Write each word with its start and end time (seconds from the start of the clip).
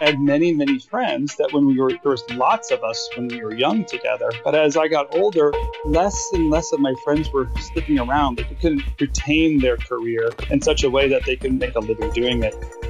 Had 0.00 0.18
many, 0.18 0.54
many 0.54 0.78
friends 0.78 1.36
that 1.36 1.52
when 1.52 1.66
we 1.66 1.78
were, 1.78 1.90
there 1.90 2.12
was 2.12 2.24
lots 2.30 2.70
of 2.70 2.82
us 2.82 3.08
when 3.16 3.28
we 3.28 3.42
were 3.42 3.54
young 3.54 3.84
together. 3.84 4.32
But 4.42 4.54
as 4.54 4.76
I 4.76 4.88
got 4.88 5.14
older, 5.14 5.52
less 5.84 6.18
and 6.32 6.48
less 6.48 6.72
of 6.72 6.80
my 6.80 6.94
friends 7.04 7.30
were 7.32 7.50
sticking 7.58 7.98
around. 7.98 8.38
They 8.38 8.44
couldn't 8.44 8.82
retain 8.98 9.60
their 9.60 9.76
career 9.76 10.30
in 10.48 10.62
such 10.62 10.84
a 10.84 10.90
way 10.90 11.08
that 11.08 11.26
they 11.26 11.36
could 11.36 11.52
make 11.52 11.74
a 11.74 11.80
living 11.80 12.10
doing 12.12 12.42
it. 12.42 12.89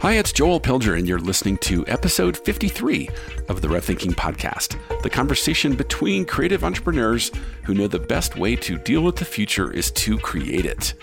Hi, 0.00 0.14
it's 0.14 0.32
Joel 0.32 0.60
Pilger, 0.60 0.98
and 0.98 1.06
you're 1.06 1.18
listening 1.18 1.58
to 1.58 1.86
episode 1.86 2.38
53 2.38 3.10
of 3.50 3.60
the 3.60 3.68
Rev 3.68 3.84
Thinking 3.84 4.14
Podcast, 4.14 4.78
the 5.02 5.10
conversation 5.10 5.76
between 5.76 6.24
creative 6.24 6.64
entrepreneurs 6.64 7.30
who 7.64 7.74
know 7.74 7.86
the 7.86 7.98
best 7.98 8.34
way 8.38 8.56
to 8.56 8.78
deal 8.78 9.02
with 9.02 9.16
the 9.16 9.26
future 9.26 9.70
is 9.70 9.90
to 9.90 10.16
create 10.16 10.64
it. 10.64 10.94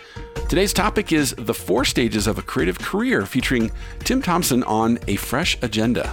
Today's 0.49 0.73
topic 0.73 1.11
is 1.11 1.35
the 1.37 1.53
four 1.53 1.85
stages 1.85 2.25
of 2.25 2.39
a 2.39 2.41
creative 2.41 2.79
career, 2.79 3.27
featuring 3.27 3.69
Tim 3.99 4.19
Thompson 4.19 4.63
on 4.63 4.97
A 5.07 5.15
Fresh 5.15 5.59
Agenda. 5.61 6.11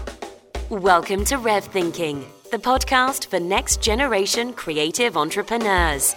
Welcome 0.69 1.25
to 1.25 1.39
Rev 1.39 1.65
Thinking, 1.65 2.27
the 2.51 2.59
podcast 2.59 3.29
for 3.29 3.41
next 3.41 3.81
generation 3.81 4.53
creative 4.53 5.17
entrepreneurs. 5.17 6.15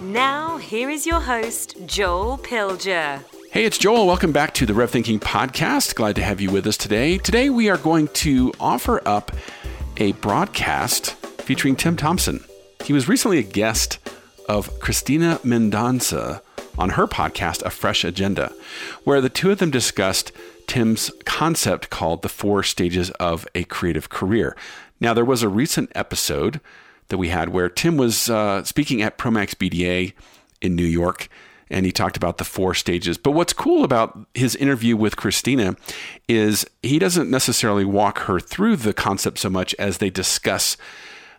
Now, 0.00 0.58
here 0.58 0.90
is 0.90 1.06
your 1.06 1.20
host, 1.20 1.74
Joel 1.86 2.38
Pilger. 2.38 3.20
Hey, 3.54 3.66
it's 3.66 3.78
Joel. 3.78 4.08
Welcome 4.08 4.32
back 4.32 4.52
to 4.54 4.66
the 4.66 4.74
Rev 4.74 4.90
Thinking 4.90 5.20
Podcast. 5.20 5.94
Glad 5.94 6.16
to 6.16 6.24
have 6.24 6.40
you 6.40 6.50
with 6.50 6.66
us 6.66 6.76
today. 6.76 7.18
Today, 7.18 7.50
we 7.50 7.70
are 7.70 7.76
going 7.76 8.08
to 8.08 8.52
offer 8.58 9.00
up 9.06 9.30
a 9.96 10.10
broadcast 10.14 11.12
featuring 11.42 11.76
Tim 11.76 11.96
Thompson. 11.96 12.42
He 12.82 12.92
was 12.92 13.08
recently 13.08 13.38
a 13.38 13.44
guest 13.44 14.00
of 14.48 14.80
Christina 14.80 15.38
Mendonca 15.44 16.42
on 16.76 16.90
her 16.90 17.06
podcast, 17.06 17.62
A 17.62 17.70
Fresh 17.70 18.02
Agenda, 18.02 18.52
where 19.04 19.20
the 19.20 19.28
two 19.28 19.52
of 19.52 19.58
them 19.58 19.70
discussed 19.70 20.32
Tim's 20.66 21.12
concept 21.24 21.90
called 21.90 22.22
the 22.22 22.28
four 22.28 22.64
stages 22.64 23.10
of 23.20 23.46
a 23.54 23.62
creative 23.62 24.08
career. 24.08 24.56
Now, 24.98 25.14
there 25.14 25.24
was 25.24 25.44
a 25.44 25.48
recent 25.48 25.92
episode 25.94 26.60
that 27.06 27.18
we 27.18 27.28
had 27.28 27.50
where 27.50 27.68
Tim 27.68 27.98
was 27.98 28.28
uh, 28.28 28.64
speaking 28.64 29.00
at 29.00 29.16
Promax 29.16 29.54
BDA 29.54 30.12
in 30.60 30.74
New 30.74 30.82
York 30.82 31.28
and 31.70 31.86
he 31.86 31.92
talked 31.92 32.16
about 32.16 32.38
the 32.38 32.44
four 32.44 32.74
stages. 32.74 33.18
But 33.18 33.32
what's 33.32 33.52
cool 33.52 33.84
about 33.84 34.18
his 34.34 34.54
interview 34.56 34.96
with 34.96 35.16
Christina 35.16 35.76
is 36.28 36.66
he 36.82 36.98
doesn't 36.98 37.30
necessarily 37.30 37.84
walk 37.84 38.18
her 38.20 38.38
through 38.40 38.76
the 38.76 38.92
concept 38.92 39.38
so 39.38 39.50
much 39.50 39.74
as 39.78 39.98
they 39.98 40.10
discuss 40.10 40.76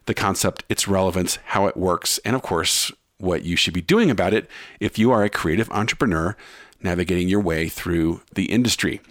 the 0.05 0.13
concept, 0.13 0.63
its 0.69 0.87
relevance, 0.87 1.37
how 1.45 1.67
it 1.67 1.77
works, 1.77 2.19
and 2.19 2.35
of 2.35 2.41
course, 2.41 2.91
what 3.17 3.43
you 3.43 3.55
should 3.55 3.73
be 3.73 3.81
doing 3.81 4.11
about 4.11 4.33
it 4.33 4.49
if 4.79 4.99
you 4.99 5.11
are 5.11 5.23
a 5.23 5.29
creative 5.29 5.69
entrepreneur 5.71 6.35
navigating 6.81 7.29
your 7.29 7.39
way 7.39 7.67
through 7.67 8.21
the 8.33 8.45
industry. 8.45 9.01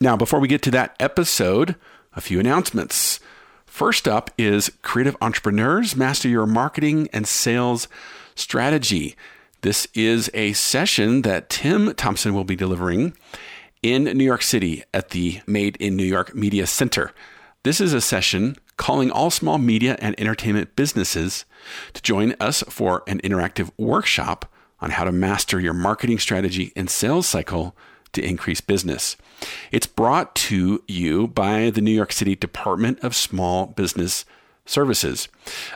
Now, 0.00 0.16
before 0.16 0.38
we 0.38 0.48
get 0.48 0.62
to 0.62 0.70
that 0.72 0.94
episode, 1.00 1.76
a 2.14 2.20
few 2.20 2.38
announcements. 2.38 3.20
First 3.66 4.06
up 4.06 4.30
is 4.36 4.70
Creative 4.82 5.16
Entrepreneurs 5.22 5.96
Master 5.96 6.28
Your 6.28 6.46
Marketing 6.46 7.08
and 7.12 7.26
Sales 7.26 7.88
Strategy. 8.34 9.16
This 9.62 9.86
is 9.94 10.28
a 10.34 10.54
session 10.54 11.22
that 11.22 11.48
Tim 11.48 11.94
Thompson 11.94 12.34
will 12.34 12.42
be 12.42 12.56
delivering 12.56 13.16
in 13.80 14.02
New 14.02 14.24
York 14.24 14.42
City 14.42 14.82
at 14.92 15.10
the 15.10 15.40
Made 15.46 15.76
in 15.76 15.94
New 15.94 16.02
York 16.02 16.34
Media 16.34 16.66
Center. 16.66 17.12
This 17.62 17.80
is 17.80 17.94
a 17.94 18.00
session 18.00 18.56
calling 18.76 19.12
all 19.12 19.30
small 19.30 19.58
media 19.58 19.96
and 20.00 20.18
entertainment 20.18 20.74
businesses 20.74 21.44
to 21.92 22.02
join 22.02 22.34
us 22.40 22.64
for 22.68 23.04
an 23.06 23.20
interactive 23.20 23.70
workshop 23.78 24.52
on 24.80 24.90
how 24.90 25.04
to 25.04 25.12
master 25.12 25.60
your 25.60 25.74
marketing 25.74 26.18
strategy 26.18 26.72
and 26.74 26.90
sales 26.90 27.28
cycle 27.28 27.76
to 28.14 28.20
increase 28.20 28.60
business. 28.60 29.16
It's 29.70 29.86
brought 29.86 30.34
to 30.34 30.82
you 30.88 31.28
by 31.28 31.70
the 31.70 31.80
New 31.80 31.92
York 31.92 32.10
City 32.10 32.34
Department 32.34 32.98
of 33.04 33.14
Small 33.14 33.66
Business 33.66 34.24
Services. 34.64 35.28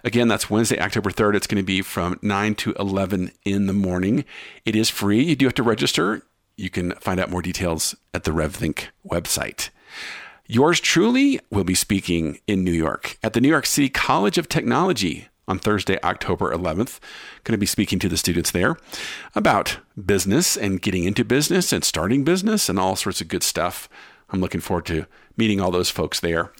Again, 0.04 0.28
that's 0.28 0.48
Wednesday, 0.48 0.78
October 0.78 1.10
3rd. 1.10 1.34
It's 1.34 1.46
going 1.46 1.62
to 1.62 1.66
be 1.66 1.82
from 1.82 2.18
9 2.22 2.54
to 2.56 2.74
11 2.78 3.32
in 3.44 3.66
the 3.66 3.72
morning. 3.72 4.24
It 4.64 4.76
is 4.76 4.90
free. 4.90 5.22
You 5.22 5.36
do 5.36 5.46
have 5.46 5.54
to 5.54 5.62
register. 5.62 6.22
You 6.56 6.70
can 6.70 6.92
find 6.92 7.20
out 7.20 7.30
more 7.30 7.42
details 7.42 7.94
at 8.14 8.24
the 8.24 8.30
RevThink 8.30 8.86
website. 9.06 9.70
Yours 10.46 10.78
truly 10.78 11.40
will 11.50 11.64
be 11.64 11.74
speaking 11.74 12.38
in 12.46 12.62
New 12.62 12.72
York 12.72 13.18
at 13.22 13.32
the 13.32 13.40
New 13.40 13.48
York 13.48 13.66
City 13.66 13.88
College 13.88 14.38
of 14.38 14.48
Technology 14.48 15.28
on 15.48 15.58
Thursday, 15.58 15.98
October 16.02 16.54
11th. 16.54 17.00
Going 17.44 17.54
to 17.54 17.58
be 17.58 17.66
speaking 17.66 17.98
to 17.98 18.08
the 18.08 18.16
students 18.16 18.52
there 18.52 18.76
about 19.34 19.78
business 20.04 20.56
and 20.56 20.80
getting 20.80 21.04
into 21.04 21.24
business 21.24 21.72
and 21.72 21.84
starting 21.84 22.24
business 22.24 22.68
and 22.68 22.78
all 22.78 22.94
sorts 22.96 23.20
of 23.20 23.28
good 23.28 23.42
stuff. 23.42 23.88
I'm 24.30 24.40
looking 24.40 24.60
forward 24.60 24.86
to 24.86 25.06
meeting 25.36 25.60
all 25.60 25.70
those 25.70 25.90
folks 25.90 26.20
there. 26.20 26.52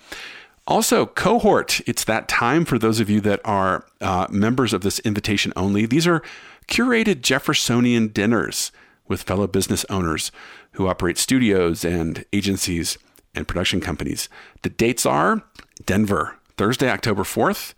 Also, 0.66 1.06
cohort. 1.06 1.80
It's 1.86 2.04
that 2.04 2.28
time 2.28 2.64
for 2.64 2.78
those 2.78 2.98
of 2.98 3.08
you 3.08 3.20
that 3.20 3.40
are 3.44 3.86
uh, 4.00 4.26
members 4.30 4.72
of 4.72 4.82
this 4.82 4.98
invitation 5.00 5.52
only. 5.54 5.86
These 5.86 6.06
are 6.06 6.22
curated 6.66 7.20
Jeffersonian 7.20 8.08
dinners 8.08 8.72
with 9.06 9.22
fellow 9.22 9.46
business 9.46 9.84
owners 9.88 10.32
who 10.72 10.88
operate 10.88 11.18
studios 11.18 11.84
and 11.84 12.24
agencies 12.32 12.98
and 13.34 13.46
production 13.46 13.80
companies. 13.80 14.28
The 14.62 14.70
dates 14.70 15.06
are 15.06 15.42
Denver, 15.84 16.36
Thursday, 16.56 16.90
October 16.90 17.22
4th, 17.22 17.74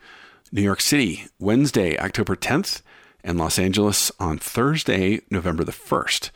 New 0.50 0.62
York 0.62 0.80
City, 0.80 1.26
Wednesday, 1.38 1.98
October 1.98 2.36
10th, 2.36 2.80
and 3.22 3.38
Los 3.38 3.58
Angeles 3.58 4.10
on 4.18 4.38
Thursday, 4.38 5.20
November 5.30 5.64
the 5.64 5.72
1st. 5.72 6.30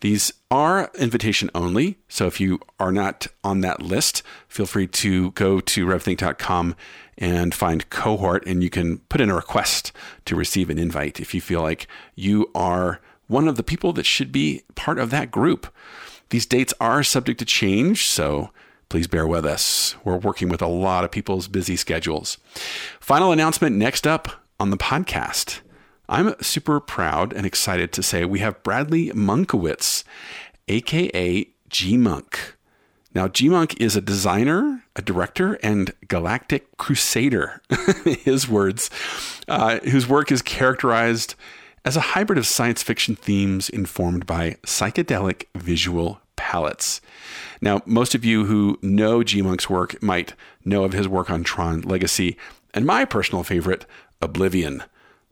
These 0.00 0.32
are 0.50 0.90
invitation 0.98 1.50
only, 1.54 1.98
so 2.08 2.26
if 2.26 2.40
you 2.40 2.60
are 2.78 2.92
not 2.92 3.26
on 3.44 3.60
that 3.60 3.82
list, 3.82 4.22
feel 4.48 4.66
free 4.66 4.86
to 4.86 5.32
go 5.32 5.60
to 5.60 5.86
revthink.com 5.86 6.74
and 7.18 7.54
find 7.54 7.90
cohort, 7.90 8.46
and 8.46 8.62
you 8.62 8.70
can 8.70 8.98
put 9.10 9.20
in 9.20 9.30
a 9.30 9.34
request 9.34 9.92
to 10.24 10.34
receive 10.34 10.70
an 10.70 10.78
invite 10.78 11.20
if 11.20 11.34
you 11.34 11.40
feel 11.40 11.60
like 11.60 11.86
you 12.14 12.50
are 12.54 13.00
one 13.26 13.46
of 13.46 13.56
the 13.56 13.62
people 13.62 13.92
that 13.92 14.06
should 14.06 14.32
be 14.32 14.62
part 14.74 14.98
of 14.98 15.10
that 15.10 15.30
group. 15.30 15.72
These 16.30 16.46
dates 16.46 16.72
are 16.80 17.02
subject 17.02 17.38
to 17.40 17.44
change, 17.44 18.06
so 18.06 18.50
please 18.88 19.06
bear 19.06 19.26
with 19.26 19.44
us. 19.44 19.94
We're 20.02 20.16
working 20.16 20.48
with 20.48 20.62
a 20.62 20.66
lot 20.66 21.04
of 21.04 21.10
people's 21.10 21.46
busy 21.46 21.76
schedules. 21.76 22.38
Final 23.00 23.32
announcement 23.32 23.76
next 23.76 24.06
up 24.06 24.28
on 24.58 24.70
the 24.70 24.76
podcast. 24.78 25.60
I'm 26.10 26.34
super 26.42 26.80
proud 26.80 27.32
and 27.32 27.46
excited 27.46 27.92
to 27.92 28.02
say 28.02 28.24
we 28.24 28.40
have 28.40 28.64
Bradley 28.64 29.10
Munkowitz, 29.10 30.02
aka 30.66 31.46
GMunk. 31.70 32.34
Now, 33.14 33.28
GMunk 33.28 33.80
is 33.80 33.94
a 33.94 34.00
designer, 34.00 34.82
a 34.96 35.02
director, 35.02 35.54
and 35.62 35.92
galactic 36.08 36.76
crusader, 36.78 37.62
his 38.04 38.48
words, 38.48 38.90
uh, 39.46 39.78
whose 39.80 40.08
work 40.08 40.32
is 40.32 40.42
characterized 40.42 41.36
as 41.84 41.96
a 41.96 42.00
hybrid 42.00 42.40
of 42.40 42.46
science 42.46 42.82
fiction 42.82 43.14
themes 43.14 43.70
informed 43.70 44.26
by 44.26 44.56
psychedelic 44.64 45.44
visual 45.54 46.20
palettes. 46.34 47.00
Now, 47.60 47.82
most 47.86 48.16
of 48.16 48.24
you 48.24 48.46
who 48.46 48.80
know 48.82 49.20
GMunk's 49.20 49.70
work 49.70 50.02
might 50.02 50.34
know 50.64 50.82
of 50.82 50.92
his 50.92 51.06
work 51.06 51.30
on 51.30 51.44
Tron 51.44 51.82
Legacy 51.82 52.36
and 52.74 52.84
my 52.84 53.04
personal 53.04 53.44
favorite, 53.44 53.86
Oblivion. 54.20 54.82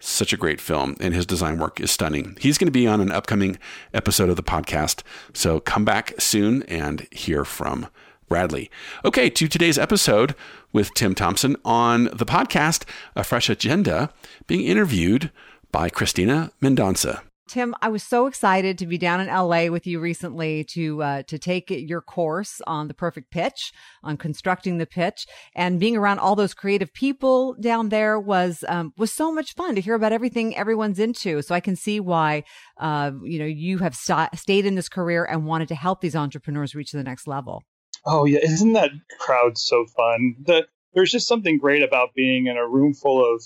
Such 0.00 0.32
a 0.32 0.36
great 0.36 0.60
film, 0.60 0.96
and 1.00 1.12
his 1.12 1.26
design 1.26 1.58
work 1.58 1.80
is 1.80 1.90
stunning. 1.90 2.36
He's 2.40 2.56
going 2.56 2.68
to 2.68 2.72
be 2.72 2.86
on 2.86 3.00
an 3.00 3.10
upcoming 3.10 3.58
episode 3.92 4.30
of 4.30 4.36
the 4.36 4.42
podcast, 4.44 5.02
so 5.32 5.58
come 5.58 5.84
back 5.84 6.14
soon 6.20 6.62
and 6.64 7.08
hear 7.10 7.44
from 7.44 7.88
Bradley. 8.28 8.70
Okay, 9.04 9.28
to 9.30 9.48
today's 9.48 9.78
episode 9.78 10.36
with 10.72 10.94
Tim 10.94 11.14
Thompson 11.14 11.56
on 11.64 12.04
the 12.04 12.26
podcast, 12.26 12.84
A 13.16 13.24
Fresh 13.24 13.50
Agenda, 13.50 14.12
being 14.46 14.64
interviewed 14.64 15.32
by 15.72 15.88
Christina 15.88 16.52
Mendonca. 16.62 17.22
Tim, 17.48 17.74
I 17.80 17.88
was 17.88 18.02
so 18.02 18.26
excited 18.26 18.78
to 18.78 18.86
be 18.86 18.98
down 18.98 19.20
in 19.20 19.26
LA 19.26 19.66
with 19.66 19.86
you 19.86 20.00
recently 20.00 20.64
to 20.64 21.02
uh, 21.02 21.22
to 21.24 21.38
take 21.38 21.70
your 21.70 22.00
course 22.00 22.60
on 22.66 22.88
the 22.88 22.94
perfect 22.94 23.30
pitch, 23.30 23.72
on 24.02 24.16
constructing 24.16 24.78
the 24.78 24.86
pitch, 24.86 25.26
and 25.54 25.80
being 25.80 25.96
around 25.96 26.18
all 26.18 26.36
those 26.36 26.54
creative 26.54 26.92
people 26.92 27.54
down 27.60 27.88
there 27.88 28.20
was 28.20 28.64
um, 28.68 28.92
was 28.96 29.12
so 29.12 29.32
much 29.32 29.54
fun 29.54 29.74
to 29.74 29.80
hear 29.80 29.94
about 29.94 30.12
everything 30.12 30.56
everyone's 30.56 30.98
into. 30.98 31.42
So 31.42 31.54
I 31.54 31.60
can 31.60 31.76
see 31.76 31.98
why 32.00 32.44
uh, 32.78 33.12
you 33.22 33.38
know 33.38 33.46
you 33.46 33.78
have 33.78 33.94
st- 33.94 34.38
stayed 34.38 34.66
in 34.66 34.74
this 34.74 34.88
career 34.88 35.24
and 35.24 35.46
wanted 35.46 35.68
to 35.68 35.74
help 35.74 36.00
these 36.00 36.16
entrepreneurs 36.16 36.74
reach 36.74 36.92
the 36.92 37.02
next 37.02 37.26
level. 37.26 37.64
Oh 38.04 38.24
yeah, 38.24 38.40
isn't 38.42 38.74
that 38.74 38.90
crowd 39.18 39.58
so 39.58 39.86
fun? 39.96 40.36
That 40.46 40.66
there's 40.94 41.10
just 41.10 41.28
something 41.28 41.58
great 41.58 41.82
about 41.82 42.14
being 42.14 42.46
in 42.46 42.56
a 42.56 42.68
room 42.68 42.94
full 42.94 43.24
of 43.24 43.42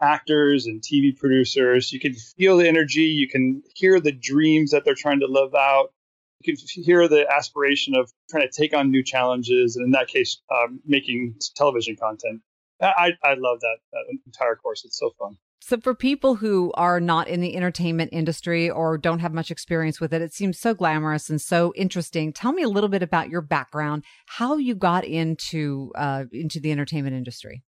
actors 0.00 0.66
and 0.66 0.82
TV 0.82 1.16
producers. 1.16 1.92
You 1.92 2.00
can 2.00 2.14
feel 2.14 2.58
the 2.58 2.68
energy. 2.68 3.02
You 3.02 3.28
can 3.28 3.62
hear 3.74 4.00
the 4.00 4.12
dreams 4.12 4.70
that 4.70 4.84
they're 4.84 4.94
trying 4.94 5.20
to 5.20 5.26
live 5.26 5.54
out. 5.54 5.92
You 6.40 6.54
can 6.54 6.82
hear 6.84 7.08
the 7.08 7.26
aspiration 7.30 7.94
of 7.96 8.10
trying 8.30 8.48
to 8.48 8.52
take 8.54 8.74
on 8.74 8.90
new 8.90 9.02
challenges, 9.02 9.76
and 9.76 9.86
in 9.86 9.90
that 9.92 10.08
case, 10.08 10.42
um, 10.52 10.80
making 10.84 11.36
television 11.56 11.96
content. 11.96 12.42
I, 12.80 13.12
I 13.22 13.34
love 13.34 13.60
that, 13.60 13.76
that 13.92 14.18
entire 14.26 14.56
course. 14.56 14.84
It's 14.84 14.98
so 14.98 15.10
fun. 15.18 15.38
So, 15.60 15.80
for 15.80 15.94
people 15.94 16.34
who 16.34 16.72
are 16.74 17.00
not 17.00 17.28
in 17.28 17.40
the 17.40 17.56
entertainment 17.56 18.10
industry 18.12 18.68
or 18.68 18.98
don't 18.98 19.20
have 19.20 19.32
much 19.32 19.50
experience 19.50 19.98
with 19.98 20.12
it, 20.12 20.20
it 20.20 20.34
seems 20.34 20.58
so 20.58 20.74
glamorous 20.74 21.30
and 21.30 21.40
so 21.40 21.72
interesting. 21.74 22.34
Tell 22.34 22.52
me 22.52 22.62
a 22.62 22.68
little 22.68 22.90
bit 22.90 23.02
about 23.02 23.30
your 23.30 23.40
background, 23.40 24.04
how 24.26 24.58
you 24.58 24.74
got 24.74 25.06
into 25.06 25.90
uh, 25.94 26.24
into 26.32 26.60
the 26.60 26.70
entertainment 26.70 27.16
industry. 27.16 27.62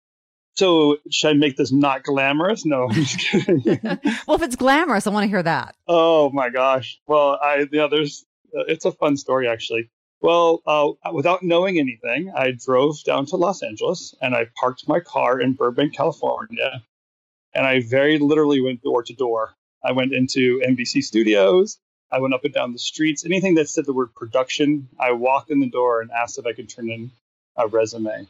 So, 0.55 0.97
should 1.09 1.29
I 1.29 1.33
make 1.33 1.57
this 1.57 1.71
not 1.71 2.03
glamorous? 2.03 2.65
No, 2.65 2.87
I'm 2.87 2.93
just 2.93 3.19
kidding. 3.19 3.63
well, 4.27 4.35
if 4.35 4.43
it's 4.43 4.55
glamorous, 4.55 5.07
I 5.07 5.09
want 5.09 5.23
to 5.23 5.27
hear 5.27 5.43
that. 5.43 5.75
oh 5.87 6.29
my 6.31 6.49
gosh. 6.49 6.99
Well, 7.07 7.39
I 7.41 7.67
yeah, 7.71 7.87
there's 7.89 8.25
uh, 8.55 8.63
it's 8.67 8.85
a 8.85 8.91
fun 8.91 9.17
story 9.17 9.47
actually. 9.47 9.89
Well, 10.21 10.61
uh, 10.65 11.11
without 11.11 11.43
knowing 11.43 11.79
anything, 11.79 12.31
I 12.33 12.51
drove 12.51 13.03
down 13.03 13.25
to 13.27 13.35
Los 13.35 13.61
Angeles 13.61 14.15
and 14.21 14.33
I 14.33 14.47
parked 14.57 14.87
my 14.87 15.01
car 15.01 15.41
in 15.41 15.53
Burbank, 15.53 15.95
California, 15.95 16.81
and 17.53 17.65
I 17.65 17.81
very 17.81 18.19
literally 18.19 18.61
went 18.61 18.81
door 18.81 19.03
to 19.03 19.13
door. 19.13 19.53
I 19.83 19.91
went 19.91 20.13
into 20.13 20.61
NBC 20.65 21.03
studios. 21.03 21.77
I 22.09 22.19
went 22.19 22.33
up 22.33 22.45
and 22.45 22.53
down 22.53 22.71
the 22.71 22.79
streets. 22.79 23.25
Anything 23.25 23.55
that 23.55 23.67
said 23.69 23.85
the 23.85 23.91
word 23.93 24.15
production, 24.15 24.87
I 24.99 25.11
walked 25.11 25.51
in 25.51 25.59
the 25.59 25.69
door 25.69 25.99
and 25.99 26.11
asked 26.11 26.37
if 26.37 26.45
I 26.45 26.53
could 26.53 26.69
turn 26.69 26.89
in 26.89 27.11
a 27.57 27.67
resume. 27.67 28.27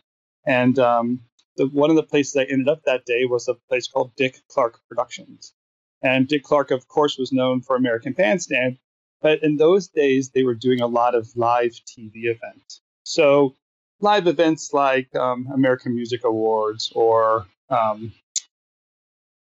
And 0.48 0.80
um, 0.80 1.22
the, 1.58 1.68
one 1.68 1.90
of 1.90 1.96
the 1.96 2.04
places 2.04 2.36
I 2.36 2.44
ended 2.44 2.68
up 2.68 2.84
that 2.86 3.06
day 3.06 3.26
was 3.26 3.48
a 3.48 3.56
place 3.70 3.88
called 3.88 4.16
Dick 4.16 4.42
Clark 4.50 4.80
Productions. 4.88 5.54
And 6.02 6.28
Dick 6.28 6.44
Clark, 6.44 6.72
of 6.72 6.88
course, 6.88 7.18
was 7.18 7.32
known 7.32 7.62
for 7.62 7.76
American 7.76 8.14
Bandstand, 8.14 8.78
but 9.22 9.42
in 9.42 9.58
those 9.58 9.88
days 9.88 10.32
they 10.32 10.44
were 10.44 10.56
doing 10.56 10.82
a 10.82 10.88
lot 10.88 11.16
of 11.16 11.30
live 11.36 11.72
TV 11.72 12.26
events. 12.26 12.82
So 13.04 13.56
live 14.02 14.28
events 14.28 14.74
like 14.74 15.16
um, 15.16 15.48
American 15.54 15.96
Music 15.96 16.24
Awards 16.26 16.92
or 16.94 17.46
um, 17.70 18.12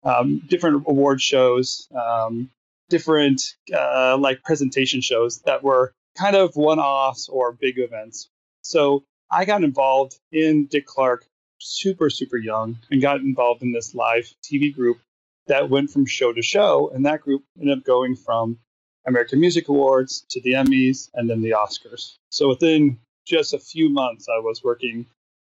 um, 0.03 0.41
different 0.47 0.85
award 0.87 1.19
shows, 1.19 1.87
um, 1.93 2.49
different 2.89 3.55
uh, 3.75 4.17
like 4.17 4.43
presentation 4.43 5.01
shows 5.01 5.41
that 5.41 5.63
were 5.63 5.93
kind 6.17 6.35
of 6.35 6.55
one-offs 6.55 7.27
or 7.27 7.51
big 7.51 7.77
events. 7.77 8.29
So 8.61 9.03
I 9.29 9.45
got 9.45 9.63
involved 9.63 10.19
in 10.31 10.67
Dick 10.67 10.85
Clark 10.85 11.25
super 11.65 12.09
super 12.09 12.37
young 12.37 12.77
and 12.91 13.01
got 13.01 13.21
involved 13.21 13.63
in 13.63 13.71
this 13.71 13.95
live 13.95 14.31
TV 14.43 14.73
group 14.73 14.99
that 15.47 15.69
went 15.69 15.89
from 15.89 16.05
show 16.05 16.33
to 16.33 16.41
show, 16.41 16.89
and 16.93 17.05
that 17.05 17.21
group 17.21 17.43
ended 17.59 17.77
up 17.77 17.83
going 17.83 18.15
from 18.15 18.57
American 19.05 19.39
Music 19.39 19.67
Awards 19.67 20.25
to 20.29 20.41
the 20.41 20.53
Emmys 20.53 21.09
and 21.13 21.29
then 21.29 21.41
the 21.41 21.51
Oscars. 21.51 22.15
So 22.29 22.49
within 22.49 22.99
just 23.25 23.53
a 23.53 23.59
few 23.59 23.89
months, 23.89 24.27
I 24.27 24.39
was 24.39 24.63
working 24.63 25.05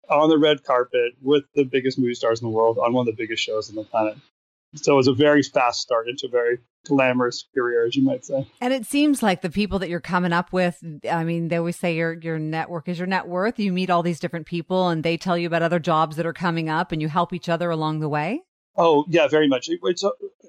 on 0.10 0.30
the 0.30 0.38
red 0.38 0.64
carpet 0.64 1.14
with 1.22 1.46
the 1.56 1.64
biggest 1.64 1.98
movie 2.00 2.14
stars 2.14 2.42
in 2.42 2.48
the 2.48 2.52
world 2.52 2.78
on 2.78 2.94
one 2.94 3.08
of 3.08 3.16
the 3.16 3.22
biggest 3.22 3.44
shows 3.44 3.70
on 3.70 3.76
the 3.76 3.84
planet. 3.84 4.18
So 4.76 4.94
it 4.94 4.98
was 4.98 5.08
a 5.08 5.14
very 5.14 5.44
fast 5.44 5.82
start 5.82 6.08
into 6.08 6.28
a 6.28 6.30
very 6.30 6.60
glamorous 6.86 7.46
career, 7.54 7.86
as 7.86 7.96
you 7.96 8.04
might 8.04 8.26
say. 8.26 8.48
And 8.62 8.74
it 8.74 8.86
seems 8.86 9.22
like 9.22 9.42
the 9.42 9.50
people 9.50 9.80
that 9.80 9.90
you're 9.90 10.00
coming 10.00 10.34
up 10.34 10.52
with, 10.52 10.81
I 11.10 11.24
mean, 11.24 11.48
they 11.48 11.58
always 11.58 11.78
say 11.78 11.96
your 11.96 12.14
your 12.14 12.40
network 12.40 12.88
is 12.88 12.98
your 12.98 13.08
net 13.08 13.28
worth. 13.28 13.60
You 13.60 13.72
meet 13.72 13.90
all 13.90 14.04
these 14.04 14.20
different 14.20 14.46
people 14.46 14.90
and 14.90 15.04
they 15.04 15.18
tell 15.18 15.38
you 15.38 15.48
about 15.48 15.62
other 15.62 15.80
jobs 15.80 16.16
that 16.16 16.26
are 16.26 16.34
coming 16.34 16.70
up 16.70 16.92
and 16.92 17.02
you 17.02 17.08
help 17.08 17.34
each 17.34 17.50
other 17.50 17.70
along 17.70 18.00
the 18.00 18.10
way. 18.10 18.42
Oh 18.76 19.06
yeah, 19.10 19.28
very 19.28 19.48
much. 19.48 19.68
It's, 19.70 20.04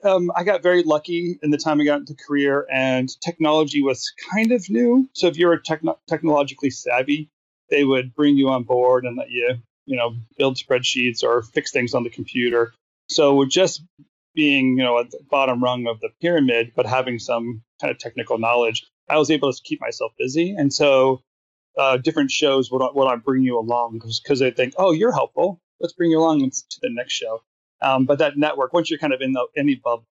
um, 0.05 0.31
I 0.37 0.45
got 0.45 0.63
very 0.63 0.85
lucky 0.85 1.39
in 1.43 1.51
the 1.51 1.59
time 1.59 1.81
I 1.81 1.85
got 1.85 2.01
into 2.01 2.15
career, 2.15 2.67
and 2.73 3.09
technology 3.21 3.83
was 3.83 4.13
kind 4.33 4.53
of 4.53 4.65
new. 4.71 5.09
So 5.15 5.27
if 5.27 5.37
you're 5.37 5.57
techno- 5.59 5.99
technologically 6.09 6.71
savvy, 6.71 7.29
they 7.71 7.85
would 7.85 8.15
bring 8.15 8.37
you 8.37 8.49
on 8.51 8.63
board 8.63 9.05
and 9.05 9.17
let 9.17 9.31
you, 9.31 9.57
you 9.87 9.97
know, 9.97 10.15
build 10.39 10.57
spreadsheets 10.57 11.25
or 11.25 11.43
fix 11.43 11.73
things 11.73 11.93
on 11.93 12.05
the 12.05 12.11
computer. 12.11 12.73
So 13.09 13.35
we 13.35 13.49
just 13.49 13.83
being, 14.35 14.79
you 14.79 14.85
know, 14.85 14.99
at 14.99 15.11
the 15.11 15.19
bottom 15.31 15.63
rung 15.63 15.87
of 15.87 16.01
the 16.01 16.11
pyramid, 16.21 16.73
but 16.77 16.87
having 16.87 17.19
some 17.19 17.63
kind 17.81 17.91
of 17.91 17.99
technical 17.99 18.39
knowledge, 18.39 18.87
I 19.09 19.19
was 19.19 19.31
able 19.31 19.53
to 19.53 19.63
keep 19.65 19.81
myself 19.81 20.13
busy. 20.19 20.55
And 20.57 20.73
so 20.73 21.23
uh, 21.79 21.97
different 21.97 22.31
shows 22.31 22.71
would, 22.71 22.83
would 22.95 23.07
I 23.07 23.17
bring 23.17 23.43
you 23.43 23.59
along 23.59 24.01
because 24.03 24.39
they 24.39 24.51
think, 24.51 24.75
oh, 24.77 24.93
you're 24.93 25.13
helpful. 25.13 25.61
Let's 25.81 25.95
bring 25.95 26.11
you 26.11 26.19
along 26.19 26.49
to 26.51 26.81
the 26.83 26.91
next 26.91 27.13
show. 27.13 27.43
Um, 27.83 28.05
but 28.05 28.19
that 28.19 28.37
network, 28.37 28.73
once 28.73 28.91
you're 28.91 28.99
kind 28.99 29.13
of 29.13 29.21
in 29.21 29.33
the, 29.33 29.47
any 29.57 29.77
bubble, 29.77 30.07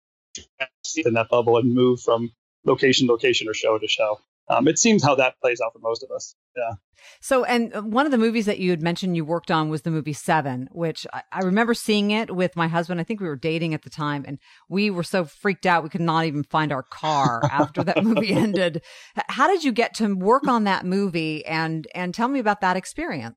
in 1.06 1.14
that 1.14 1.30
bubble 1.30 1.58
and 1.58 1.74
move 1.74 2.00
from 2.00 2.32
location 2.66 3.08
to 3.08 3.14
location 3.14 3.50
or 3.50 3.54
show 3.54 3.78
to 3.78 3.88
show. 3.88 4.20
Um, 4.50 4.68
it 4.68 4.80
seems 4.80 5.04
how 5.04 5.16
that 5.16 5.36
plays 5.42 5.60
out 5.64 5.74
for 5.74 5.80
most 5.80 6.04
of 6.04 6.12
us. 6.12 6.36
Yeah. 6.56 6.76
So, 7.20 7.44
and 7.44 7.76
uh, 7.76 7.82
one 7.82 8.06
of 8.06 8.12
the 8.12 8.18
movies 8.18 8.46
that 8.46 8.60
you 8.60 8.70
had 8.70 8.82
mentioned 8.82 9.16
you 9.16 9.26
worked 9.26 9.52
on 9.52 9.70
was 9.70 9.82
the 9.82 9.92
movie 9.92 10.14
Seven, 10.14 10.70
which 10.72 11.06
I, 11.14 11.24
I, 11.32 11.40
remember 11.40 11.74
seeing 11.74 12.12
it 12.12 12.34
with 12.34 12.56
my 12.56 12.68
husband. 12.68 13.00
I 13.00 13.04
think 13.04 13.20
we 13.20 13.28
were 13.28 13.36
dating 13.36 13.74
at 13.74 13.84
the 13.84 13.90
time, 13.90 14.24
and 14.28 14.40
we 14.70 14.90
were 14.90 15.04
so 15.04 15.26
freaked 15.26 15.66
out 15.66 15.84
we 15.84 15.90
could 15.90 16.02
not 16.02 16.26
even 16.26 16.44
find 16.44 16.72
our 16.72 16.84
car 16.84 17.42
after 17.52 17.84
that 17.84 18.04
movie 18.04 18.34
ended. 18.34 18.82
How 19.28 19.48
did 19.48 19.64
you 19.64 19.72
get 19.72 19.94
to 19.96 20.14
work 20.16 20.48
on 20.48 20.64
that 20.64 20.86
movie, 20.86 21.46
and 21.46 21.88
and 21.94 22.14
tell 22.14 22.28
me 22.28 22.40
about 22.40 22.62
that 22.62 22.78
experience? 22.78 23.36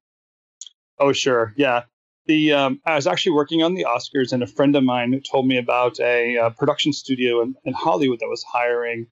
Oh, 0.99 1.13
sure. 1.13 1.55
Yeah 1.57 1.83
the 2.27 2.53
um, 2.53 2.81
I 2.87 2.95
was 2.95 3.09
actually 3.09 3.33
working 3.33 3.63
on 3.63 3.75
the 3.75 3.85
Oscars, 3.85 4.33
and 4.33 4.43
a 4.43 4.47
friend 4.47 4.77
of 4.77 4.85
mine 4.85 5.21
told 5.29 5.49
me 5.49 5.59
about 5.59 5.99
a, 5.99 6.37
a 6.37 6.45
uh, 6.45 6.51
production 6.51 6.93
studio 6.93 7.41
in, 7.41 7.55
in, 7.65 7.73
Hollywood 7.73 8.21
that 8.21 8.29
was 8.29 8.45
hiring 8.45 9.07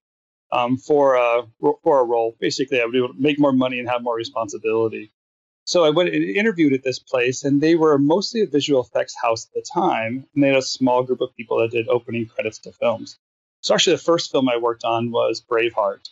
um, 0.53 0.77
for 0.77 1.17
a 1.17 1.43
for 1.61 2.01
a 2.01 2.05
role. 2.05 2.37
Basically, 2.41 2.81
I 2.81 2.87
would 2.87 3.19
make 3.19 3.39
more 3.39 3.53
money 3.53 3.79
and 3.79 3.89
have 3.89 4.03
more 4.03 4.17
responsibility. 4.17 5.13
So 5.65 5.85
I 5.85 5.91
went 5.91 6.15
and 6.15 6.25
interviewed 6.25 6.73
at 6.73 6.83
this 6.83 6.99
place, 6.99 7.45
and 7.45 7.61
they 7.61 7.75
were 7.75 7.99
mostly 7.99 8.41
a 8.41 8.47
visual 8.47 8.83
effects 8.83 9.15
house 9.21 9.47
at 9.47 9.53
the 9.53 9.67
time, 9.71 10.27
and 10.35 10.43
they 10.43 10.49
had 10.49 10.57
a 10.57 10.63
small 10.63 11.03
group 11.03 11.21
of 11.21 11.37
people 11.37 11.59
that 11.59 11.71
did 11.71 11.89
opening 11.89 12.27
credits 12.27 12.59
to 12.61 12.73
films. 12.73 13.19
So 13.61 13.75
actually, 13.75 13.97
the 13.97 14.03
first 14.03 14.31
film 14.31 14.49
I 14.49 14.57
worked 14.57 14.85
on 14.85 15.11
was 15.11 15.43
Braveheart. 15.43 16.09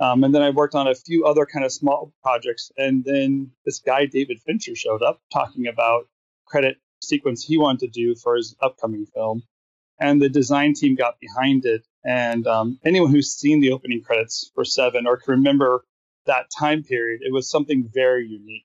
Um, 0.00 0.24
and 0.24 0.34
then 0.34 0.42
I 0.42 0.50
worked 0.50 0.74
on 0.74 0.88
a 0.88 0.94
few 0.94 1.26
other 1.26 1.44
kind 1.44 1.64
of 1.64 1.72
small 1.72 2.12
projects. 2.22 2.72
And 2.78 3.04
then 3.04 3.50
this 3.66 3.80
guy, 3.80 4.06
David 4.06 4.40
Fincher, 4.40 4.74
showed 4.74 5.02
up 5.02 5.20
talking 5.32 5.66
about 5.66 6.08
credit 6.46 6.78
sequence 7.02 7.44
he 7.44 7.58
wanted 7.58 7.80
to 7.80 7.88
do 7.88 8.14
for 8.14 8.36
his 8.36 8.56
upcoming 8.62 9.06
film. 9.06 9.42
And 9.98 10.20
the 10.20 10.30
design 10.30 10.72
team 10.72 10.94
got 10.94 11.20
behind 11.20 11.66
it. 11.66 11.86
And 12.04 12.46
um, 12.46 12.78
anyone 12.84 13.10
who's 13.10 13.32
seen 13.32 13.60
the 13.60 13.72
opening 13.72 14.02
credits 14.02 14.50
for 14.54 14.64
Seven 14.64 15.06
or 15.06 15.16
can 15.18 15.32
remember 15.32 15.84
that 16.26 16.46
time 16.58 16.82
period, 16.82 17.20
it 17.22 17.32
was 17.32 17.50
something 17.50 17.88
very 17.92 18.26
unique. 18.26 18.64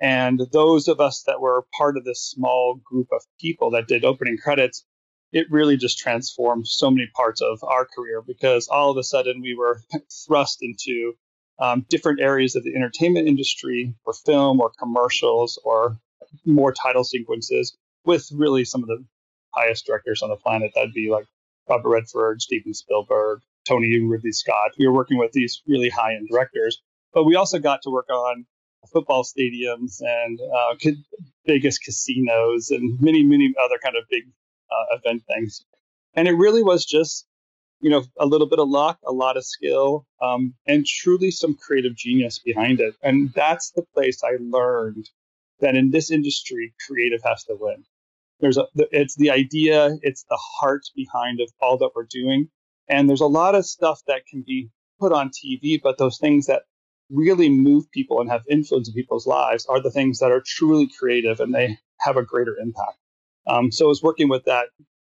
And 0.00 0.40
those 0.52 0.86
of 0.86 1.00
us 1.00 1.24
that 1.24 1.40
were 1.40 1.66
part 1.76 1.96
of 1.96 2.04
this 2.04 2.22
small 2.22 2.80
group 2.84 3.08
of 3.12 3.22
people 3.40 3.70
that 3.72 3.88
did 3.88 4.04
opening 4.04 4.38
credits, 4.38 4.84
it 5.32 5.50
really 5.50 5.76
just 5.76 5.98
transformed 5.98 6.68
so 6.68 6.90
many 6.90 7.08
parts 7.14 7.40
of 7.40 7.62
our 7.64 7.84
career 7.84 8.22
because 8.22 8.68
all 8.68 8.90
of 8.90 8.96
a 8.96 9.02
sudden 9.02 9.42
we 9.42 9.54
were 9.54 9.82
thrust 10.26 10.58
into 10.62 11.14
um, 11.58 11.84
different 11.90 12.20
areas 12.20 12.54
of 12.54 12.62
the 12.62 12.76
entertainment 12.76 13.26
industry 13.26 13.94
or 14.04 14.12
film 14.12 14.60
or 14.60 14.70
commercials 14.78 15.58
or 15.64 15.98
more 16.44 16.72
title 16.72 17.04
sequences 17.04 17.76
with 18.04 18.30
really 18.32 18.64
some 18.64 18.82
of 18.82 18.88
the 18.88 19.04
highest 19.50 19.86
directors 19.86 20.22
on 20.22 20.30
the 20.30 20.36
planet. 20.36 20.70
That'd 20.74 20.94
be 20.94 21.10
like 21.10 21.26
Robert 21.68 21.88
Redford, 21.88 22.40
Steven 22.42 22.74
Spielberg, 22.74 23.40
Tony 23.66 24.00
Ridley 24.00 24.32
Scott. 24.32 24.72
We 24.78 24.86
were 24.86 24.94
working 24.94 25.18
with 25.18 25.32
these 25.32 25.62
really 25.66 25.90
high 25.90 26.14
end 26.14 26.28
directors, 26.30 26.80
but 27.12 27.24
we 27.24 27.36
also 27.36 27.58
got 27.58 27.82
to 27.82 27.90
work 27.90 28.08
on 28.10 28.46
football 28.92 29.24
stadiums 29.24 30.00
and 30.00 30.40
uh, 30.40 30.74
casinos 31.46 32.70
and 32.70 33.00
many, 33.00 33.22
many 33.22 33.52
other 33.62 33.78
kind 33.82 33.96
of 33.96 34.04
big 34.10 34.24
uh, 34.70 34.96
event 34.96 35.22
things. 35.26 35.64
And 36.14 36.26
it 36.26 36.32
really 36.32 36.62
was 36.62 36.84
just, 36.84 37.26
you 37.80 37.90
know, 37.90 38.04
a 38.18 38.26
little 38.26 38.48
bit 38.48 38.58
of 38.58 38.68
luck, 38.68 38.98
a 39.06 39.12
lot 39.12 39.36
of 39.36 39.44
skill, 39.44 40.06
um, 40.22 40.54
and 40.66 40.86
truly 40.86 41.30
some 41.30 41.54
creative 41.54 41.94
genius 41.96 42.38
behind 42.38 42.80
it. 42.80 42.94
And 43.02 43.32
that's 43.34 43.70
the 43.72 43.84
place 43.94 44.22
I 44.24 44.36
learned 44.40 45.08
that 45.60 45.74
in 45.74 45.90
this 45.90 46.10
industry, 46.10 46.74
creative 46.86 47.20
has 47.24 47.44
to 47.44 47.56
win. 47.58 47.84
There's 48.40 48.58
a, 48.58 48.66
it's 48.76 49.16
the 49.16 49.30
idea, 49.30 49.96
it's 50.02 50.24
the 50.24 50.38
heart 50.40 50.82
behind 50.94 51.40
of 51.40 51.50
all 51.60 51.78
that 51.78 51.90
we're 51.94 52.06
doing. 52.08 52.48
And 52.88 53.08
there's 53.08 53.20
a 53.20 53.26
lot 53.26 53.54
of 53.54 53.66
stuff 53.66 54.00
that 54.06 54.26
can 54.26 54.42
be 54.46 54.70
put 55.00 55.12
on 55.12 55.30
TV, 55.30 55.80
but 55.82 55.98
those 55.98 56.18
things 56.18 56.46
that 56.46 56.62
really 57.10 57.48
move 57.48 57.90
people 57.90 58.20
and 58.20 58.30
have 58.30 58.42
influence 58.48 58.88
in 58.88 58.94
people's 58.94 59.26
lives 59.26 59.66
are 59.66 59.82
the 59.82 59.90
things 59.90 60.18
that 60.18 60.30
are 60.30 60.42
truly 60.44 60.88
creative 60.98 61.40
and 61.40 61.54
they 61.54 61.78
have 62.00 62.16
a 62.16 62.22
greater 62.22 62.56
impact. 62.60 62.98
Um, 63.46 63.72
so 63.72 63.90
it's 63.90 64.02
working 64.02 64.28
with 64.28 64.44
that 64.44 64.66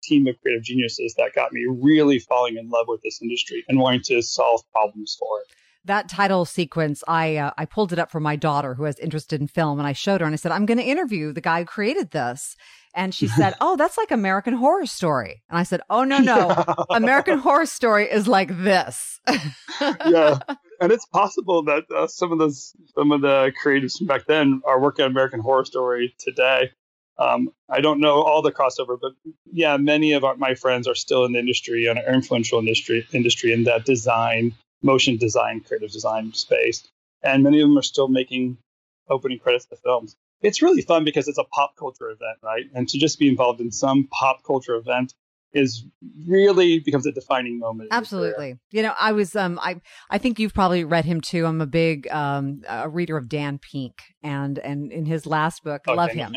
team 0.02 0.26
of 0.26 0.40
creative 0.40 0.62
geniuses 0.62 1.14
that 1.18 1.34
got 1.34 1.52
me 1.52 1.66
really 1.68 2.18
falling 2.18 2.56
in 2.56 2.68
love 2.68 2.86
with 2.88 3.02
this 3.02 3.20
industry 3.22 3.64
and 3.68 3.78
wanting 3.78 4.02
to 4.04 4.22
solve 4.22 4.60
problems 4.72 5.16
for 5.18 5.40
it 5.40 5.46
that 5.84 6.08
title 6.08 6.44
sequence, 6.44 7.02
I 7.08 7.36
uh, 7.36 7.50
I 7.56 7.64
pulled 7.64 7.92
it 7.92 7.98
up 7.98 8.10
for 8.10 8.20
my 8.20 8.36
daughter 8.36 8.74
who 8.74 8.84
has 8.84 8.98
interested 8.98 9.40
in 9.40 9.48
film, 9.48 9.78
and 9.78 9.86
I 9.86 9.92
showed 9.92 10.20
her 10.20 10.26
and 10.26 10.32
I 10.32 10.36
said, 10.36 10.52
"I'm 10.52 10.66
going 10.66 10.78
to 10.78 10.84
interview 10.84 11.32
the 11.32 11.40
guy 11.40 11.60
who 11.60 11.66
created 11.66 12.10
this." 12.10 12.56
And 12.94 13.14
she 13.14 13.28
said, 13.28 13.54
"Oh, 13.60 13.76
that's 13.76 13.98
like 13.98 14.10
American 14.10 14.54
Horror 14.54 14.86
Story." 14.86 15.42
And 15.48 15.58
I 15.58 15.62
said, 15.62 15.80
"Oh 15.90 16.04
no, 16.04 16.18
no, 16.18 16.64
American 16.90 17.38
Horror 17.38 17.66
Story 17.66 18.10
is 18.10 18.28
like 18.28 18.62
this." 18.62 19.20
yeah, 19.80 20.38
and 20.80 20.92
it's 20.92 21.06
possible 21.06 21.62
that 21.64 21.84
uh, 21.94 22.06
some 22.06 22.32
of 22.32 22.38
those 22.38 22.74
some 22.94 23.12
of 23.12 23.20
the 23.20 23.52
creatives 23.64 23.98
from 23.98 24.06
back 24.06 24.26
then 24.26 24.62
are 24.66 24.80
working 24.80 25.04
on 25.04 25.10
American 25.10 25.40
Horror 25.40 25.64
Story 25.64 26.14
today. 26.18 26.70
Um, 27.18 27.48
I 27.68 27.80
don't 27.80 28.00
know 28.00 28.22
all 28.22 28.42
the 28.42 28.52
crossover, 28.52 28.96
but 29.00 29.12
yeah, 29.52 29.76
many 29.76 30.12
of 30.12 30.22
our, 30.22 30.36
my 30.36 30.54
friends 30.54 30.86
are 30.86 30.94
still 30.94 31.24
in 31.24 31.32
the 31.32 31.40
industry 31.40 31.86
and 31.86 31.98
are 31.98 32.14
influential 32.14 32.60
industry 32.60 33.06
industry 33.12 33.52
in 33.52 33.64
that 33.64 33.84
design, 33.84 34.54
motion 34.82 35.16
design, 35.16 35.60
creative 35.60 35.90
design 35.90 36.32
space, 36.32 36.86
and 37.22 37.42
many 37.42 37.60
of 37.60 37.68
them 37.68 37.78
are 37.78 37.82
still 37.82 38.08
making 38.08 38.58
opening 39.08 39.38
credits 39.38 39.66
to 39.66 39.76
films. 39.76 40.16
It's 40.40 40.62
really 40.62 40.82
fun 40.82 41.04
because 41.04 41.26
it's 41.28 41.38
a 41.38 41.44
pop 41.44 41.76
culture 41.76 42.10
event, 42.10 42.38
right? 42.42 42.66
And 42.74 42.88
to 42.88 42.98
just 42.98 43.18
be 43.18 43.28
involved 43.28 43.60
in 43.60 43.72
some 43.72 44.08
pop 44.10 44.44
culture 44.44 44.76
event 44.76 45.14
is 45.54 45.84
really 46.26 46.78
becomes 46.80 47.06
a 47.06 47.12
defining 47.12 47.58
moment. 47.58 47.88
Absolutely. 47.90 48.56
You 48.70 48.82
know, 48.82 48.94
I 48.98 49.12
was 49.12 49.34
um 49.34 49.58
I 49.62 49.80
I 50.10 50.18
think 50.18 50.38
you've 50.38 50.52
probably 50.52 50.84
read 50.84 51.06
him 51.06 51.20
too. 51.20 51.46
I'm 51.46 51.60
a 51.60 51.66
big 51.66 52.06
um 52.08 52.62
a 52.68 52.88
reader 52.88 53.16
of 53.16 53.28
Dan 53.28 53.58
Pink 53.58 53.94
and 54.22 54.58
and 54.58 54.92
in 54.92 55.06
his 55.06 55.26
last 55.26 55.64
book, 55.64 55.82
I 55.88 55.94
love 55.94 56.10
him. 56.10 56.34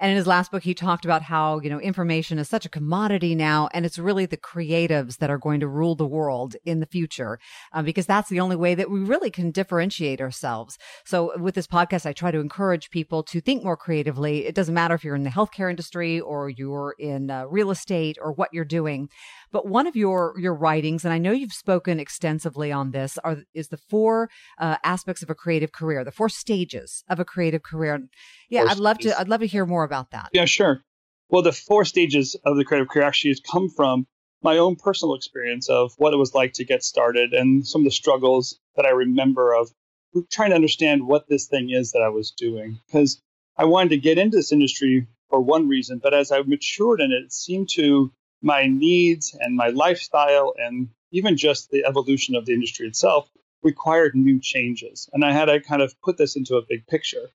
And 0.00 0.10
in 0.10 0.16
his 0.16 0.26
last 0.26 0.50
book 0.50 0.62
he 0.62 0.72
talked 0.72 1.04
about 1.04 1.22
how, 1.22 1.60
you 1.60 1.68
know, 1.68 1.78
information 1.78 2.38
is 2.38 2.48
such 2.48 2.64
a 2.64 2.70
commodity 2.70 3.34
now 3.34 3.68
and 3.74 3.84
it's 3.84 3.98
really 3.98 4.24
the 4.24 4.38
creatives 4.38 5.18
that 5.18 5.30
are 5.30 5.38
going 5.38 5.60
to 5.60 5.68
rule 5.68 5.94
the 5.94 6.06
world 6.06 6.56
in 6.64 6.80
the 6.80 6.86
future 6.86 7.38
uh, 7.72 7.82
because 7.82 8.06
that's 8.06 8.30
the 8.30 8.40
only 8.40 8.56
way 8.56 8.74
that 8.74 8.90
we 8.90 9.00
really 9.00 9.30
can 9.30 9.50
differentiate 9.50 10.22
ourselves. 10.22 10.78
So 11.04 11.38
with 11.38 11.54
this 11.54 11.66
podcast 11.66 12.06
I 12.06 12.14
try 12.14 12.30
to 12.30 12.38
encourage 12.38 12.88
people 12.90 13.22
to 13.24 13.42
think 13.42 13.62
more 13.62 13.76
creatively. 13.76 14.46
It 14.46 14.54
doesn't 14.54 14.74
matter 14.74 14.94
if 14.94 15.04
you're 15.04 15.14
in 15.14 15.24
the 15.24 15.30
healthcare 15.30 15.68
industry 15.68 16.18
or 16.18 16.48
you're 16.48 16.94
in 16.98 17.30
uh, 17.30 17.44
real 17.44 17.70
estate 17.70 18.16
or 18.20 18.32
what 18.32 18.53
you're 18.54 18.64
doing. 18.64 19.08
But 19.52 19.66
one 19.66 19.86
of 19.86 19.96
your 19.96 20.34
your 20.38 20.54
writings, 20.54 21.04
and 21.04 21.12
I 21.12 21.18
know 21.18 21.32
you've 21.32 21.52
spoken 21.52 22.00
extensively 22.00 22.72
on 22.72 22.92
this, 22.92 23.18
are 23.18 23.38
is 23.52 23.68
the 23.68 23.76
four 23.76 24.30
uh, 24.58 24.76
aspects 24.84 25.22
of 25.22 25.30
a 25.30 25.34
creative 25.34 25.72
career, 25.72 26.04
the 26.04 26.12
four 26.12 26.28
stages 26.28 27.04
of 27.08 27.20
a 27.20 27.24
creative 27.24 27.62
career. 27.62 28.00
Yeah, 28.48 28.64
i 28.64 28.70
I'd 28.70 28.78
love 28.78 28.98
to 29.00 29.18
I'd 29.18 29.28
love 29.28 29.40
to 29.40 29.46
hear 29.46 29.66
more 29.66 29.84
about 29.84 30.10
that. 30.12 30.30
Yeah, 30.32 30.46
sure. 30.46 30.82
Well, 31.28 31.42
the 31.42 31.52
four 31.52 31.84
stages 31.84 32.36
of 32.44 32.56
the 32.56 32.64
creative 32.64 32.88
career 32.88 33.04
actually 33.04 33.32
has 33.32 33.40
come 33.40 33.68
from 33.68 34.06
my 34.42 34.58
own 34.58 34.76
personal 34.76 35.14
experience 35.14 35.68
of 35.68 35.94
what 35.96 36.12
it 36.12 36.18
was 36.18 36.34
like 36.34 36.52
to 36.52 36.64
get 36.64 36.84
started 36.84 37.32
and 37.32 37.66
some 37.66 37.80
of 37.80 37.84
the 37.86 37.90
struggles 37.90 38.58
that 38.76 38.84
I 38.84 38.90
remember 38.90 39.54
of 39.54 39.70
trying 40.30 40.50
to 40.50 40.56
understand 40.56 41.06
what 41.06 41.28
this 41.28 41.46
thing 41.46 41.70
is 41.70 41.92
that 41.92 42.02
I 42.02 42.10
was 42.10 42.30
doing. 42.30 42.78
Because 42.86 43.20
I 43.56 43.64
wanted 43.64 43.90
to 43.90 43.96
get 43.96 44.18
into 44.18 44.36
this 44.36 44.52
industry 44.52 45.06
for 45.30 45.40
one 45.40 45.66
reason, 45.66 45.98
but 46.02 46.14
as 46.14 46.30
I 46.30 46.42
matured 46.42 47.00
in 47.00 47.10
it, 47.10 47.24
it 47.24 47.32
seemed 47.32 47.68
to 47.74 48.12
my 48.44 48.66
needs 48.66 49.34
and 49.40 49.56
my 49.56 49.68
lifestyle 49.68 50.54
and 50.58 50.90
even 51.10 51.36
just 51.36 51.70
the 51.70 51.84
evolution 51.86 52.36
of 52.36 52.44
the 52.44 52.52
industry 52.52 52.86
itself 52.86 53.30
required 53.62 54.14
new 54.14 54.38
changes. 54.38 55.08
And 55.12 55.24
I 55.24 55.32
had 55.32 55.46
to 55.46 55.60
kind 55.60 55.80
of 55.80 55.98
put 56.02 56.18
this 56.18 56.36
into 56.36 56.56
a 56.56 56.66
big 56.68 56.86
picture. 56.86 57.30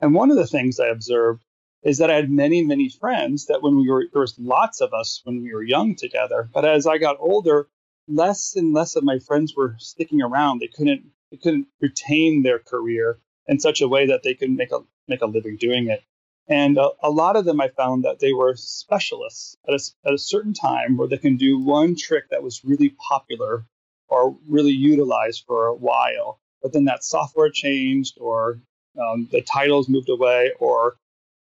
And 0.00 0.14
one 0.14 0.30
of 0.30 0.36
the 0.36 0.46
things 0.46 0.78
I 0.78 0.86
observed 0.86 1.44
is 1.82 1.98
that 1.98 2.10
I 2.10 2.14
had 2.14 2.30
many, 2.30 2.62
many 2.62 2.88
friends 2.88 3.46
that 3.46 3.60
when 3.60 3.76
we 3.76 3.90
were, 3.90 4.06
there 4.12 4.20
was 4.20 4.38
lots 4.38 4.80
of 4.80 4.94
us 4.94 5.20
when 5.24 5.42
we 5.42 5.52
were 5.52 5.64
young 5.64 5.96
together. 5.96 6.48
But 6.54 6.64
as 6.64 6.86
I 6.86 6.98
got 6.98 7.16
older, 7.18 7.68
less 8.06 8.54
and 8.54 8.72
less 8.72 8.94
of 8.94 9.02
my 9.02 9.18
friends 9.18 9.54
were 9.56 9.74
sticking 9.78 10.22
around. 10.22 10.60
They 10.60 10.68
couldn't, 10.68 11.06
they 11.32 11.38
couldn't 11.38 11.66
retain 11.80 12.44
their 12.44 12.60
career 12.60 13.18
in 13.48 13.58
such 13.58 13.80
a 13.80 13.88
way 13.88 14.06
that 14.06 14.22
they 14.22 14.34
could 14.34 14.50
make 14.50 14.70
a, 14.70 14.78
make 15.08 15.22
a 15.22 15.26
living 15.26 15.56
doing 15.56 15.88
it. 15.88 16.04
And 16.48 16.76
a, 16.76 16.90
a, 17.02 17.10
lot 17.10 17.36
of 17.36 17.44
them, 17.44 17.60
I 17.60 17.68
found 17.68 18.04
that 18.04 18.18
they 18.18 18.32
were 18.32 18.56
specialists 18.56 19.56
at 19.68 19.74
a, 19.74 20.08
at 20.08 20.14
a 20.14 20.18
certain 20.18 20.52
time 20.52 20.96
where 20.96 21.08
they 21.08 21.16
can 21.16 21.36
do 21.36 21.58
one 21.58 21.94
trick 21.96 22.30
that 22.30 22.42
was 22.42 22.64
really 22.64 22.90
popular 22.90 23.64
or 24.08 24.36
really 24.48 24.72
utilized 24.72 25.44
for 25.46 25.66
a 25.66 25.74
while. 25.74 26.40
But 26.60 26.72
then 26.72 26.84
that 26.84 27.04
software 27.04 27.50
changed, 27.50 28.18
or 28.20 28.60
um, 29.00 29.28
the 29.30 29.42
titles 29.42 29.88
moved 29.88 30.10
away, 30.10 30.52
or 30.58 30.96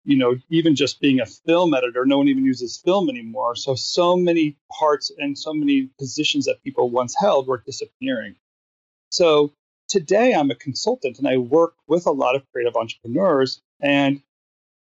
you 0.04 0.16
know, 0.16 0.36
even 0.50 0.76
just 0.76 1.00
being 1.00 1.20
a 1.20 1.26
film 1.26 1.74
editor, 1.74 2.06
no 2.06 2.18
one 2.18 2.28
even 2.28 2.44
uses 2.44 2.76
film 2.78 3.10
anymore. 3.10 3.56
So, 3.56 3.74
so 3.74 4.16
many 4.16 4.56
parts 4.78 5.10
and 5.18 5.36
so 5.36 5.52
many 5.52 5.90
positions 5.98 6.44
that 6.46 6.62
people 6.62 6.90
once 6.90 7.14
held 7.18 7.48
were 7.48 7.62
disappearing. 7.66 8.36
So, 9.10 9.52
today 9.88 10.32
I'm 10.32 10.50
a 10.50 10.54
consultant 10.54 11.18
and 11.18 11.26
I 11.26 11.38
work 11.38 11.74
with 11.88 12.06
a 12.06 12.12
lot 12.12 12.36
of 12.36 12.44
creative 12.52 12.76
entrepreneurs. 12.76 13.60
And 13.80 14.22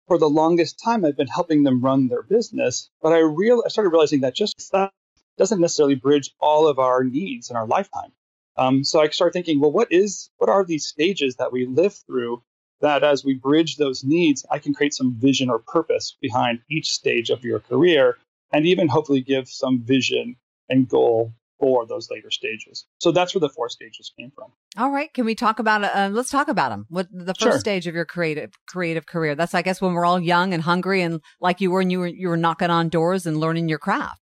for 0.07 0.17
the 0.17 0.29
longest 0.29 0.79
time, 0.83 1.05
I've 1.05 1.17
been 1.17 1.27
helping 1.27 1.63
them 1.63 1.81
run 1.81 2.07
their 2.07 2.23
business. 2.23 2.89
But 3.01 3.13
I 3.13 3.19
real 3.19 3.63
I 3.65 3.69
started 3.69 3.89
realizing 3.89 4.21
that 4.21 4.35
just 4.35 4.71
that 4.71 4.91
doesn't 5.37 5.61
necessarily 5.61 5.95
bridge 5.95 6.31
all 6.39 6.67
of 6.67 6.79
our 6.79 7.03
needs 7.03 7.49
in 7.49 7.55
our 7.55 7.67
lifetime. 7.67 8.11
Um, 8.55 8.83
so 8.83 9.01
I 9.01 9.09
started 9.09 9.33
thinking, 9.33 9.59
well, 9.59 9.71
what 9.71 9.91
is 9.91 10.29
what 10.37 10.49
are 10.49 10.63
these 10.63 10.85
stages 10.85 11.37
that 11.37 11.51
we 11.51 11.65
live 11.65 11.93
through 11.93 12.43
that 12.81 13.03
as 13.03 13.23
we 13.23 13.33
bridge 13.33 13.77
those 13.77 14.03
needs, 14.03 14.45
I 14.51 14.59
can 14.59 14.73
create 14.73 14.93
some 14.93 15.13
vision 15.13 15.49
or 15.49 15.59
purpose 15.59 16.17
behind 16.21 16.59
each 16.69 16.91
stage 16.91 17.29
of 17.29 17.43
your 17.43 17.59
career 17.59 18.17
and 18.51 18.65
even 18.65 18.89
hopefully 18.89 19.21
give 19.21 19.47
some 19.47 19.83
vision 19.83 20.35
and 20.69 20.87
goal 20.87 21.33
for 21.59 21.85
those 21.87 22.09
later 22.09 22.31
stages. 22.31 22.85
So 22.99 23.11
that's 23.11 23.33
where 23.33 23.39
the 23.39 23.49
four 23.49 23.69
stages 23.69 24.11
came 24.17 24.31
from. 24.35 24.51
All 24.77 24.89
right, 24.89 25.13
can 25.13 25.25
we 25.25 25.35
talk 25.35 25.59
about? 25.59 25.83
Uh, 25.83 26.09
let's 26.11 26.29
talk 26.29 26.47
about 26.47 26.69
them. 26.69 26.85
What 26.89 27.07
the 27.11 27.33
first 27.33 27.39
sure. 27.39 27.59
stage 27.59 27.87
of 27.87 27.95
your 27.95 28.05
creative 28.05 28.51
creative 28.67 29.05
career? 29.05 29.35
That's 29.35 29.53
I 29.53 29.61
guess 29.61 29.81
when 29.81 29.93
we're 29.93 30.05
all 30.05 30.19
young 30.19 30.53
and 30.53 30.63
hungry 30.63 31.01
and 31.01 31.21
like 31.39 31.61
you 31.61 31.71
were, 31.71 31.81
and 31.81 31.91
you 31.91 31.99
were 31.99 32.07
you 32.07 32.29
were 32.29 32.37
knocking 32.37 32.69
on 32.69 32.89
doors 32.89 33.25
and 33.25 33.37
learning 33.37 33.69
your 33.69 33.79
craft. 33.79 34.19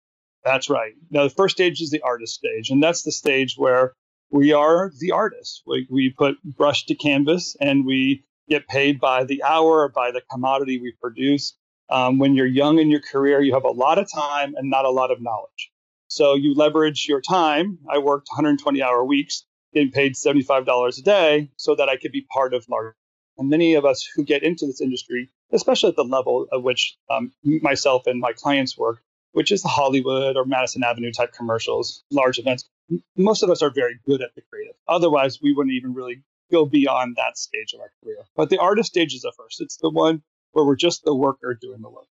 That's 0.43 0.69
right. 0.69 0.93
Now 1.11 1.23
the 1.23 1.29
first 1.29 1.57
stage 1.57 1.81
is 1.81 1.89
the 1.89 2.01
artist 2.01 2.33
stage, 2.33 2.69
and 2.69 2.81
that's 2.81 3.03
the 3.03 3.11
stage 3.11 3.55
where 3.57 3.93
we 4.29 4.53
are 4.53 4.91
the 4.99 5.11
artists. 5.11 5.61
We, 5.65 5.87
we 5.89 6.13
put 6.17 6.41
brush 6.43 6.85
to 6.85 6.95
canvas, 6.95 7.55
and 7.59 7.85
we 7.85 8.23
get 8.49 8.67
paid 8.67 8.99
by 8.99 9.23
the 9.25 9.43
hour 9.43 9.81
or 9.81 9.89
by 9.89 10.11
the 10.11 10.21
commodity 10.31 10.79
we 10.79 10.93
produce. 11.01 11.57
Um, 11.89 12.17
when 12.17 12.35
you're 12.35 12.45
young 12.45 12.79
in 12.79 12.89
your 12.89 13.01
career, 13.01 13.41
you 13.41 13.53
have 13.53 13.63
a 13.63 13.71
lot 13.71 13.97
of 13.97 14.11
time 14.11 14.53
and 14.57 14.69
not 14.69 14.85
a 14.85 14.89
lot 14.89 15.11
of 15.11 15.21
knowledge. 15.21 15.71
So 16.07 16.35
you 16.35 16.53
leverage 16.53 17.05
your 17.07 17.21
time. 17.21 17.79
I 17.89 17.97
worked 17.99 18.29
120 18.29 18.81
hour 18.81 19.03
weeks, 19.03 19.45
getting 19.73 19.91
paid 19.91 20.15
$75 20.15 20.97
a 20.97 21.01
day 21.01 21.51
so 21.57 21.75
that 21.75 21.89
I 21.89 21.97
could 21.97 22.11
be 22.11 22.25
part 22.31 22.53
of 22.53 22.67
large. 22.69 22.95
And 23.37 23.49
many 23.49 23.75
of 23.75 23.85
us 23.85 24.07
who 24.15 24.23
get 24.23 24.43
into 24.43 24.65
this 24.65 24.81
industry, 24.81 25.29
especially 25.51 25.89
at 25.89 25.95
the 25.95 26.03
level 26.03 26.47
of 26.51 26.63
which 26.63 26.97
um, 27.09 27.31
myself 27.43 28.07
and 28.07 28.19
my 28.19 28.33
clients 28.33 28.77
work, 28.77 29.01
which 29.33 29.51
is 29.51 29.61
the 29.61 29.67
Hollywood 29.67 30.35
or 30.37 30.45
Madison 30.45 30.83
Avenue 30.83 31.11
type 31.11 31.33
commercials, 31.33 32.03
large 32.09 32.39
events, 32.39 32.67
most 33.15 33.43
of 33.43 33.49
us 33.49 33.61
are 33.61 33.69
very 33.69 33.99
good 34.05 34.21
at 34.21 34.33
the 34.35 34.41
creative. 34.49 34.75
Otherwise, 34.87 35.39
we 35.41 35.53
wouldn't 35.53 35.75
even 35.75 35.93
really 35.93 36.23
go 36.51 36.65
beyond 36.65 37.17
that 37.17 37.37
stage 37.37 37.73
of 37.73 37.81
our 37.81 37.91
career. 38.01 38.23
But 38.35 38.49
the 38.49 38.57
artist 38.57 38.89
stage 38.89 39.13
is 39.13 39.21
the 39.21 39.33
first. 39.37 39.61
It's 39.61 39.77
the 39.77 39.89
one 39.89 40.23
where 40.53 40.65
we're 40.65 40.75
just 40.75 41.03
the 41.03 41.13
worker 41.13 41.57
doing 41.59 41.81
the 41.81 41.89
work. 41.89 42.07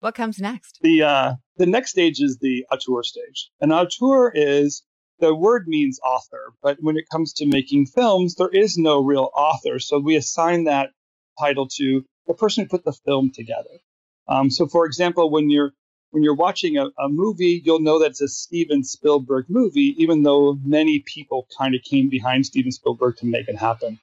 What 0.00 0.14
comes 0.14 0.38
next? 0.38 0.78
The 0.80 1.02
uh, 1.02 1.34
the 1.56 1.66
next 1.66 1.90
stage 1.90 2.20
is 2.20 2.38
the 2.38 2.64
auteur 2.70 3.02
stage. 3.02 3.50
An 3.60 3.72
auteur 3.72 4.30
is 4.34 4.82
the 5.18 5.34
word 5.34 5.66
means 5.66 5.98
author, 6.04 6.52
but 6.62 6.78
when 6.80 6.96
it 6.96 7.08
comes 7.10 7.32
to 7.34 7.46
making 7.46 7.86
films, 7.86 8.36
there 8.36 8.48
is 8.48 8.78
no 8.78 9.02
real 9.02 9.30
author. 9.34 9.80
So 9.80 9.98
we 9.98 10.14
assign 10.14 10.64
that 10.64 10.90
title 11.38 11.66
to 11.78 12.04
the 12.26 12.34
person 12.34 12.64
who 12.64 12.68
put 12.68 12.84
the 12.84 12.92
film 12.92 13.30
together. 13.34 13.80
Um, 14.28 14.50
so, 14.50 14.66
for 14.66 14.86
example, 14.86 15.30
when 15.30 15.50
you're 15.50 15.72
when 16.10 16.22
you're 16.22 16.34
watching 16.34 16.78
a, 16.78 16.86
a, 16.98 17.08
movie, 17.08 17.60
you'll 17.64 17.80
know 17.80 17.98
that 17.98 18.10
it's 18.10 18.22
a 18.22 18.28
Steven 18.28 18.82
Spielberg 18.82 19.46
movie, 19.48 19.94
even 19.98 20.22
though 20.22 20.58
many 20.64 21.00
people 21.00 21.46
kind 21.58 21.74
of 21.74 21.82
came 21.82 22.08
behind 22.08 22.46
Steven 22.46 22.72
Spielberg 22.72 23.16
to 23.18 23.26
make 23.26 23.48
it 23.48 23.56
happen. 23.56 23.98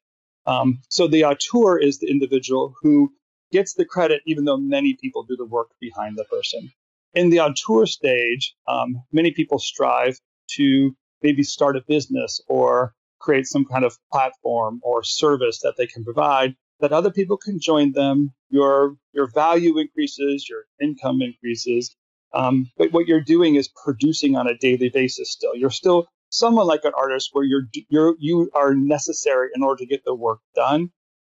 Um, 0.46 0.82
so 0.90 1.08
the 1.08 1.26
auteur 1.26 1.80
is 1.80 2.00
the 2.00 2.10
individual 2.10 2.76
who 2.82 3.12
gets 3.56 3.74
the 3.74 3.86
credit, 3.86 4.22
even 4.26 4.44
though 4.44 4.58
many 4.58 4.98
people 5.02 5.24
do 5.24 5.38
the 5.38 5.46
work 5.46 5.70
behind 5.80 6.18
the 6.18 6.26
person. 6.26 6.70
In 7.14 7.30
the 7.30 7.40
auteur 7.40 7.86
stage, 7.86 8.54
um, 8.68 9.02
many 9.14 9.32
people 9.32 9.60
strive 9.60 10.20
to 10.58 10.94
maybe 11.24 11.42
start 11.42 11.78
a 11.78 11.82
business 11.88 12.42
or 12.50 12.94
create 13.20 13.48
some 13.48 13.64
kind 13.64 13.86
of 13.86 13.98
platform 14.12 14.82
or 14.84 15.04
service 15.04 15.60
that 15.64 15.76
they 15.78 15.88
can 15.88 16.04
provide 16.04 16.54
that 16.82 16.92
other 16.92 17.12
people 17.12 17.38
can 17.38 17.58
join 17.58 17.94
them. 17.94 18.34
Your 18.50 18.98
your 19.14 19.28
value 19.28 19.78
increases, 19.78 20.50
your 20.50 20.64
income 20.82 21.22
increases. 21.22 21.96
Um, 22.34 22.70
but 22.78 22.92
what 22.92 23.08
you're 23.08 23.30
doing 23.36 23.56
is 23.56 23.70
producing 23.86 24.36
on 24.36 24.48
a 24.48 24.58
daily 24.58 24.90
basis. 24.90 25.32
Still, 25.32 25.56
you're 25.56 25.80
still 25.82 26.08
someone 26.30 26.68
like 26.68 26.84
an 26.84 26.92
artist 26.98 27.30
where 27.32 27.46
you're 27.46 27.68
you're 27.88 28.16
you 28.20 28.52
are 28.54 28.74
necessary 28.76 29.48
in 29.56 29.64
order 29.64 29.80
to 29.80 29.86
get 29.94 30.04
the 30.04 30.14
work 30.14 30.40
done. 30.56 30.90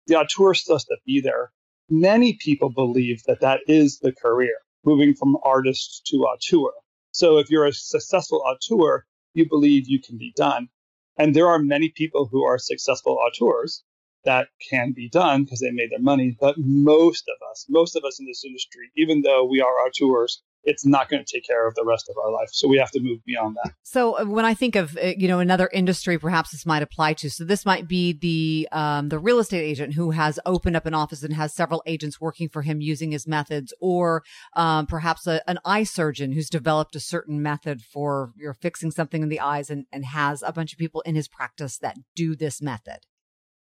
The 0.08 0.16
auteur 0.16 0.54
still 0.54 0.76
has 0.76 0.86
to 0.86 0.98
be 1.06 1.20
there 1.20 1.52
many 1.94 2.34
people 2.34 2.70
believe 2.70 3.22
that 3.28 3.42
that 3.42 3.62
is 3.68 4.00
the 4.00 4.12
career, 4.12 4.58
moving 4.84 5.14
from 5.14 5.38
artist 5.44 6.02
to 6.08 6.18
auteur. 6.26 6.72
So 7.12 7.38
if 7.38 7.52
you're 7.52 7.68
a 7.68 7.74
successful 7.74 8.44
auteur, 8.46 9.06
you 9.36 9.48
believe 9.48 9.88
you 9.88 10.02
can 10.02 10.18
be 10.18 10.34
done. 10.36 10.70
And 11.18 11.36
there 11.36 11.48
are 11.48 11.60
many 11.60 11.90
people 11.90 12.28
who 12.32 12.44
are 12.44 12.58
successful 12.58 13.20
auteurs 13.24 13.84
that 14.26 14.48
can 14.70 14.94
be 14.94 15.08
done 15.10 15.44
because 15.44 15.60
they 15.60 15.70
made 15.70 15.92
their 15.92 16.00
money. 16.00 16.36
But 16.40 16.56
most 16.58 17.26
of 17.28 17.36
us, 17.52 17.68
most 17.70 17.96
of 17.96 18.04
us 18.04 18.20
in 18.20 18.26
this 18.26 18.44
industry, 18.44 18.90
even 18.98 19.22
though 19.22 19.46
we 19.46 19.62
are 19.62 19.86
auteurs, 19.86 20.42
it's 20.64 20.86
not 20.86 21.10
going 21.10 21.24
to 21.24 21.32
take 21.32 21.46
care 21.46 21.68
of 21.68 21.76
the 21.76 21.84
rest 21.86 22.10
of 22.10 22.18
our 22.18 22.32
life. 22.32 22.50
So 22.52 22.68
we 22.68 22.78
have 22.78 22.92
to 22.92 23.02
move 23.02 23.20
beyond 23.26 23.58
that. 23.64 23.74
So 23.84 24.20
uh, 24.20 24.26
when 24.26 24.46
I 24.46 24.54
think 24.54 24.76
of 24.76 24.98
uh, 24.98 25.14
you 25.18 25.28
know 25.28 25.40
another 25.40 25.70
industry, 25.74 26.18
perhaps 26.18 26.52
this 26.52 26.66
might 26.66 26.82
apply 26.82 27.14
to. 27.14 27.30
So 27.30 27.44
this 27.44 27.66
might 27.66 27.88
be 27.88 28.14
the 28.14 28.68
um, 28.72 29.10
the 29.10 29.20
real 29.20 29.40
estate 29.40 29.64
agent 29.64 29.94
who 29.94 30.12
has 30.12 30.40
opened 30.46 30.76
up 30.76 30.86
an 30.86 30.94
office 30.94 31.24
and 31.24 31.34
has 31.34 31.54
several 31.54 31.84
agents 31.86 32.20
working 32.20 32.50
for 32.50 32.62
him 32.62 32.82
using 32.82 33.12
his 33.12 33.28
methods, 33.28 33.74
or 33.80 34.24
um, 34.56 34.86
perhaps 34.86 35.28
a, 35.28 35.48
an 35.50 35.60
eye 35.66 35.84
surgeon 35.84 36.32
who's 36.32 36.50
developed 36.50 36.96
a 36.96 37.00
certain 37.00 37.42
method 37.42 37.82
for 37.82 38.34
you're 38.38 38.54
fixing 38.54 38.92
something 38.92 39.24
in 39.24 39.30
the 39.30 39.40
eyes 39.40 39.70
and, 39.70 39.86
and 39.92 40.06
has 40.06 40.44
a 40.44 40.54
bunch 40.54 40.74
of 40.74 40.80
people 40.80 41.02
in 41.02 41.16
his 41.16 41.28
practice 41.28 41.78
that 41.80 41.98
do 42.16 42.36
this 42.36 42.62
method. 42.62 43.00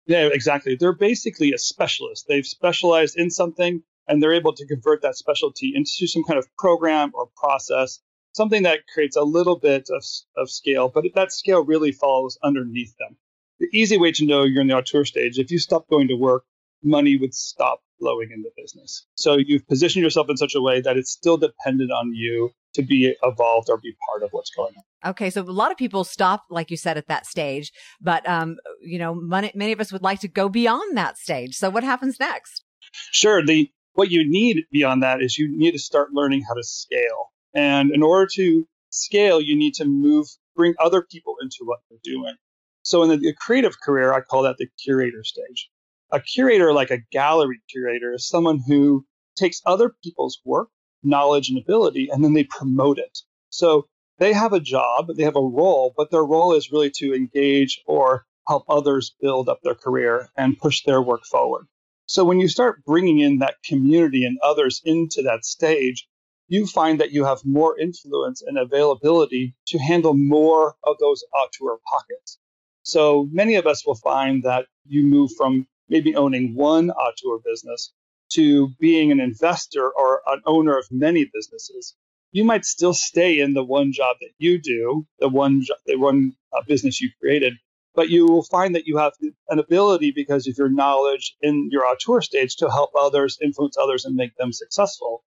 Yeah, 0.06 0.28
exactly. 0.32 0.76
They're 0.76 0.92
basically 0.92 1.52
a 1.52 1.58
specialist. 1.58 2.26
They've 2.28 2.46
specialized 2.46 3.16
in 3.16 3.30
something 3.30 3.82
and 4.08 4.22
they're 4.22 4.32
able 4.32 4.54
to 4.54 4.66
convert 4.66 5.02
that 5.02 5.16
specialty 5.16 5.72
into 5.74 6.06
some 6.06 6.24
kind 6.24 6.38
of 6.38 6.46
program 6.56 7.10
or 7.14 7.28
process, 7.36 8.00
something 8.32 8.62
that 8.64 8.80
creates 8.92 9.16
a 9.16 9.22
little 9.22 9.58
bit 9.58 9.88
of, 9.90 10.04
of 10.36 10.50
scale, 10.50 10.90
but 10.92 11.04
that 11.14 11.32
scale 11.32 11.64
really 11.64 11.92
falls 11.92 12.38
underneath 12.42 12.96
them. 12.98 13.16
The 13.60 13.68
easy 13.72 13.98
way 13.98 14.12
to 14.12 14.26
know 14.26 14.44
you're 14.44 14.62
in 14.62 14.68
the 14.68 14.76
auteur 14.76 15.04
stage, 15.04 15.38
if 15.38 15.50
you 15.50 15.58
stop 15.58 15.88
going 15.88 16.08
to 16.08 16.14
work, 16.14 16.44
money 16.82 17.16
would 17.16 17.34
stop 17.34 17.80
flowing 18.00 18.30
into 18.32 18.50
business. 18.56 19.06
So 19.14 19.36
you've 19.36 19.66
positioned 19.68 20.02
yourself 20.02 20.28
in 20.28 20.36
such 20.36 20.54
a 20.56 20.60
way 20.60 20.80
that 20.80 20.96
it's 20.96 21.12
still 21.12 21.36
dependent 21.36 21.92
on 21.92 22.12
you 22.12 22.50
to 22.74 22.82
be 22.82 23.14
evolved 23.22 23.68
or 23.70 23.76
be 23.76 23.94
part 24.08 24.24
of 24.24 24.30
what's 24.32 24.50
going 24.50 24.74
on. 24.76 25.10
Okay, 25.10 25.30
so 25.30 25.42
a 25.42 25.44
lot 25.44 25.70
of 25.70 25.76
people 25.76 26.02
stop, 26.02 26.44
like 26.50 26.70
you 26.70 26.76
said, 26.76 26.96
at 26.96 27.06
that 27.06 27.26
stage, 27.26 27.70
but 28.00 28.28
um, 28.28 28.56
you 28.80 28.98
know, 28.98 29.14
many, 29.14 29.52
many 29.54 29.70
of 29.72 29.80
us 29.80 29.92
would 29.92 30.02
like 30.02 30.20
to 30.20 30.28
go 30.28 30.48
beyond 30.48 30.96
that 30.96 31.18
stage. 31.18 31.54
So 31.56 31.70
what 31.70 31.84
happens 31.84 32.18
next? 32.18 32.64
Sure. 33.12 33.44
The 33.44 33.70
what 33.94 34.10
you 34.10 34.28
need 34.28 34.64
beyond 34.70 35.02
that 35.02 35.22
is 35.22 35.38
you 35.38 35.48
need 35.56 35.72
to 35.72 35.78
start 35.78 36.12
learning 36.12 36.42
how 36.46 36.54
to 36.54 36.62
scale. 36.62 37.32
And 37.54 37.90
in 37.90 38.02
order 38.02 38.28
to 38.34 38.66
scale, 38.90 39.40
you 39.40 39.56
need 39.56 39.74
to 39.74 39.84
move, 39.84 40.26
bring 40.56 40.74
other 40.78 41.02
people 41.02 41.36
into 41.42 41.58
what 41.64 41.80
you're 41.90 42.00
doing. 42.02 42.34
So 42.82 43.02
in 43.02 43.10
the, 43.10 43.16
the 43.16 43.34
creative 43.34 43.80
career, 43.80 44.12
I 44.12 44.20
call 44.20 44.42
that 44.42 44.56
the 44.58 44.68
curator 44.82 45.22
stage. 45.24 45.70
A 46.12 46.20
curator, 46.20 46.72
like 46.72 46.90
a 46.90 47.02
gallery 47.10 47.60
curator, 47.70 48.12
is 48.14 48.28
someone 48.28 48.60
who 48.66 49.06
takes 49.36 49.62
other 49.64 49.94
people's 50.02 50.40
work, 50.44 50.68
knowledge, 51.02 51.48
and 51.48 51.58
ability, 51.58 52.08
and 52.10 52.22
then 52.22 52.34
they 52.34 52.44
promote 52.44 52.98
it. 52.98 53.18
So 53.50 53.86
they 54.18 54.32
have 54.32 54.52
a 54.52 54.60
job, 54.60 55.08
they 55.16 55.22
have 55.22 55.36
a 55.36 55.40
role, 55.40 55.94
but 55.96 56.10
their 56.10 56.24
role 56.24 56.54
is 56.54 56.70
really 56.70 56.90
to 56.96 57.14
engage 57.14 57.82
or 57.86 58.26
help 58.46 58.64
others 58.68 59.14
build 59.20 59.48
up 59.48 59.60
their 59.62 59.74
career 59.74 60.28
and 60.36 60.58
push 60.58 60.82
their 60.84 61.00
work 61.00 61.24
forward. 61.24 61.66
So 62.12 62.26
when 62.26 62.40
you 62.40 62.48
start 62.48 62.84
bringing 62.84 63.20
in 63.20 63.38
that 63.38 63.62
community 63.64 64.26
and 64.26 64.38
others 64.42 64.82
into 64.84 65.22
that 65.22 65.46
stage, 65.46 66.06
you 66.46 66.66
find 66.66 67.00
that 67.00 67.12
you 67.12 67.24
have 67.24 67.40
more 67.42 67.78
influence 67.78 68.42
and 68.42 68.58
availability 68.58 69.54
to 69.68 69.78
handle 69.78 70.12
more 70.12 70.76
of 70.84 70.98
those 70.98 71.24
auteur 71.32 71.78
pockets. 71.90 72.38
So 72.82 73.30
many 73.32 73.54
of 73.54 73.66
us 73.66 73.86
will 73.86 73.94
find 73.94 74.42
that 74.42 74.66
you 74.84 75.06
move 75.06 75.30
from 75.38 75.66
maybe 75.88 76.14
owning 76.14 76.54
one 76.54 76.90
auteur 76.90 77.38
business 77.42 77.94
to 78.34 78.68
being 78.78 79.10
an 79.10 79.18
investor 79.18 79.90
or 79.90 80.20
an 80.26 80.42
owner 80.44 80.76
of 80.76 80.84
many 80.90 81.24
businesses. 81.32 81.94
You 82.30 82.44
might 82.44 82.66
still 82.66 82.92
stay 82.92 83.40
in 83.40 83.54
the 83.54 83.64
one 83.64 83.90
job 83.90 84.18
that 84.20 84.32
you 84.36 84.60
do, 84.60 85.06
the 85.18 85.30
one 85.30 85.64
the 85.86 85.96
one 85.96 86.36
uh, 86.52 86.60
business 86.68 87.00
you 87.00 87.08
created, 87.18 87.54
but 87.94 88.10
you 88.10 88.26
will 88.26 88.44
find 88.44 88.74
that 88.74 88.86
you 88.86 88.98
have 88.98 89.12
an 89.48 89.58
ability 89.58 90.12
because 90.14 90.46
of 90.48 90.56
your 90.58 90.68
knowledge 90.70 91.36
in 91.42 91.68
your 91.70 91.86
auteur 91.86 92.20
stage 92.22 92.56
to 92.56 92.70
help 92.70 92.90
others, 92.98 93.38
influence 93.42 93.76
others, 93.78 94.04
and 94.04 94.16
make 94.16 94.36
them 94.36 94.52
successful. 94.52 95.24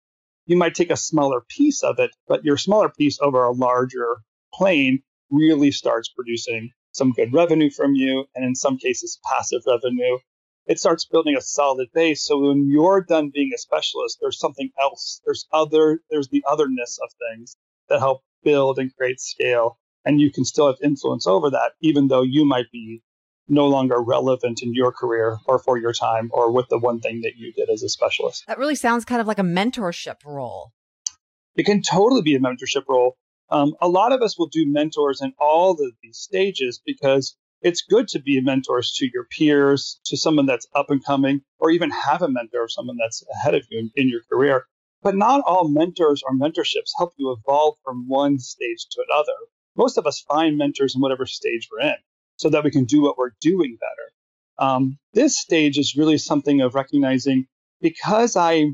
You 0.46 0.56
might 0.56 0.74
take 0.74 0.90
a 0.90 0.96
smaller 0.96 1.42
piece 1.48 1.82
of 1.82 1.98
it, 1.98 2.10
but 2.28 2.44
your 2.44 2.56
smaller 2.56 2.88
piece 2.90 3.18
over 3.20 3.44
a 3.44 3.52
larger 3.52 4.18
plane 4.54 5.02
really 5.30 5.70
starts 5.70 6.08
producing 6.08 6.70
some 6.92 7.12
good 7.12 7.32
revenue 7.32 7.70
from 7.70 7.94
you, 7.94 8.26
and 8.34 8.44
in 8.44 8.54
some 8.54 8.76
cases, 8.78 9.18
passive 9.24 9.62
revenue. 9.66 10.18
It 10.66 10.78
starts 10.78 11.06
building 11.06 11.36
a 11.36 11.40
solid 11.40 11.88
base. 11.94 12.24
So 12.24 12.38
when 12.40 12.68
you're 12.68 13.02
done 13.02 13.30
being 13.34 13.52
a 13.54 13.58
specialist, 13.58 14.18
there's 14.20 14.38
something 14.38 14.70
else. 14.80 15.20
There's 15.24 15.46
other, 15.52 16.00
there's 16.10 16.28
the 16.28 16.44
otherness 16.48 16.98
of 17.02 17.10
things 17.30 17.56
that 17.88 18.00
help 18.00 18.22
build 18.44 18.78
and 18.78 18.94
create 18.94 19.20
scale 19.20 19.78
and 20.04 20.20
you 20.20 20.30
can 20.30 20.44
still 20.44 20.66
have 20.66 20.76
influence 20.82 21.26
over 21.26 21.50
that, 21.50 21.72
even 21.80 22.08
though 22.08 22.22
you 22.22 22.44
might 22.44 22.70
be 22.72 23.02
no 23.48 23.66
longer 23.66 24.00
relevant 24.00 24.62
in 24.62 24.74
your 24.74 24.92
career 24.92 25.38
or 25.46 25.58
for 25.58 25.76
your 25.76 25.92
time 25.92 26.30
or 26.32 26.50
with 26.50 26.68
the 26.68 26.78
one 26.78 27.00
thing 27.00 27.20
that 27.22 27.36
you 27.36 27.52
did 27.52 27.68
as 27.68 27.82
a 27.82 27.88
specialist. 27.88 28.44
That 28.46 28.58
really 28.58 28.74
sounds 28.74 29.04
kind 29.04 29.20
of 29.20 29.26
like 29.26 29.38
a 29.38 29.42
mentorship 29.42 30.24
role. 30.24 30.72
It 31.56 31.66
can 31.66 31.82
totally 31.82 32.22
be 32.22 32.34
a 32.34 32.40
mentorship 32.40 32.84
role. 32.88 33.16
Um, 33.50 33.74
a 33.80 33.88
lot 33.88 34.12
of 34.12 34.22
us 34.22 34.38
will 34.38 34.46
do 34.46 34.64
mentors 34.66 35.20
in 35.20 35.34
all 35.38 35.72
of 35.72 35.92
these 36.02 36.16
stages 36.16 36.80
because 36.84 37.36
it's 37.60 37.82
good 37.82 38.08
to 38.08 38.20
be 38.20 38.40
mentors 38.40 38.92
to 38.96 39.08
your 39.12 39.24
peers, 39.24 40.00
to 40.06 40.16
someone 40.16 40.46
that's 40.46 40.66
up 40.74 40.90
and 40.90 41.04
coming, 41.04 41.42
or 41.58 41.70
even 41.70 41.90
have 41.90 42.22
a 42.22 42.28
mentor 42.28 42.64
of 42.64 42.72
someone 42.72 42.96
that's 42.98 43.22
ahead 43.34 43.54
of 43.54 43.64
you 43.70 43.78
in, 43.78 43.90
in 43.94 44.08
your 44.08 44.22
career. 44.30 44.64
But 45.02 45.16
not 45.16 45.42
all 45.46 45.68
mentors 45.68 46.22
or 46.26 46.34
mentorships 46.34 46.92
help 46.96 47.12
you 47.18 47.32
evolve 47.32 47.74
from 47.84 48.08
one 48.08 48.38
stage 48.38 48.86
to 48.92 49.04
another 49.08 49.34
most 49.76 49.98
of 49.98 50.06
us 50.06 50.20
find 50.20 50.58
mentors 50.58 50.94
in 50.94 51.00
whatever 51.00 51.26
stage 51.26 51.68
we're 51.70 51.86
in 51.86 51.96
so 52.36 52.50
that 52.50 52.64
we 52.64 52.70
can 52.70 52.84
do 52.84 53.02
what 53.02 53.18
we're 53.18 53.32
doing 53.40 53.78
better. 53.80 54.68
Um, 54.70 54.98
this 55.14 55.38
stage 55.38 55.78
is 55.78 55.96
really 55.96 56.18
something 56.18 56.60
of 56.60 56.74
recognizing 56.74 57.46
because 57.80 58.36
I 58.36 58.66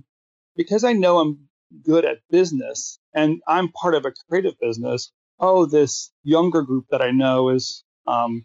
because 0.56 0.84
I 0.84 0.92
know 0.92 1.18
I'm 1.18 1.48
good 1.84 2.04
at 2.04 2.18
business 2.30 2.98
and 3.14 3.40
I'm 3.46 3.68
part 3.70 3.94
of 3.94 4.04
a 4.04 4.12
creative 4.28 4.58
business. 4.60 5.12
Oh, 5.38 5.66
this 5.66 6.10
younger 6.24 6.62
group 6.62 6.86
that 6.90 7.02
I 7.02 7.12
know 7.12 7.50
is 7.50 7.84
um, 8.06 8.44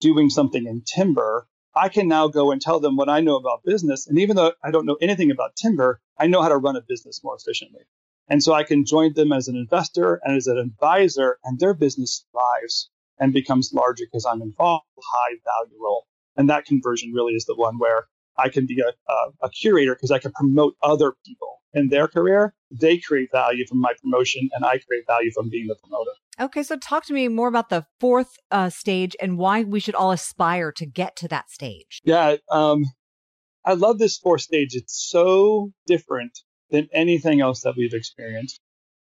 doing 0.00 0.28
something 0.30 0.66
in 0.66 0.82
timber. 0.82 1.46
I 1.74 1.88
can 1.88 2.06
now 2.06 2.28
go 2.28 2.52
and 2.52 2.60
tell 2.60 2.80
them 2.80 2.96
what 2.96 3.08
I 3.08 3.20
know 3.20 3.36
about 3.36 3.64
business. 3.64 4.06
And 4.06 4.18
even 4.18 4.36
though 4.36 4.52
I 4.62 4.70
don't 4.70 4.86
know 4.86 4.98
anything 5.00 5.30
about 5.30 5.56
timber, 5.56 6.00
I 6.18 6.26
know 6.26 6.42
how 6.42 6.48
to 6.48 6.56
run 6.56 6.76
a 6.76 6.82
business 6.82 7.22
more 7.24 7.36
efficiently. 7.36 7.82
And 8.28 8.42
so 8.42 8.52
I 8.52 8.64
can 8.64 8.84
join 8.84 9.12
them 9.14 9.32
as 9.32 9.48
an 9.48 9.56
investor 9.56 10.20
and 10.24 10.36
as 10.36 10.46
an 10.46 10.58
advisor, 10.58 11.38
and 11.44 11.58
their 11.58 11.74
business 11.74 12.24
thrives 12.32 12.90
and 13.18 13.32
becomes 13.32 13.72
larger 13.72 14.04
because 14.04 14.24
I'm 14.24 14.42
involved 14.42 14.86
in 14.96 15.00
a 15.00 15.16
high 15.16 15.36
value 15.44 15.78
role. 15.82 16.06
And 16.36 16.48
that 16.50 16.64
conversion 16.64 17.12
really 17.12 17.34
is 17.34 17.44
the 17.44 17.54
one 17.54 17.78
where 17.78 18.06
I 18.36 18.48
can 18.48 18.66
be 18.66 18.80
a, 18.80 19.12
a, 19.12 19.46
a 19.46 19.50
curator 19.50 19.94
because 19.94 20.10
I 20.10 20.18
can 20.18 20.32
promote 20.32 20.74
other 20.82 21.12
people 21.24 21.62
in 21.72 21.88
their 21.88 22.08
career. 22.08 22.54
They 22.70 22.98
create 22.98 23.30
value 23.30 23.66
from 23.66 23.80
my 23.80 23.92
promotion, 24.00 24.48
and 24.52 24.64
I 24.64 24.78
create 24.78 25.04
value 25.06 25.30
from 25.32 25.48
being 25.48 25.66
the 25.68 25.76
promoter. 25.76 26.10
Okay, 26.40 26.62
so 26.64 26.76
talk 26.76 27.04
to 27.06 27.12
me 27.12 27.28
more 27.28 27.46
about 27.46 27.68
the 27.68 27.86
fourth 28.00 28.36
uh, 28.50 28.70
stage 28.70 29.14
and 29.20 29.38
why 29.38 29.62
we 29.62 29.78
should 29.78 29.94
all 29.94 30.10
aspire 30.10 30.72
to 30.72 30.86
get 30.86 31.14
to 31.16 31.28
that 31.28 31.50
stage. 31.50 32.00
Yeah, 32.04 32.36
um, 32.50 32.86
I 33.64 33.74
love 33.74 33.98
this 33.98 34.18
fourth 34.18 34.40
stage. 34.40 34.74
It's 34.74 35.08
so 35.08 35.72
different 35.86 36.40
than 36.74 36.88
anything 36.92 37.40
else 37.40 37.60
that 37.62 37.76
we've 37.76 37.94
experienced. 37.94 38.60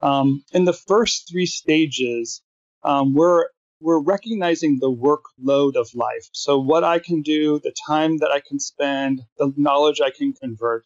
Um, 0.02 0.44
in 0.52 0.66
the 0.66 0.74
first 0.74 1.26
three 1.30 1.46
stages, 1.46 2.42
um, 2.84 3.14
we're 3.14 3.46
we're 3.80 4.02
recognizing 4.02 4.78
the 4.78 4.92
workload 4.92 5.76
of 5.76 5.88
life. 5.94 6.28
So 6.32 6.58
what 6.58 6.84
I 6.84 6.98
can 6.98 7.22
do, 7.22 7.58
the 7.58 7.74
time 7.86 8.18
that 8.18 8.30
I 8.30 8.40
can 8.46 8.58
spend, 8.58 9.22
the 9.38 9.52
knowledge 9.56 10.00
I 10.00 10.10
can 10.10 10.32
convert. 10.32 10.84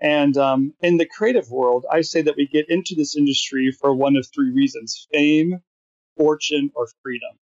And 0.00 0.36
um, 0.36 0.72
in 0.80 0.96
the 0.96 1.06
creative 1.06 1.48
world, 1.50 1.86
I 1.90 2.00
say 2.00 2.22
that 2.22 2.36
we 2.36 2.46
get 2.46 2.66
into 2.68 2.94
this 2.96 3.16
industry 3.16 3.70
for 3.80 3.94
one 3.94 4.16
of 4.16 4.26
three 4.26 4.50
reasons: 4.50 5.06
fame, 5.12 5.60
fortune, 6.16 6.72
or 6.74 6.88
freedom. 7.04 7.34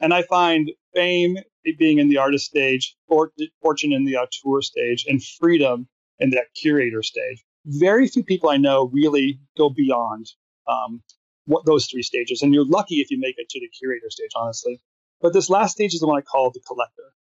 And 0.00 0.14
I 0.14 0.22
find 0.22 0.70
fame 0.94 1.36
being 1.78 1.98
in 1.98 2.08
the 2.08 2.18
artist 2.18 2.46
stage, 2.46 2.96
fortune 3.08 3.92
in 3.92 4.04
the 4.04 4.18
auteur 4.18 4.60
stage, 4.62 5.04
and 5.08 5.20
freedom 5.40 5.88
in 6.20 6.30
that 6.30 6.46
curator 6.54 7.02
stage 7.02 7.42
very 7.64 8.08
few 8.08 8.24
people 8.24 8.50
I 8.50 8.56
know 8.56 8.90
really 8.92 9.40
go 9.56 9.70
beyond 9.70 10.26
um, 10.66 11.02
what 11.46 11.66
those 11.66 11.86
three 11.86 12.02
stages. 12.02 12.42
And 12.42 12.54
you're 12.54 12.66
lucky 12.66 12.96
if 12.96 13.10
you 13.10 13.18
make 13.18 13.36
it 13.38 13.48
to 13.50 13.60
the 13.60 13.68
curator 13.68 14.10
stage, 14.10 14.30
honestly. 14.36 14.80
But 15.20 15.32
this 15.32 15.50
last 15.50 15.72
stage 15.72 15.94
is 15.94 16.00
the 16.00 16.06
one 16.06 16.18
I 16.18 16.22
call 16.22 16.50
the 16.50 16.60
collector. 16.66 17.12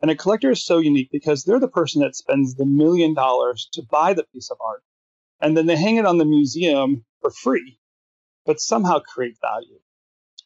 And 0.00 0.10
a 0.10 0.16
collector 0.16 0.50
is 0.50 0.64
so 0.64 0.78
unique 0.78 1.10
because 1.10 1.42
they're 1.42 1.58
the 1.58 1.68
person 1.68 2.02
that 2.02 2.14
spends 2.14 2.54
the 2.54 2.66
million 2.66 3.14
dollars 3.14 3.68
to 3.72 3.82
buy 3.82 4.14
the 4.14 4.24
piece 4.32 4.50
of 4.50 4.58
art. 4.64 4.82
And 5.40 5.56
then 5.56 5.66
they 5.66 5.76
hang 5.76 5.96
it 5.96 6.06
on 6.06 6.18
the 6.18 6.24
museum 6.24 7.04
for 7.20 7.30
free, 7.30 7.78
but 8.46 8.60
somehow 8.60 9.00
create 9.00 9.36
value. 9.40 9.78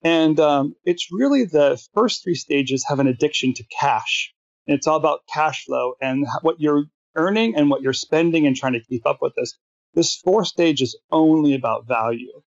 And 0.03 0.41
um, 0.41 0.75
it's 0.85 1.09
really 1.13 1.45
the 1.45 1.81
first 1.95 2.25
three 2.25 2.35
stages 2.35 2.85
have 2.89 2.99
an 2.99 3.07
addiction 3.07 3.55
to 3.55 3.65
cash. 3.79 4.33
And 4.67 4.77
it's 4.77 4.87
all 4.87 4.97
about 4.97 5.21
cash 5.33 5.65
flow 5.65 5.95
and 6.01 6.27
what 6.43 6.61
you're 6.61 6.85
earning 7.15 7.55
and 7.57 7.71
what 7.71 7.83
you're 7.83 7.93
spending 7.93 8.47
and 8.47 8.57
trying 8.57 8.75
to 8.75 8.85
keep 8.85 9.07
up 9.07 9.19
with 9.21 9.35
this. 9.37 9.57
This 9.95 10.17
fourth 10.17 10.49
stage 10.49 10.81
is 10.81 10.99
only 11.11 11.55
about 11.55 11.87
value. 11.87 12.43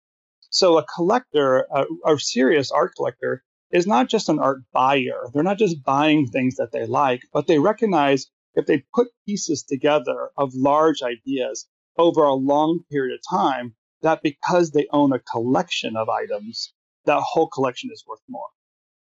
So 0.51 0.79
a 0.79 0.85
collector, 0.85 1.67
a, 1.75 1.85
a 2.07 2.19
serious 2.19 2.71
art 2.71 2.93
collector, 2.97 3.43
is 3.71 3.87
not 3.87 4.09
just 4.09 4.29
an 4.29 4.39
art 4.39 4.61
buyer. 4.73 5.29
They're 5.33 5.43
not 5.43 5.59
just 5.59 5.83
buying 5.83 6.27
things 6.27 6.57
that 6.57 6.73
they 6.73 6.87
like, 6.87 7.23
but 7.33 7.47
they 7.47 7.59
recognize 7.59 8.27
if 8.55 8.67
they 8.67 8.85
put 8.95 9.09
pieces 9.27 9.63
together 9.63 10.31
of 10.37 10.55
large 10.55 11.03
ideas 11.03 11.67
over 11.97 12.23
a 12.23 12.35
long 12.35 12.81
period 12.91 13.15
of 13.15 13.21
time, 13.29 13.75
that 14.03 14.23
because 14.23 14.71
they 14.71 14.87
own 14.93 15.13
a 15.13 15.19
collection 15.21 15.97
of 15.97 16.09
items, 16.09 16.75
that 17.07 17.21
whole 17.21 17.49
collection 17.49 17.91
is 17.93 18.05
worth 18.07 18.21
more. 18.29 18.49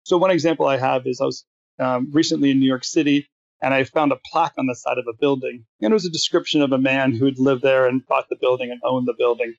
So 0.03 0.17
one 0.19 0.31
example 0.31 0.67
I 0.67 0.79
have 0.79 1.07
is 1.07 1.21
I 1.21 1.25
was 1.27 1.45
um, 1.79 2.11
recently 2.13 2.51
in 2.51 2.59
New 2.59 2.67
York 2.67 2.85
City 2.85 3.29
and 3.63 3.73
I 3.73 3.85
found 3.85 4.13
a 4.13 4.21
plaque 4.31 4.55
on 4.59 4.67
the 4.67 4.75
side 4.75 4.99
of 4.99 5.07
a 5.09 5.17
building. 5.17 5.65
And 5.81 5.91
it 5.91 5.95
was 5.95 6.05
a 6.05 6.11
description 6.11 6.63
of 6.63 6.73
a 6.73 6.79
man 6.79 7.13
who 7.13 7.25
had 7.25 7.39
lived 7.39 7.63
there 7.63 7.87
and 7.87 8.07
bought 8.07 8.29
the 8.29 8.37
building 8.41 8.71
and 8.71 8.81
owned 8.85 9.07
the 9.07 9.15
building. 9.17 9.55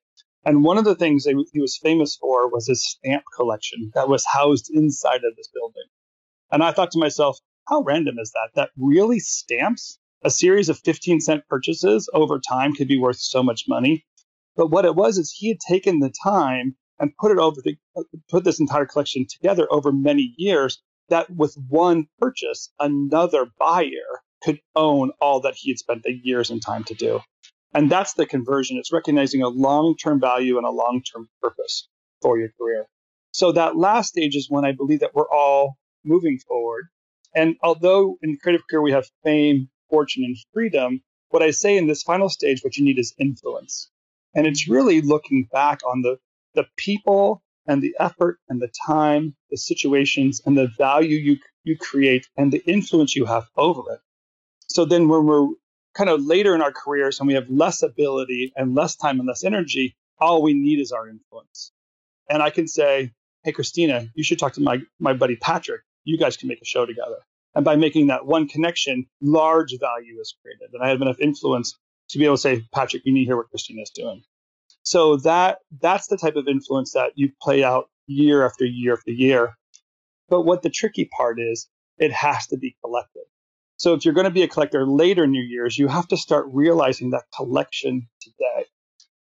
And 0.45 0.63
one 0.63 0.77
of 0.77 0.85
the 0.85 0.95
things 0.95 1.25
he 1.25 1.59
was 1.59 1.79
famous 1.81 2.15
for 2.15 2.49
was 2.49 2.67
his 2.67 2.87
stamp 2.87 3.23
collection 3.35 3.91
that 3.95 4.07
was 4.07 4.25
housed 4.25 4.69
inside 4.73 5.23
of 5.23 5.35
this 5.35 5.49
building. 5.53 5.83
And 6.51 6.63
I 6.63 6.71
thought 6.71 6.91
to 6.91 6.99
myself, 6.99 7.39
how 7.67 7.81
random 7.81 8.17
is 8.19 8.31
that? 8.31 8.51
That 8.55 8.69
really 8.77 9.19
stamps 9.19 9.99
a 10.23 10.29
series 10.29 10.69
of 10.69 10.79
15 10.79 11.19
cent 11.19 11.43
purchases 11.47 12.09
over 12.13 12.39
time 12.39 12.73
could 12.73 12.87
be 12.87 12.97
worth 12.97 13.19
so 13.19 13.43
much 13.43 13.65
money. 13.67 14.05
But 14.55 14.71
what 14.71 14.85
it 14.85 14.95
was 14.95 15.17
is 15.17 15.31
he 15.31 15.49
had 15.49 15.59
taken 15.59 15.99
the 15.99 16.13
time 16.23 16.75
and 16.99 17.15
put 17.17 17.31
it 17.31 17.37
over, 17.37 17.61
to, 17.61 17.75
uh, 17.95 18.03
put 18.29 18.43
this 18.43 18.59
entire 18.59 18.85
collection 18.85 19.25
together 19.29 19.67
over 19.69 19.91
many 19.91 20.33
years 20.37 20.81
that 21.09 21.29
with 21.29 21.55
one 21.69 22.07
purchase, 22.19 22.71
another 22.79 23.47
buyer 23.57 24.21
could 24.43 24.59
own 24.75 25.11
all 25.19 25.41
that 25.41 25.55
he 25.55 25.71
had 25.71 25.79
spent 25.79 26.03
the 26.03 26.13
years 26.13 26.49
and 26.49 26.61
time 26.61 26.83
to 26.85 26.93
do. 26.93 27.19
And 27.73 27.89
that's 27.89 28.13
the 28.13 28.25
conversion. 28.25 28.77
It's 28.77 28.93
recognizing 28.93 29.41
a 29.41 29.49
long 29.49 29.95
term 29.95 30.19
value 30.19 30.57
and 30.57 30.65
a 30.65 30.71
long 30.71 31.01
term 31.03 31.29
purpose 31.41 31.87
for 32.21 32.39
your 32.39 32.49
career. 32.59 32.87
So 33.31 33.51
that 33.51 33.75
last 33.75 34.09
stage 34.09 34.35
is 34.35 34.49
when 34.49 34.65
I 34.65 34.71
believe 34.71 35.01
that 35.01 35.13
we're 35.13 35.29
all 35.29 35.77
moving 36.03 36.39
forward. 36.39 36.87
And 37.35 37.55
although 37.61 38.17
in 38.21 38.37
creative 38.37 38.65
career 38.67 38.81
we 38.81 38.93
have 38.93 39.05
fame, 39.23 39.69
fortune, 39.89 40.23
and 40.23 40.37
freedom, 40.53 41.01
what 41.29 41.43
I 41.43 41.51
say 41.51 41.77
in 41.77 41.87
this 41.87 42.03
final 42.03 42.29
stage, 42.29 42.63
what 42.63 42.77
you 42.77 42.85
need 42.85 42.97
is 42.97 43.13
influence. 43.19 43.89
And 44.33 44.47
it's 44.47 44.67
really 44.67 45.01
looking 45.01 45.47
back 45.51 45.81
on 45.85 46.01
the, 46.01 46.17
the 46.55 46.65
people 46.77 47.43
and 47.67 47.81
the 47.81 47.95
effort 47.99 48.39
and 48.49 48.61
the 48.61 48.71
time, 48.87 49.35
the 49.51 49.57
situations 49.57 50.41
and 50.45 50.57
the 50.57 50.67
value 50.77 51.17
you, 51.17 51.37
you 51.63 51.77
create 51.77 52.27
and 52.37 52.51
the 52.51 52.63
influence 52.65 53.15
you 53.15 53.25
have 53.25 53.45
over 53.57 53.81
it. 53.93 53.99
So 54.69 54.85
then 54.85 55.07
when 55.07 55.25
we're 55.25 55.47
kind 55.95 56.09
of 56.09 56.21
later 56.23 56.55
in 56.55 56.61
our 56.61 56.71
careers 56.71 57.19
and 57.19 57.27
we 57.27 57.33
have 57.33 57.49
less 57.49 57.83
ability 57.83 58.53
and 58.55 58.75
less 58.75 58.95
time 58.95 59.19
and 59.19 59.27
less 59.27 59.43
energy, 59.43 59.95
all 60.19 60.41
we 60.41 60.53
need 60.53 60.79
is 60.79 60.91
our 60.91 61.07
influence. 61.09 61.71
And 62.29 62.43
I 62.43 62.49
can 62.49 62.67
say, 62.67 63.11
hey, 63.43 63.51
Christina, 63.51 64.07
you 64.15 64.23
should 64.23 64.39
talk 64.39 64.53
to 64.53 64.61
my, 64.61 64.79
my 64.99 65.13
buddy 65.13 65.35
Patrick. 65.35 65.81
You 66.03 66.17
guys 66.17 66.37
can 66.37 66.47
make 66.47 66.61
a 66.61 66.65
show 66.65 66.85
together. 66.85 67.17
And 67.55 67.65
by 67.65 67.75
making 67.75 68.07
that 68.07 68.25
one 68.25 68.47
connection, 68.47 69.07
large 69.21 69.73
value 69.79 70.19
is 70.19 70.35
created. 70.41 70.69
And 70.73 70.83
I 70.83 70.89
have 70.89 71.01
enough 71.01 71.19
influence 71.19 71.77
to 72.09 72.19
be 72.19 72.25
able 72.25 72.35
to 72.35 72.41
say, 72.41 72.63
Patrick, 72.73 73.03
you 73.05 73.13
need 73.13 73.21
to 73.21 73.25
hear 73.27 73.37
what 73.37 73.49
Christina 73.49 73.81
is 73.81 73.91
doing. 73.91 74.23
So 74.87 75.17
that 75.17 75.59
that's 75.81 76.07
the 76.07 76.17
type 76.17 76.37
of 76.37 76.47
influence 76.47 76.93
that 76.93 77.11
you 77.15 77.31
play 77.41 77.61
out 77.61 77.89
year 78.05 78.45
after 78.45 78.63
year 78.63 78.93
after 78.93 79.11
year. 79.11 79.57
But 80.29 80.43
what 80.43 80.61
the 80.61 80.69
tricky 80.69 81.05
part 81.05 81.41
is, 81.41 81.67
it 81.97 82.13
has 82.13 82.47
to 82.47 82.57
be 82.57 82.77
collected. 82.81 83.23
So 83.75 83.93
if 83.93 84.05
you're 84.05 84.13
going 84.13 84.25
to 84.25 84.31
be 84.31 84.43
a 84.43 84.47
collector 84.47 84.87
later 84.87 85.25
in 85.25 85.33
your 85.33 85.43
years, 85.43 85.77
you 85.77 85.89
have 85.89 86.07
to 86.07 86.17
start 86.17 86.45
realizing 86.51 87.09
that 87.09 87.25
collection 87.35 88.07
today. 88.21 88.65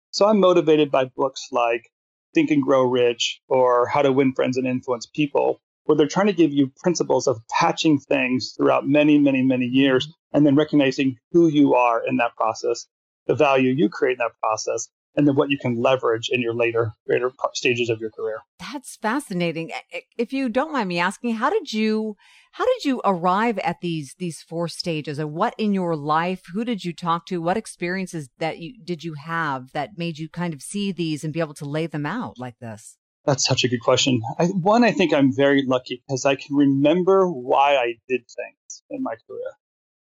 So 0.10 0.26
I'm 0.26 0.40
motivated 0.40 0.90
by 0.90 1.06
books 1.06 1.48
like 1.52 1.88
Think 2.34 2.50
and 2.50 2.64
Grow 2.64 2.84
Rich 2.84 3.40
or 3.48 3.88
How 3.88 4.02
to 4.02 4.12
Win 4.12 4.34
Friends 4.34 4.58
and 4.58 4.66
Influence 4.66 5.06
People, 5.06 5.62
where 5.84 5.96
they're 5.96 6.08
trying 6.08 6.28
to 6.28 6.34
give 6.34 6.52
you 6.52 6.72
principles 6.82 7.28
of 7.28 7.38
patching 7.48 8.00
things 8.00 8.56
throughout 8.58 8.88
many, 8.88 9.20
many, 9.20 9.44
many 9.44 9.66
years 9.66 10.12
and 10.34 10.48
then 10.48 10.56
recognizing 10.56 11.18
who 11.32 11.48
you 11.48 11.76
are 11.76 12.02
in 12.06 12.18
that 12.18 12.36
process, 12.36 12.88
the 13.28 13.36
value 13.36 13.72
you 13.72 13.88
create 13.88 14.14
in 14.14 14.18
that 14.18 14.40
process, 14.42 14.90
and 15.16 15.28
then 15.28 15.36
what 15.36 15.50
you 15.50 15.58
can 15.58 15.82
leverage 15.82 16.30
in 16.32 16.42
your 16.42 16.54
later 16.54 16.94
later 17.08 17.32
stages 17.54 17.90
of 17.90 18.00
your 18.00 18.12
career. 18.12 18.40
That's 18.60 18.96
fascinating. 18.98 19.72
If 20.18 20.34
you 20.34 20.50
don't 20.50 20.72
mind 20.72 20.90
me 20.90 21.00
asking, 21.00 21.36
how 21.36 21.50
did 21.50 21.72
you 21.74 22.16
how 22.54 22.66
did 22.66 22.86
you 22.86 23.02
arrive 23.04 23.58
at 23.60 23.82
these 23.82 24.16
these 24.18 24.42
four 24.42 24.68
stages 24.68 25.20
and 25.20 25.34
what 25.34 25.56
in 25.58 25.74
your 25.74 25.96
life 25.96 26.44
who 26.54 26.64
did 26.64 26.86
you 26.86 26.94
talk 26.94 27.26
to 27.28 27.42
what 27.42 27.58
experiences 27.58 28.30
that 28.40 28.60
you 28.60 28.74
did 28.84 29.04
you 29.04 29.16
have 29.16 29.72
that 29.74 29.98
made 29.98 30.18
you 30.18 30.30
kind 30.30 30.54
of 30.54 30.62
see 30.62 30.92
these 30.92 31.24
and 31.24 31.34
be 31.34 31.40
able 31.40 31.54
to 31.56 31.66
lay 31.66 31.88
them 31.88 32.06
out 32.06 32.38
like 32.38 32.58
this? 32.60 32.98
That's 33.26 33.46
such 33.46 33.64
a 33.64 33.70
good 33.70 33.82
question. 33.82 34.22
I, 34.38 34.48
one, 34.48 34.84
I 34.84 34.92
think 34.92 35.14
I'm 35.14 35.34
very 35.34 35.64
lucky 35.66 36.04
because 36.06 36.26
I 36.26 36.36
can 36.36 36.56
remember 36.56 37.30
why 37.30 37.76
I 37.76 37.94
did 38.10 38.22
things 38.28 38.84
in 38.90 39.02
my 39.02 39.16
career. 39.28 39.54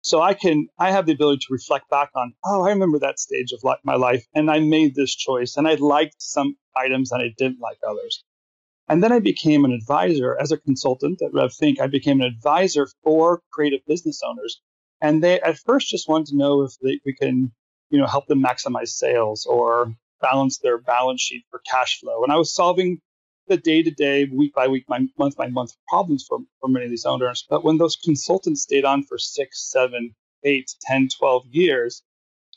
So 0.04 0.22
I 0.22 0.34
can, 0.34 0.68
I 0.78 0.92
have 0.92 1.06
the 1.06 1.14
ability 1.14 1.40
to 1.48 1.54
reflect 1.54 1.90
back 1.90 2.10
on, 2.14 2.34
oh, 2.46 2.64
I 2.66 2.70
remember 2.70 3.00
that 3.00 3.20
stage 3.20 3.54
of 3.54 3.64
my 3.86 3.96
life 3.96 4.26
and 4.36 4.52
I 4.52 4.60
made 4.60 4.96
this 4.96 5.16
choice 5.16 5.56
and 5.56 5.66
I 5.66 5.76
liked 5.76 6.16
some 6.22 6.58
items 6.76 7.14
and 7.14 7.22
I 7.22 7.34
didn't 7.38 7.62
like 7.62 7.78
others. 7.88 8.22
And 8.90 9.02
then 9.02 9.14
I 9.14 9.20
became 9.20 9.64
an 9.64 9.72
advisor 9.72 10.38
as 10.38 10.52
a 10.52 10.58
consultant 10.58 11.22
at 11.22 11.32
RevThink. 11.32 11.80
I 11.80 11.88
became 11.88 12.20
an 12.20 12.28
advisor 12.28 12.90
for 13.02 13.42
creative 13.54 13.80
business 13.88 14.22
owners. 14.28 14.62
And 15.00 15.24
they 15.24 15.40
at 15.40 15.60
first 15.60 15.90
just 15.90 16.10
wanted 16.10 16.28
to 16.28 16.38
know 16.38 16.64
if 16.64 16.74
they, 16.82 17.00
we 17.06 17.14
can, 17.14 17.54
you 17.90 17.98
know, 17.98 18.06
help 18.06 18.28
them 18.28 18.44
maximize 18.44 18.90
sales 18.90 19.46
or 19.46 19.96
balance 20.22 20.58
their 20.58 20.78
balance 20.78 21.22
sheet 21.22 21.46
for 21.50 21.62
cash 21.66 22.02
flow. 22.02 22.24
And 22.24 22.32
I 22.32 22.36
was 22.36 22.54
solving 22.54 23.00
the 23.48 23.58
day 23.58 23.84
to 23.84 23.92
day, 23.92 24.26
week 24.26 24.54
by 24.54 24.68
week, 24.68 24.86
month 24.90 25.36
by 25.36 25.48
month 25.48 25.72
problems 25.88 26.26
for, 26.28 26.40
for 26.60 26.70
many 26.70 26.86
of 26.86 26.92
these 26.92 27.06
owners. 27.06 27.46
But 27.50 27.64
when 27.64 27.78
those 27.78 27.96
consultants 27.96 28.64
stayed 28.64 28.86
on 28.86 29.04
for 29.04 29.18
six, 29.18 29.72
seven, 29.72 30.16
eight, 30.44 30.74
10, 30.82 31.10
12 31.18 31.46
years, 31.52 32.04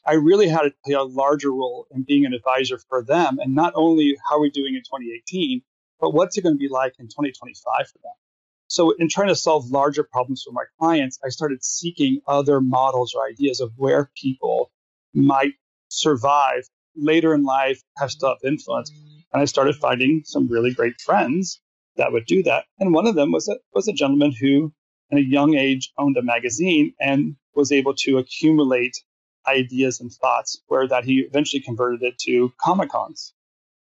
I 0.07 0.15
really 0.15 0.49
had 0.49 0.63
to 0.63 0.75
play 0.85 0.95
a 0.95 1.03
larger 1.03 1.51
role 1.51 1.87
in 1.91 2.05
being 2.05 2.25
an 2.25 2.33
advisor 2.33 2.79
for 2.79 3.03
them. 3.03 3.39
And 3.41 3.55
not 3.55 3.73
only 3.75 4.17
how 4.29 4.37
are 4.37 4.41
we 4.41 4.51
doing 4.51 4.75
in 4.75 4.83
2018, 4.83 5.63
but 6.01 6.11
what's 6.11 6.39
it 6.39 6.43
going 6.43 6.55
to 6.55 6.59
be 6.59 6.69
like 6.69 6.95
in 6.99 7.07
2025 7.07 7.89
for 7.89 7.99
them? 7.99 8.13
So, 8.69 8.91
in 8.99 9.09
trying 9.09 9.29
to 9.29 9.37
solve 9.37 9.71
larger 9.71 10.03
problems 10.03 10.43
for 10.43 10.53
my 10.53 10.65
clients, 10.79 11.19
I 11.25 11.29
started 11.29 11.65
seeking 11.65 12.21
other 12.27 12.61
models 12.61 13.15
or 13.15 13.25
ideas 13.25 13.61
of 13.61 13.73
where 13.77 14.11
people 14.17 14.73
might 15.15 15.53
survive 15.89 16.69
later 16.97 17.33
in 17.33 17.45
life, 17.45 17.81
have 17.97 18.11
have 18.23 18.39
influence. 18.45 18.91
And 19.33 19.43
I 19.43 19.45
started 19.45 19.77
finding 19.77 20.23
some 20.25 20.49
really 20.49 20.73
great 20.73 21.01
friends 21.01 21.61
that 21.97 22.13
would 22.13 22.27
do 22.27 22.43
that. 22.45 22.65
And 22.79 22.93
one 22.93 23.07
of 23.07 23.15
them 23.15 23.33
was 23.33 23.49
a, 23.49 23.57
was 23.75 23.89
a 23.89 23.93
gentleman 23.93 24.33
who, 24.33 24.73
at 25.11 25.19
a 25.19 25.25
young 25.25 25.55
age, 25.55 25.93
owned 25.99 26.17
a 26.17 26.23
magazine 26.23 26.95
and 27.01 27.37
was 27.55 27.73
able 27.73 27.95
to 27.95 28.19
accumulate 28.19 28.97
ideas 29.47 30.01
and 30.01 30.13
thoughts 30.13 30.61
where 30.67 30.87
that 30.89 31.05
he 31.05 31.21
eventually 31.21 31.63
converted 31.63 32.03
it 32.03 32.19
to 32.19 32.53
Comic 32.61 32.91
Cons. 32.91 33.33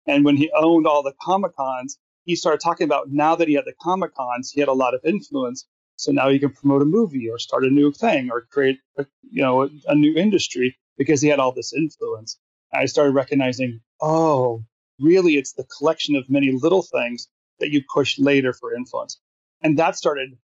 And 0.08 0.26
when 0.26 0.38
he 0.38 0.52
owned 0.56 0.88
all 0.88 1.04
the 1.04 1.13
Comic 1.22 1.56
Cons, 1.56 1.98
he 2.26 2.36
started 2.36 2.62
talking 2.62 2.86
about 2.86 3.12
now 3.12 3.36
that 3.36 3.48
he 3.48 3.56
had 3.56 3.65
the 3.65 3.74
Comic 3.82 4.15
Cons, 4.15 4.52
he 4.52 4.60
had 4.60 4.70
a 4.70 4.74
lot 4.74 4.94
of 4.94 5.02
influence. 5.04 5.65
So 5.96 6.12
now 6.12 6.30
he 6.30 6.39
can 6.39 6.52
promote 6.52 6.82
a 6.82 6.86
movie 6.86 7.30
or 7.30 7.38
start 7.38 7.63
a 7.63 7.70
new 7.70 7.91
thing 7.91 8.30
or 8.32 8.41
create, 8.41 8.80
a, 8.98 9.06
you 9.30 9.44
know, 9.44 9.63
a, 9.63 9.70
a 9.88 9.96
new 9.96 10.15
industry 10.15 10.78
because 10.98 11.22
he 11.22 11.30
had 11.30 11.39
all 11.39 11.52
this 11.52 11.74
influence. 11.74 12.39
I 12.74 12.86
started 12.86 13.13
recognizing, 13.13 13.82
oh, 14.02 14.63
really 15.02 15.38
it's 15.38 15.54
the 15.54 15.66
collection 15.78 16.16
of 16.16 16.30
many 16.30 16.52
little 16.52 16.84
things 16.84 17.28
that 17.60 17.72
you 17.72 17.82
push 17.94 18.20
later 18.20 18.54
for 18.54 18.74
influence. 18.74 19.20
And 19.62 19.78
that 19.80 19.96
started 19.96 20.38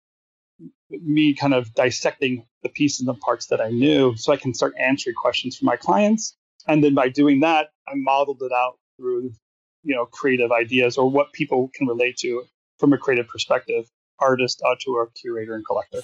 me 0.89 1.33
kind 1.33 1.53
of 1.53 1.73
dissecting 1.73 2.45
the 2.63 2.69
pieces 2.69 3.07
and 3.07 3.19
parts 3.19 3.47
that 3.47 3.61
I 3.61 3.69
knew 3.69 4.15
so 4.15 4.31
I 4.31 4.37
can 4.37 4.53
start 4.53 4.73
answering 4.79 5.15
questions 5.15 5.57
for 5.57 5.65
my 5.65 5.75
clients. 5.75 6.35
And 6.67 6.83
then 6.83 6.93
by 6.93 7.09
doing 7.09 7.41
that, 7.41 7.69
I 7.87 7.93
modeled 7.95 8.41
it 8.41 8.51
out 8.51 8.77
through, 8.97 9.31
you 9.83 9.95
know, 9.95 10.05
creative 10.05 10.51
ideas 10.51 10.97
or 10.97 11.09
what 11.09 11.33
people 11.33 11.69
can 11.73 11.87
relate 11.87 12.17
to 12.17 12.43
from 12.77 12.93
a 12.93 12.97
creative 12.97 13.27
perspective, 13.27 13.89
artist, 14.19 14.61
auteur, 14.61 15.11
curator, 15.15 15.55
and 15.55 15.65
collector. 15.65 16.01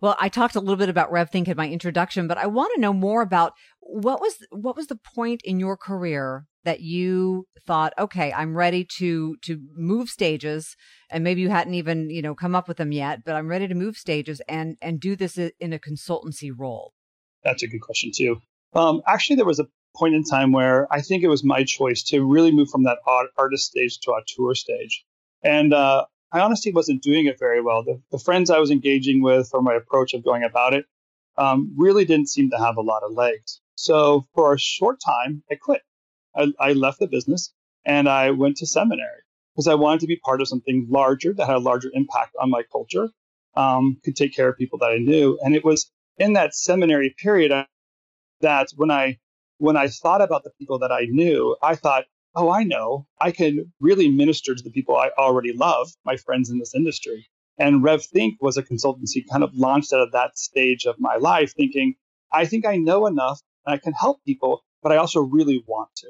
Well, 0.00 0.16
I 0.20 0.28
talked 0.28 0.54
a 0.54 0.60
little 0.60 0.76
bit 0.76 0.88
about 0.88 1.12
RevThink 1.12 1.48
in 1.48 1.56
my 1.56 1.68
introduction, 1.68 2.28
but 2.28 2.38
I 2.38 2.46
want 2.46 2.72
to 2.74 2.80
know 2.80 2.92
more 2.92 3.22
about 3.22 3.54
what 3.80 4.20
was 4.20 4.46
what 4.50 4.76
was 4.76 4.86
the 4.86 4.96
point 4.96 5.42
in 5.44 5.58
your 5.58 5.76
career 5.76 6.46
that 6.64 6.80
you 6.80 7.46
thought, 7.66 7.92
okay, 7.98 8.32
I'm 8.32 8.56
ready 8.56 8.86
to 8.98 9.36
to 9.42 9.60
move 9.74 10.08
stages, 10.08 10.76
and 11.10 11.22
maybe 11.22 11.40
you 11.40 11.50
hadn't 11.50 11.74
even 11.74 12.10
you 12.10 12.22
know 12.22 12.34
come 12.34 12.54
up 12.54 12.68
with 12.68 12.76
them 12.76 12.92
yet, 12.92 13.24
but 13.24 13.34
I'm 13.34 13.48
ready 13.48 13.68
to 13.68 13.74
move 13.74 13.96
stages 13.96 14.40
and 14.48 14.76
and 14.80 15.00
do 15.00 15.16
this 15.16 15.38
in 15.38 15.72
a 15.72 15.78
consultancy 15.78 16.50
role. 16.56 16.92
That's 17.44 17.62
a 17.62 17.68
good 17.68 17.80
question 17.80 18.10
too. 18.14 18.40
Um, 18.74 19.02
actually, 19.06 19.36
there 19.36 19.46
was 19.46 19.60
a 19.60 19.68
point 19.96 20.14
in 20.14 20.24
time 20.24 20.52
where 20.52 20.86
I 20.92 21.00
think 21.00 21.22
it 21.22 21.28
was 21.28 21.44
my 21.44 21.64
choice 21.64 22.02
to 22.04 22.24
really 22.24 22.52
move 22.52 22.70
from 22.70 22.84
that 22.84 22.98
artist 23.36 23.66
stage 23.66 23.98
to 24.00 24.10
auteur 24.10 24.54
stage, 24.54 25.04
and 25.42 25.72
uh, 25.72 26.06
I 26.32 26.40
honestly 26.40 26.72
wasn't 26.72 27.02
doing 27.02 27.26
it 27.26 27.38
very 27.38 27.62
well. 27.62 27.82
The, 27.82 28.00
the, 28.10 28.18
friends 28.18 28.50
I 28.50 28.58
was 28.58 28.70
engaging 28.70 29.22
with, 29.22 29.50
or 29.54 29.62
my 29.62 29.74
approach 29.74 30.12
of 30.12 30.24
going 30.24 30.44
about 30.44 30.74
it, 30.74 30.84
um, 31.38 31.74
really 31.76 32.04
didn't 32.04 32.28
seem 32.28 32.50
to 32.50 32.58
have 32.58 32.76
a 32.76 32.82
lot 32.82 33.02
of 33.02 33.12
legs. 33.12 33.60
So 33.76 34.26
for 34.34 34.52
a 34.52 34.58
short 34.58 35.00
time, 35.00 35.42
I 35.50 35.54
quit. 35.54 35.82
I, 36.36 36.52
I 36.60 36.72
left 36.72 36.98
the 36.98 37.06
business 37.06 37.52
and 37.84 38.08
I 38.08 38.30
went 38.30 38.56
to 38.58 38.66
seminary 38.66 39.22
because 39.54 39.68
I 39.68 39.74
wanted 39.74 40.00
to 40.00 40.06
be 40.06 40.16
part 40.16 40.40
of 40.40 40.48
something 40.48 40.86
larger 40.88 41.32
that 41.34 41.46
had 41.46 41.56
a 41.56 41.60
larger 41.60 41.90
impact 41.92 42.36
on 42.40 42.50
my 42.50 42.62
culture, 42.70 43.10
um, 43.56 43.98
could 44.04 44.16
take 44.16 44.34
care 44.34 44.48
of 44.48 44.56
people 44.56 44.78
that 44.80 44.90
I 44.90 44.98
knew. 44.98 45.38
And 45.42 45.54
it 45.54 45.64
was 45.64 45.90
in 46.18 46.34
that 46.34 46.54
seminary 46.54 47.14
period 47.18 47.52
that 48.40 48.68
when 48.76 48.90
I 48.90 49.18
when 49.58 49.76
I 49.76 49.88
thought 49.88 50.22
about 50.22 50.44
the 50.44 50.52
people 50.58 50.78
that 50.80 50.92
I 50.92 51.06
knew, 51.08 51.56
I 51.62 51.74
thought 51.74 52.04
oh, 52.38 52.50
I 52.50 52.62
know, 52.62 53.06
I 53.20 53.32
can 53.32 53.72
really 53.80 54.08
minister 54.08 54.54
to 54.54 54.62
the 54.62 54.70
people 54.70 54.96
I 54.96 55.10
already 55.18 55.52
love, 55.52 55.90
my 56.04 56.16
friends 56.16 56.50
in 56.50 56.58
this 56.58 56.74
industry. 56.74 57.26
And 57.58 57.82
RevThink 57.82 58.36
was 58.40 58.56
a 58.56 58.62
consultancy 58.62 59.24
kind 59.28 59.42
of 59.42 59.52
launched 59.54 59.92
out 59.92 60.00
of 60.00 60.12
that 60.12 60.38
stage 60.38 60.84
of 60.84 60.94
my 61.00 61.16
life, 61.16 61.52
thinking, 61.56 61.94
I 62.32 62.44
think 62.44 62.64
I 62.64 62.76
know 62.76 63.06
enough 63.06 63.40
and 63.66 63.74
I 63.74 63.78
can 63.78 63.92
help 63.92 64.22
people, 64.24 64.62
but 64.82 64.92
I 64.92 64.96
also 64.96 65.20
really 65.20 65.62
want 65.66 65.90
to. 65.96 66.08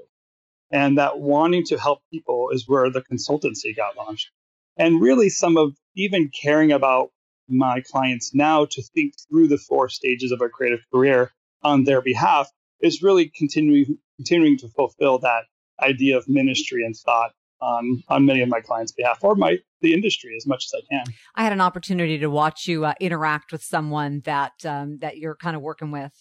And 0.70 0.98
that 0.98 1.18
wanting 1.18 1.64
to 1.66 1.78
help 1.78 2.00
people 2.12 2.50
is 2.50 2.68
where 2.68 2.90
the 2.90 3.02
consultancy 3.02 3.74
got 3.74 3.96
launched. 3.96 4.30
And 4.76 5.00
really, 5.00 5.28
some 5.28 5.56
of 5.56 5.74
even 5.96 6.30
caring 6.30 6.72
about 6.72 7.10
my 7.48 7.80
clients 7.80 8.34
now 8.34 8.66
to 8.66 8.82
think 8.94 9.14
through 9.28 9.48
the 9.48 9.58
four 9.58 9.88
stages 9.88 10.30
of 10.30 10.40
a 10.42 10.48
creative 10.48 10.80
career 10.92 11.32
on 11.62 11.84
their 11.84 12.02
behalf 12.02 12.50
is 12.80 13.02
really 13.02 13.32
continuing 13.34 13.98
continuing 14.16 14.58
to 14.58 14.68
fulfill 14.68 15.18
that 15.18 15.44
idea 15.80 16.16
of 16.16 16.28
ministry 16.28 16.84
and 16.84 16.94
thought 16.96 17.32
on 17.60 18.02
on 18.08 18.24
many 18.24 18.40
of 18.40 18.48
my 18.48 18.60
clients' 18.60 18.92
behalf 18.92 19.18
or 19.22 19.34
my 19.34 19.58
the 19.80 19.94
industry 19.94 20.34
as 20.36 20.46
much 20.46 20.66
as 20.66 20.80
I 20.80 20.94
can. 20.94 21.14
I 21.34 21.42
had 21.42 21.52
an 21.52 21.60
opportunity 21.60 22.18
to 22.18 22.28
watch 22.28 22.66
you 22.66 22.84
uh, 22.84 22.94
interact 23.00 23.52
with 23.52 23.62
someone 23.62 24.20
that 24.24 24.52
um, 24.64 24.98
that 24.98 25.18
you're 25.18 25.36
kind 25.36 25.56
of 25.56 25.62
working 25.62 25.90
with, 25.90 26.12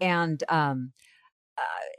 and 0.00 0.42
um, 0.48 0.92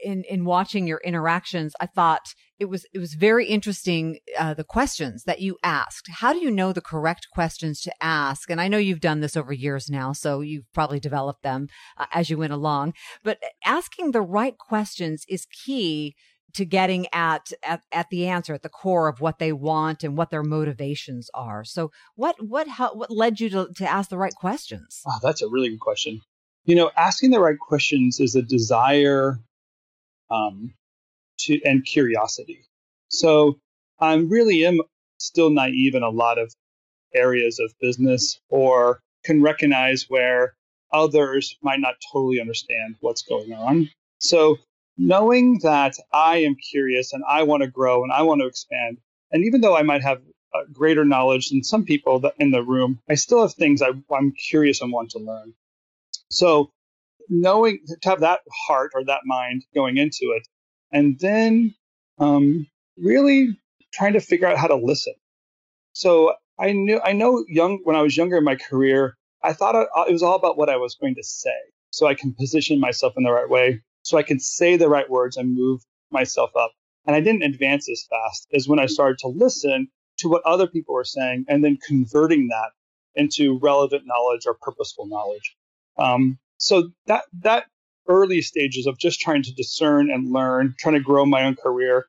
in 0.02 0.24
in 0.24 0.44
watching 0.44 0.86
your 0.86 1.00
interactions, 1.04 1.74
I 1.80 1.86
thought 1.86 2.34
it 2.58 2.66
was 2.66 2.86
it 2.92 2.98
was 2.98 3.14
very 3.14 3.46
interesting 3.46 4.18
uh, 4.38 4.54
the 4.54 4.64
questions 4.64 5.24
that 5.24 5.40
you 5.40 5.56
asked. 5.62 6.08
How 6.08 6.32
do 6.32 6.38
you 6.38 6.50
know 6.50 6.72
the 6.72 6.80
correct 6.80 7.28
questions 7.32 7.80
to 7.82 7.92
ask? 8.00 8.50
And 8.50 8.60
I 8.60 8.68
know 8.68 8.78
you've 8.78 9.00
done 9.00 9.20
this 9.20 9.36
over 9.36 9.52
years 9.52 9.90
now, 9.90 10.12
so 10.12 10.40
you've 10.40 10.70
probably 10.72 11.00
developed 11.00 11.42
them 11.42 11.68
uh, 11.96 12.06
as 12.12 12.30
you 12.30 12.38
went 12.38 12.52
along. 12.52 12.94
But 13.22 13.38
asking 13.64 14.10
the 14.10 14.22
right 14.22 14.56
questions 14.58 15.24
is 15.28 15.46
key 15.46 16.14
to 16.54 16.64
getting 16.64 17.06
at, 17.12 17.52
at 17.62 17.82
at 17.92 18.08
the 18.10 18.26
answer 18.28 18.54
at 18.54 18.62
the 18.62 18.68
core 18.68 19.08
of 19.08 19.20
what 19.20 19.38
they 19.38 19.52
want 19.52 20.04
and 20.04 20.16
what 20.16 20.30
their 20.30 20.42
motivations 20.42 21.28
are. 21.34 21.64
So 21.64 21.90
what 22.14 22.36
what 22.40 22.68
how, 22.68 22.94
what 22.94 23.10
led 23.10 23.40
you 23.40 23.50
to 23.50 23.68
to 23.76 23.90
ask 23.90 24.08
the 24.10 24.18
right 24.18 24.34
questions? 24.34 25.02
That's 25.22 25.42
a 25.42 25.48
really 25.48 25.70
good 25.70 25.80
question. 25.80 26.20
You 26.64 26.76
know, 26.76 26.90
asking 26.96 27.30
the 27.30 27.40
right 27.40 27.58
questions 27.58 28.20
is 28.20 28.34
a 28.34 28.42
desire 28.42 29.38
um, 30.30 30.74
to 31.40 31.60
and 31.64 31.84
curiosity. 31.84 32.64
So 33.08 33.58
I 33.98 34.14
really 34.14 34.66
am 34.66 34.80
still 35.18 35.50
naive 35.50 35.94
in 35.94 36.02
a 36.02 36.10
lot 36.10 36.38
of 36.38 36.52
areas 37.14 37.60
of 37.60 37.72
business 37.80 38.40
or 38.48 39.00
can 39.24 39.42
recognize 39.42 40.06
where 40.08 40.54
others 40.92 41.56
might 41.62 41.80
not 41.80 41.94
totally 42.12 42.40
understand 42.40 42.96
what's 43.00 43.22
going 43.22 43.52
on. 43.52 43.90
So 44.18 44.58
knowing 44.96 45.58
that 45.62 45.94
I 46.12 46.38
am 46.38 46.56
curious 46.56 47.12
and 47.12 47.24
I 47.28 47.42
want 47.42 47.62
to 47.62 47.68
grow 47.68 48.02
and 48.02 48.12
I 48.12 48.22
want 48.22 48.40
to 48.40 48.46
expand, 48.46 48.98
and 49.32 49.44
even 49.44 49.60
though 49.60 49.76
I 49.76 49.82
might 49.82 50.02
have 50.02 50.22
greater 50.72 51.04
knowledge 51.04 51.50
than 51.50 51.64
some 51.64 51.84
people 51.84 52.22
in 52.38 52.50
the 52.50 52.62
room, 52.62 53.00
I 53.08 53.14
still 53.14 53.42
have 53.42 53.54
things 53.54 53.82
I, 53.82 53.90
I'm 54.14 54.32
curious 54.32 54.80
and 54.80 54.92
want 54.92 55.10
to 55.10 55.18
learn. 55.18 55.54
So 56.30 56.70
knowing 57.28 57.80
to 58.02 58.08
have 58.08 58.20
that 58.20 58.40
heart 58.66 58.92
or 58.94 59.04
that 59.04 59.20
mind 59.24 59.64
going 59.74 59.96
into 59.96 60.32
it, 60.36 60.46
and 60.92 61.18
then 61.20 61.74
um, 62.18 62.66
really 62.98 63.58
trying 63.92 64.14
to 64.14 64.20
figure 64.20 64.46
out 64.46 64.58
how 64.58 64.68
to 64.68 64.76
listen. 64.76 65.14
So 65.92 66.34
I 66.58 66.72
knew 66.72 67.00
I 67.04 67.12
know 67.12 67.44
young 67.48 67.80
when 67.84 67.96
I 67.96 68.02
was 68.02 68.16
younger 68.16 68.38
in 68.38 68.44
my 68.44 68.56
career, 68.56 69.16
I 69.42 69.52
thought 69.52 69.74
it 69.76 70.12
was 70.12 70.22
all 70.22 70.36
about 70.36 70.58
what 70.58 70.68
I 70.70 70.76
was 70.76 70.96
going 70.96 71.14
to 71.16 71.24
say, 71.24 71.56
so 71.90 72.06
I 72.06 72.14
can 72.14 72.34
position 72.34 72.80
myself 72.80 73.14
in 73.16 73.24
the 73.24 73.32
right 73.32 73.48
way 73.48 73.82
so 74.04 74.18
I 74.18 74.22
can 74.22 74.38
say 74.38 74.76
the 74.76 74.88
right 74.88 75.08
words 75.10 75.36
and 75.36 75.54
move 75.54 75.82
myself 76.10 76.50
up. 76.56 76.72
And 77.06 77.16
I 77.16 77.20
didn't 77.20 77.42
advance 77.42 77.88
as 77.90 78.06
fast 78.08 78.46
as 78.54 78.68
when 78.68 78.78
I 78.78 78.86
started 78.86 79.18
to 79.20 79.28
listen 79.28 79.88
to 80.18 80.28
what 80.28 80.42
other 80.44 80.66
people 80.66 80.94
were 80.94 81.04
saying 81.04 81.46
and 81.48 81.64
then 81.64 81.78
converting 81.86 82.48
that 82.48 82.70
into 83.14 83.58
relevant 83.58 84.04
knowledge 84.06 84.46
or 84.46 84.56
purposeful 84.60 85.06
knowledge. 85.06 85.56
Um, 85.98 86.38
so 86.64 86.90
that 87.06 87.24
that 87.40 87.66
early 88.08 88.40
stages 88.40 88.86
of 88.86 88.98
just 88.98 89.20
trying 89.20 89.42
to 89.42 89.52
discern 89.52 90.10
and 90.10 90.32
learn, 90.32 90.74
trying 90.78 90.94
to 90.94 91.00
grow 91.00 91.24
my 91.24 91.44
own 91.44 91.56
career, 91.56 92.06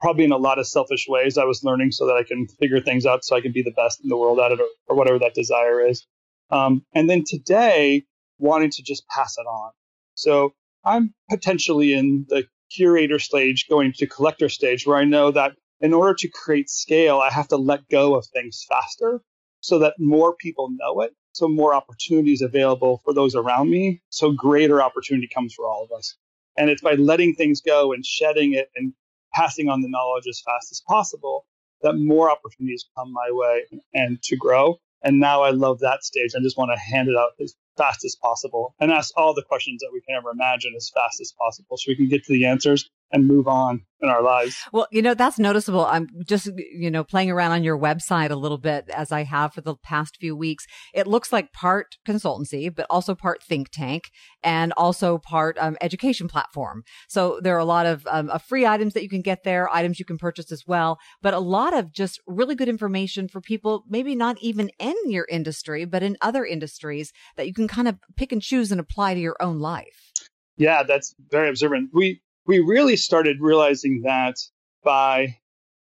probably 0.00 0.24
in 0.24 0.32
a 0.32 0.36
lot 0.36 0.58
of 0.58 0.66
selfish 0.66 1.06
ways. 1.08 1.38
I 1.38 1.44
was 1.44 1.64
learning 1.64 1.92
so 1.92 2.06
that 2.06 2.16
I 2.16 2.24
can 2.24 2.46
figure 2.60 2.80
things 2.80 3.06
out 3.06 3.24
so 3.24 3.36
I 3.36 3.40
can 3.40 3.52
be 3.52 3.62
the 3.62 3.72
best 3.72 4.00
in 4.02 4.08
the 4.08 4.16
world 4.16 4.38
at 4.40 4.52
it 4.52 4.60
or, 4.60 4.66
or 4.88 4.96
whatever 4.96 5.18
that 5.20 5.34
desire 5.34 5.80
is. 5.86 6.06
Um, 6.50 6.84
and 6.94 7.08
then 7.08 7.22
today, 7.26 8.04
wanting 8.38 8.70
to 8.70 8.82
just 8.82 9.06
pass 9.08 9.36
it 9.38 9.46
on. 9.46 9.70
So 10.14 10.54
I'm 10.84 11.14
potentially 11.30 11.94
in 11.94 12.26
the 12.28 12.44
curator 12.70 13.18
stage 13.18 13.66
going 13.68 13.92
to 13.98 14.06
collector 14.06 14.48
stage 14.48 14.86
where 14.86 14.96
I 14.96 15.04
know 15.04 15.30
that 15.30 15.52
in 15.80 15.94
order 15.94 16.14
to 16.14 16.28
create 16.28 16.68
scale, 16.68 17.18
I 17.18 17.30
have 17.30 17.48
to 17.48 17.56
let 17.56 17.88
go 17.88 18.16
of 18.16 18.26
things 18.26 18.64
faster 18.68 19.20
so 19.60 19.78
that 19.78 19.94
more 19.98 20.34
people 20.34 20.70
know 20.70 21.02
it. 21.02 21.12
So 21.32 21.48
more 21.48 21.74
opportunities 21.74 22.42
available 22.42 23.00
for 23.04 23.14
those 23.14 23.34
around 23.34 23.70
me. 23.70 24.02
So 24.10 24.32
greater 24.32 24.82
opportunity 24.82 25.28
comes 25.32 25.54
for 25.54 25.66
all 25.66 25.84
of 25.84 25.96
us. 25.96 26.16
And 26.56 26.68
it's 26.68 26.82
by 26.82 26.94
letting 26.94 27.34
things 27.34 27.60
go 27.60 27.92
and 27.92 28.04
shedding 28.04 28.52
it 28.52 28.70
and 28.76 28.92
passing 29.32 29.68
on 29.68 29.80
the 29.80 29.88
knowledge 29.88 30.26
as 30.28 30.42
fast 30.44 30.70
as 30.70 30.82
possible 30.86 31.46
that 31.82 31.94
more 31.94 32.30
opportunities 32.30 32.84
come 32.96 33.12
my 33.12 33.30
way 33.30 33.64
and 33.94 34.22
to 34.22 34.36
grow. 34.36 34.78
And 35.02 35.18
now 35.18 35.42
I 35.42 35.50
love 35.50 35.80
that 35.80 36.04
stage. 36.04 36.32
I 36.36 36.42
just 36.42 36.56
want 36.56 36.70
to 36.72 36.78
hand 36.78 37.08
it 37.08 37.16
out 37.16 37.30
as 37.40 37.54
fast 37.76 38.04
as 38.04 38.14
possible 38.14 38.74
and 38.78 38.92
ask 38.92 39.12
all 39.16 39.34
the 39.34 39.42
questions 39.42 39.80
that 39.80 39.90
we 39.92 40.00
can 40.02 40.14
ever 40.14 40.30
imagine 40.30 40.74
as 40.76 40.92
fast 40.94 41.20
as 41.20 41.32
possible 41.32 41.76
so 41.76 41.84
we 41.88 41.96
can 41.96 42.08
get 42.08 42.24
to 42.24 42.32
the 42.32 42.46
answers 42.46 42.88
and 43.12 43.26
move 43.26 43.46
on 43.46 43.82
in 44.00 44.08
our 44.08 44.22
lives. 44.22 44.56
Well, 44.72 44.88
you 44.90 45.00
know, 45.00 45.14
that's 45.14 45.38
noticeable. 45.38 45.86
I'm 45.86 46.08
just, 46.26 46.50
you 46.56 46.90
know, 46.90 47.04
playing 47.04 47.30
around 47.30 47.52
on 47.52 47.62
your 47.62 47.78
website 47.78 48.30
a 48.30 48.36
little 48.36 48.58
bit 48.58 48.88
as 48.90 49.12
I 49.12 49.22
have 49.22 49.54
for 49.54 49.60
the 49.60 49.76
past 49.76 50.16
few 50.16 50.34
weeks. 50.34 50.66
It 50.92 51.06
looks 51.06 51.32
like 51.32 51.52
part 51.52 51.96
consultancy, 52.06 52.74
but 52.74 52.86
also 52.90 53.14
part 53.14 53.42
think 53.42 53.68
tank 53.70 54.10
and 54.42 54.72
also 54.76 55.18
part 55.18 55.56
um, 55.60 55.76
education 55.80 56.26
platform. 56.26 56.82
So 57.08 57.38
there 57.40 57.54
are 57.54 57.60
a 57.60 57.64
lot 57.64 57.86
of, 57.86 58.06
um, 58.10 58.28
of 58.30 58.42
free 58.42 58.66
items 58.66 58.94
that 58.94 59.04
you 59.04 59.08
can 59.08 59.22
get 59.22 59.44
there, 59.44 59.72
items 59.72 60.00
you 60.00 60.04
can 60.04 60.18
purchase 60.18 60.50
as 60.50 60.64
well, 60.66 60.98
but 61.20 61.34
a 61.34 61.38
lot 61.38 61.72
of 61.72 61.92
just 61.92 62.20
really 62.26 62.56
good 62.56 62.68
information 62.68 63.28
for 63.28 63.40
people, 63.40 63.84
maybe 63.88 64.16
not 64.16 64.36
even 64.40 64.70
in 64.80 64.96
your 65.06 65.26
industry, 65.30 65.84
but 65.84 66.02
in 66.02 66.16
other 66.20 66.44
industries 66.44 67.12
that 67.36 67.46
you 67.46 67.54
can 67.54 67.68
kind 67.68 67.86
of 67.86 67.98
pick 68.16 68.32
and 68.32 68.42
choose 68.42 68.72
and 68.72 68.80
apply 68.80 69.14
to 69.14 69.20
your 69.20 69.36
own 69.40 69.60
life. 69.60 70.10
Yeah, 70.56 70.82
that's 70.82 71.14
very 71.30 71.48
observant. 71.48 71.90
We 71.92 72.20
we 72.46 72.58
really 72.60 72.96
started 72.96 73.38
realizing 73.40 74.02
that 74.02 74.36
by 74.84 75.36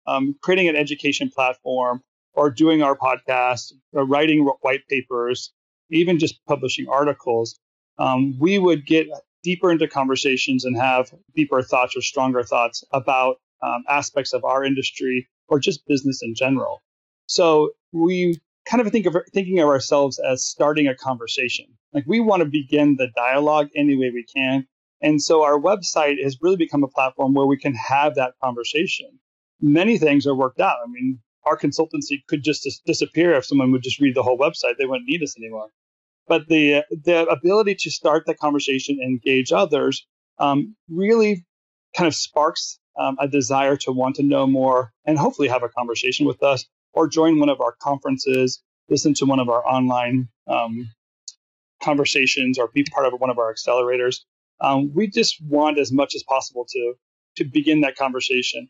um, 0.06 0.36
creating 0.42 0.70
an 0.70 0.76
education 0.76 1.30
platform 1.34 2.02
or 2.34 2.50
doing 2.50 2.82
our 2.82 2.98
podcast, 2.98 3.74
or 3.94 4.06
writing 4.06 4.44
white 4.62 4.88
papers, 4.90 5.54
even 5.92 6.18
just 6.18 6.44
publishing 6.48 6.88
articles, 6.90 7.60
um, 8.00 8.36
we 8.40 8.58
would 8.58 8.86
get 8.86 9.08
deeper 9.44 9.72
into 9.72 9.88
conversations 9.88 10.66
and 10.66 10.76
have 10.76 11.14
deeper 11.36 11.62
thoughts 11.62 11.96
or 11.96 12.02
stronger 12.02 12.44
thoughts 12.44 12.84
about 12.92 13.38
um, 13.62 13.84
aspects 13.88 14.34
of 14.34 14.44
our 14.44 14.64
industry 14.64 15.28
or 15.48 15.60
just 15.60 15.86
business 15.86 16.22
in 16.24 16.34
general. 16.34 16.82
So 17.28 17.72
we 17.92 18.40
kind 18.66 18.82
of 18.82 18.92
think 18.92 19.06
of 19.06 19.16
thinking 19.34 19.60
of 19.60 19.68
ourselves 19.68 20.20
as 20.20 20.44
starting 20.44 20.88
a 20.88 20.96
conversation. 20.96 21.66
Like 21.94 22.06
we 22.08 22.20
want 22.20 22.42
to 22.42 22.50
begin 22.50 22.96
the 22.98 23.10
dialogue 23.16 23.70
any 23.76 23.96
way 23.96 24.10
we 24.10 24.26
can 24.26 24.66
and 25.04 25.22
so 25.22 25.44
our 25.44 25.60
website 25.60 26.24
has 26.24 26.38
really 26.42 26.56
become 26.56 26.84
a 26.84 26.88
platform 26.88 27.34
where 27.34 27.46
we 27.46 27.58
can 27.58 27.76
have 27.76 28.16
that 28.16 28.34
conversation. 28.44 29.20
Many 29.62 29.98
things 29.98 30.26
are 30.26 30.36
worked 30.36 30.62
out. 30.62 30.78
I 30.84 30.90
mean, 30.90 31.20
our 31.46 31.58
consultancy 31.58 32.26
could 32.28 32.44
just 32.44 32.64
dis- 32.64 32.82
disappear 32.86 33.34
if 33.34 33.46
someone 33.46 33.72
would 33.74 33.84
just 33.84 34.00
read 34.00 34.16
the 34.16 34.24
whole 34.24 34.38
website. 34.38 34.78
They 34.80 34.86
wouldn't 34.86 35.10
need 35.10 35.22
us 35.22 35.38
anymore. 35.38 35.70
But 36.28 36.48
the 36.48 36.84
the 36.90 37.28
ability 37.28 37.76
to 37.82 37.92
start 37.92 38.26
the 38.26 38.34
conversation 38.34 39.00
engage 39.04 39.52
others 39.52 40.08
um, 40.40 40.76
really 40.90 41.46
kind 41.96 42.08
of 42.08 42.16
sparks 42.16 42.80
um, 42.98 43.18
a 43.20 43.28
desire 43.28 43.76
to 43.78 43.92
want 43.92 44.16
to 44.16 44.24
know 44.24 44.48
more 44.48 44.94
and 45.06 45.18
hopefully 45.18 45.50
have 45.50 45.64
a 45.64 45.70
conversation 45.70 46.26
with 46.26 46.42
us 46.42 46.66
or 46.94 47.08
join 47.08 47.40
one 47.40 47.50
of 47.50 47.60
our 47.60 47.76
conferences, 47.82 48.62
listen 48.90 49.14
to 49.16 49.26
one 49.26 49.40
of 49.40 49.50
our 49.50 49.66
online 49.68 50.30
um, 50.48 50.90
conversations, 51.82 52.58
or 52.58 52.70
be 52.74 52.84
part 52.84 53.06
of 53.06 53.20
one 53.20 53.30
of 53.30 53.40
our 53.40 53.54
accelerators. 53.54 54.20
Um, 54.62 54.92
we 54.94 55.08
just 55.08 55.42
want 55.44 55.80
as 55.80 55.92
much 55.92 56.16
as 56.16 56.24
possible 56.24 56.66
to 56.70 56.94
to 57.38 57.46
begin 57.46 57.82
that 57.82 57.96
conversation. 57.96 58.70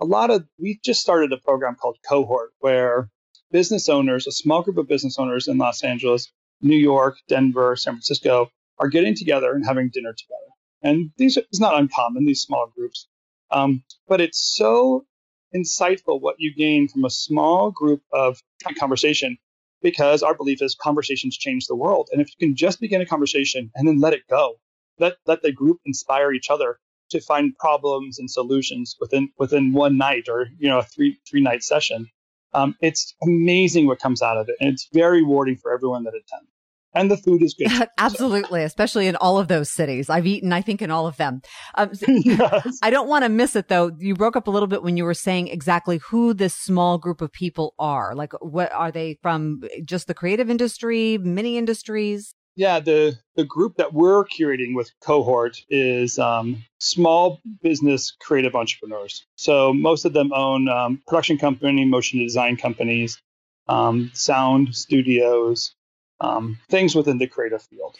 A 0.00 0.04
lot 0.04 0.30
of 0.30 0.44
we 0.58 0.80
just 0.84 1.00
started 1.00 1.32
a 1.32 1.38
program 1.38 1.76
called 1.76 1.98
Cohort, 2.08 2.50
where 2.60 3.10
business 3.50 3.88
owners, 3.88 4.26
a 4.26 4.32
small 4.32 4.62
group 4.62 4.78
of 4.78 4.88
business 4.88 5.18
owners 5.18 5.48
in 5.48 5.58
Los 5.58 5.82
Angeles, 5.84 6.30
New 6.60 6.76
York, 6.76 7.16
Denver, 7.28 7.76
San 7.76 7.94
Francisco, 7.94 8.50
are 8.78 8.88
getting 8.88 9.14
together 9.14 9.52
and 9.52 9.64
having 9.64 9.90
dinner 9.92 10.12
together. 10.12 10.50
And 10.82 11.10
these 11.16 11.36
it's 11.36 11.60
not 11.60 11.78
uncommon 11.78 12.26
these 12.26 12.42
small 12.42 12.70
groups, 12.76 13.08
um, 13.50 13.82
but 14.08 14.20
it's 14.20 14.54
so 14.56 15.06
insightful 15.54 16.20
what 16.20 16.36
you 16.38 16.52
gain 16.54 16.88
from 16.88 17.04
a 17.04 17.10
small 17.10 17.70
group 17.70 18.02
of 18.12 18.40
conversation 18.78 19.38
because 19.82 20.22
our 20.22 20.34
belief 20.34 20.60
is 20.62 20.74
conversations 20.74 21.36
change 21.36 21.66
the 21.66 21.76
world. 21.76 22.08
And 22.12 22.20
if 22.20 22.28
you 22.28 22.48
can 22.48 22.56
just 22.56 22.80
begin 22.80 23.00
a 23.00 23.06
conversation 23.06 23.70
and 23.74 23.86
then 23.86 24.00
let 24.00 24.14
it 24.14 24.22
go, 24.28 24.56
let 24.98 25.14
let 25.26 25.42
the 25.42 25.52
group 25.52 25.80
inspire 25.84 26.32
each 26.32 26.50
other 26.50 26.78
to 27.10 27.20
find 27.20 27.56
problems 27.58 28.18
and 28.18 28.30
solutions 28.30 28.96
within 29.00 29.30
within 29.38 29.72
one 29.72 29.96
night 29.96 30.28
or 30.28 30.48
you 30.58 30.68
know 30.68 30.78
a 30.78 30.84
three 30.84 31.18
three 31.28 31.42
night 31.42 31.62
session. 31.62 32.06
Um, 32.52 32.76
it's 32.80 33.14
amazing 33.22 33.86
what 33.86 33.98
comes 33.98 34.22
out 34.22 34.36
of 34.36 34.48
it, 34.48 34.56
and 34.60 34.70
it's 34.70 34.88
very 34.92 35.22
rewarding 35.22 35.56
for 35.56 35.72
everyone 35.72 36.04
that 36.04 36.14
attends 36.14 36.50
and 36.94 37.10
the 37.10 37.16
food 37.16 37.42
is 37.42 37.54
good. 37.54 37.88
Absolutely, 37.98 38.60
so. 38.60 38.66
especially 38.66 39.06
in 39.06 39.16
all 39.16 39.38
of 39.38 39.48
those 39.48 39.70
cities. 39.70 40.08
I've 40.08 40.26
eaten, 40.26 40.52
I 40.52 40.62
think, 40.62 40.80
in 40.80 40.90
all 40.90 41.06
of 41.06 41.16
them. 41.16 41.42
Um, 41.74 41.90
yes. 42.06 42.78
I 42.82 42.90
don't 42.90 43.08
want 43.08 43.24
to 43.24 43.28
miss 43.28 43.56
it 43.56 43.68
though. 43.68 43.90
You 43.98 44.14
broke 44.14 44.36
up 44.36 44.46
a 44.46 44.50
little 44.50 44.68
bit 44.68 44.82
when 44.82 44.96
you 44.96 45.04
were 45.04 45.14
saying 45.14 45.48
exactly 45.48 45.98
who 45.98 46.32
this 46.34 46.54
small 46.54 46.98
group 46.98 47.20
of 47.20 47.32
people 47.32 47.74
are. 47.78 48.14
Like, 48.14 48.32
what 48.40 48.72
are 48.72 48.92
they 48.92 49.18
from? 49.22 49.62
Just 49.84 50.06
the 50.06 50.14
creative 50.14 50.48
industry, 50.48 51.18
many 51.18 51.58
industries? 51.58 52.34
Yeah, 52.56 52.78
the 52.78 53.18
the 53.34 53.44
group 53.44 53.76
that 53.76 53.92
we're 53.92 54.24
curating 54.24 54.76
with 54.76 54.92
cohort 55.00 55.60
is 55.68 56.18
um, 56.18 56.64
small 56.78 57.40
business 57.62 58.16
creative 58.20 58.54
entrepreneurs. 58.54 59.26
So 59.34 59.72
most 59.72 60.04
of 60.04 60.12
them 60.12 60.32
own 60.32 60.68
um, 60.68 61.02
production 61.06 61.36
company, 61.36 61.84
motion 61.84 62.20
design 62.20 62.56
companies, 62.56 63.20
um, 63.66 64.10
sound 64.14 64.74
studios, 64.74 65.74
um, 66.20 66.58
things 66.70 66.94
within 66.94 67.18
the 67.18 67.26
creative 67.26 67.62
field. 67.62 67.96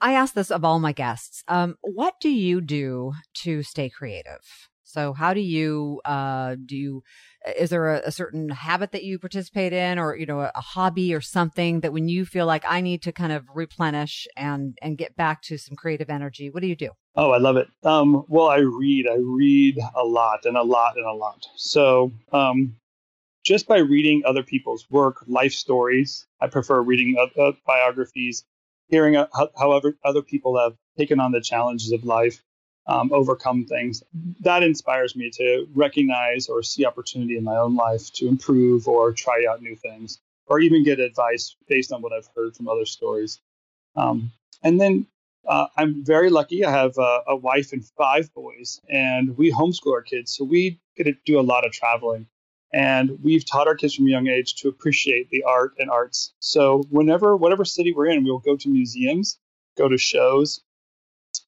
I 0.00 0.12
ask 0.12 0.34
this 0.34 0.50
of 0.50 0.64
all 0.64 0.78
my 0.78 0.92
guests. 0.92 1.42
Um, 1.48 1.76
what 1.82 2.14
do 2.20 2.30
you 2.30 2.60
do 2.60 3.12
to 3.42 3.62
stay 3.62 3.90
creative? 3.90 4.69
So, 4.90 5.12
how 5.12 5.34
do 5.34 5.40
you 5.40 6.00
uh, 6.04 6.56
do? 6.64 6.76
You, 6.76 7.02
is 7.56 7.70
there 7.70 7.94
a, 7.94 8.02
a, 8.06 8.12
certain 8.12 8.48
habit 8.50 8.92
that 8.92 9.04
you 9.04 9.18
participate 9.18 9.72
in, 9.72 9.98
or 9.98 10.16
you 10.16 10.26
know, 10.26 10.40
a, 10.40 10.52
a, 10.54 10.60
hobby 10.60 11.14
or 11.14 11.20
something 11.20 11.80
that 11.80 11.92
when 11.92 12.08
you 12.08 12.24
feel 12.24 12.46
like 12.46 12.64
I 12.66 12.80
need 12.80 13.02
to 13.02 13.12
kind 13.12 13.32
of 13.32 13.44
replenish 13.54 14.26
and 14.36 14.76
and 14.82 14.98
get 14.98 15.16
back 15.16 15.42
to 15.42 15.58
some 15.58 15.76
creative 15.76 16.10
energy, 16.10 16.50
what 16.50 16.60
do 16.60 16.66
you 16.66 16.76
do? 16.76 16.90
Oh, 17.16 17.30
I 17.30 17.38
love 17.38 17.56
it. 17.56 17.68
Um, 17.84 18.24
well, 18.28 18.48
I 18.48 18.58
read. 18.58 19.06
I 19.08 19.16
read 19.20 19.78
a 19.94 20.04
lot 20.04 20.44
and 20.44 20.56
a 20.56 20.62
lot 20.62 20.96
and 20.96 21.06
a 21.06 21.12
lot. 21.12 21.46
So, 21.56 22.12
um, 22.32 22.76
just 23.44 23.66
by 23.66 23.78
reading 23.78 24.22
other 24.26 24.42
people's 24.42 24.86
work, 24.90 25.24
life 25.26 25.52
stories. 25.52 26.26
I 26.40 26.48
prefer 26.48 26.82
reading 26.82 27.16
uh, 27.18 27.52
biographies, 27.66 28.44
hearing 28.88 29.16
uh, 29.16 29.26
how, 29.34 29.48
however 29.58 29.96
other 30.04 30.22
people 30.22 30.58
have 30.58 30.74
taken 30.98 31.20
on 31.20 31.32
the 31.32 31.40
challenges 31.40 31.92
of 31.92 32.04
life, 32.04 32.42
um, 32.86 33.12
overcome 33.12 33.66
things. 33.66 34.02
That 34.40 34.62
inspires 34.62 35.14
me 35.14 35.30
to 35.34 35.66
recognize 35.74 36.48
or 36.48 36.62
see 36.62 36.84
opportunity 36.84 37.36
in 37.36 37.44
my 37.44 37.56
own 37.56 37.76
life 37.76 38.12
to 38.14 38.28
improve 38.28 38.88
or 38.88 39.12
try 39.12 39.44
out 39.48 39.62
new 39.62 39.76
things, 39.76 40.20
or 40.46 40.60
even 40.60 40.84
get 40.84 40.98
advice 40.98 41.56
based 41.68 41.92
on 41.92 42.02
what 42.02 42.12
I've 42.12 42.28
heard 42.34 42.56
from 42.56 42.68
other 42.68 42.86
stories. 42.86 43.40
Um, 43.96 44.32
and 44.62 44.80
then 44.80 45.06
uh, 45.46 45.66
I'm 45.76 46.04
very 46.04 46.30
lucky. 46.30 46.64
I 46.64 46.70
have 46.70 46.98
a, 46.98 47.20
a 47.28 47.36
wife 47.36 47.72
and 47.72 47.84
five 47.96 48.32
boys, 48.34 48.80
and 48.88 49.36
we 49.36 49.52
homeschool 49.52 49.92
our 49.92 50.02
kids, 50.02 50.34
so 50.36 50.44
we 50.44 50.80
get 50.96 51.04
to 51.04 51.14
do 51.24 51.40
a 51.40 51.42
lot 51.42 51.66
of 51.66 51.72
traveling. 51.72 52.26
And 52.72 53.18
we've 53.22 53.44
taught 53.44 53.66
our 53.66 53.74
kids 53.74 53.96
from 53.96 54.06
a 54.06 54.10
young 54.10 54.28
age 54.28 54.54
to 54.56 54.68
appreciate 54.68 55.28
the 55.28 55.42
art 55.42 55.72
and 55.78 55.90
arts. 55.90 56.32
So 56.38 56.84
whenever, 56.88 57.36
whatever 57.36 57.64
city 57.64 57.92
we're 57.92 58.06
in, 58.06 58.22
we'll 58.22 58.38
go 58.38 58.56
to 58.56 58.68
museums, 58.68 59.40
go 59.76 59.88
to 59.88 59.98
shows, 59.98 60.60